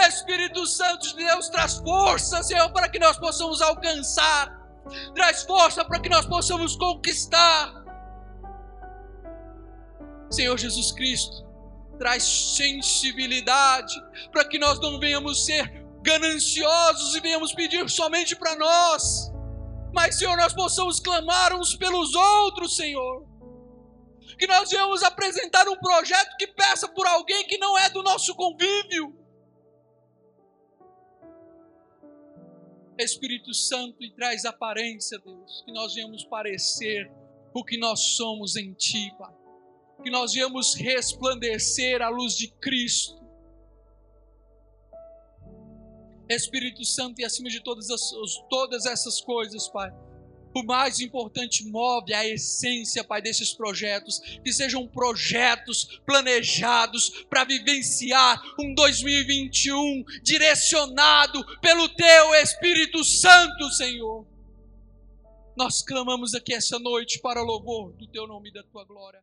Espírito 0.07 0.65
Santo 0.65 1.07
de 1.09 1.15
Deus, 1.17 1.49
traz 1.49 1.77
força, 1.79 2.41
Senhor, 2.43 2.71
para 2.71 2.87
que 2.87 2.99
nós 2.99 3.17
possamos 3.17 3.61
alcançar, 3.61 4.60
traz 5.13 5.43
força 5.43 5.83
para 5.85 5.99
que 5.99 6.09
nós 6.09 6.25
possamos 6.25 6.75
conquistar. 6.75 7.73
Senhor 10.29 10.57
Jesus 10.57 10.91
Cristo, 10.91 11.45
traz 11.97 12.23
sensibilidade 12.23 13.93
para 14.31 14.45
que 14.45 14.57
nós 14.57 14.79
não 14.79 14.99
venhamos 14.99 15.45
ser 15.45 15.85
gananciosos 16.01 17.15
e 17.15 17.19
venhamos 17.19 17.53
pedir 17.53 17.87
somente 17.89 18.35
para 18.35 18.55
nós, 18.55 19.31
mas, 19.93 20.17
Senhor, 20.17 20.37
nós 20.37 20.53
possamos 20.53 20.99
clamar 20.99 21.53
uns 21.53 21.75
pelos 21.75 22.15
outros, 22.15 22.75
Senhor. 22.75 23.25
Que 24.37 24.47
nós 24.47 24.69
venhamos 24.69 25.03
apresentar 25.03 25.67
um 25.67 25.75
projeto 25.75 26.37
que 26.37 26.47
peça 26.47 26.87
por 26.87 27.05
alguém 27.05 27.45
que 27.45 27.57
não 27.57 27.77
é 27.77 27.89
do 27.89 28.01
nosso 28.01 28.33
convívio. 28.35 29.13
Espírito 33.01 33.53
Santo, 33.53 34.03
e 34.03 34.11
traz 34.11 34.45
aparência, 34.45 35.19
Deus, 35.19 35.63
que 35.65 35.71
nós 35.71 35.93
venhamos 35.93 36.23
parecer 36.25 37.11
o 37.53 37.63
que 37.63 37.77
nós 37.77 37.99
somos 38.15 38.55
em 38.55 38.73
Ti, 38.73 39.13
Pai. 39.17 39.33
Que 40.03 40.09
nós 40.09 40.33
venhamos 40.33 40.75
resplandecer 40.75 42.01
a 42.01 42.09
luz 42.09 42.35
de 42.37 42.47
Cristo. 42.47 43.21
Espírito 46.29 46.83
Santo, 46.85 47.19
e 47.19 47.25
acima 47.25 47.49
de 47.49 47.61
todas, 47.61 47.89
as, 47.89 48.11
todas 48.49 48.85
essas 48.85 49.19
coisas, 49.21 49.67
Pai, 49.67 49.91
o 50.53 50.63
mais 50.63 50.99
importante 50.99 51.65
move 51.65 52.13
a 52.13 52.27
essência, 52.27 53.03
Pai, 53.03 53.21
desses 53.21 53.53
projetos, 53.53 54.19
que 54.43 54.51
sejam 54.51 54.87
projetos 54.87 56.01
planejados 56.05 57.25
para 57.29 57.43
vivenciar 57.43 58.41
um 58.59 58.73
2021 58.73 60.03
direcionado 60.21 61.43
pelo 61.59 61.87
Teu 61.89 62.35
Espírito 62.35 63.03
Santo, 63.03 63.69
Senhor. 63.71 64.25
Nós 65.55 65.81
clamamos 65.81 66.33
aqui 66.33 66.53
essa 66.53 66.79
noite 66.79 67.19
para 67.19 67.41
o 67.41 67.45
louvor 67.45 67.93
do 67.93 68.07
Teu 68.07 68.25
nome 68.25 68.49
e 68.49 68.53
da 68.53 68.63
Tua 68.63 68.83
glória. 68.85 69.21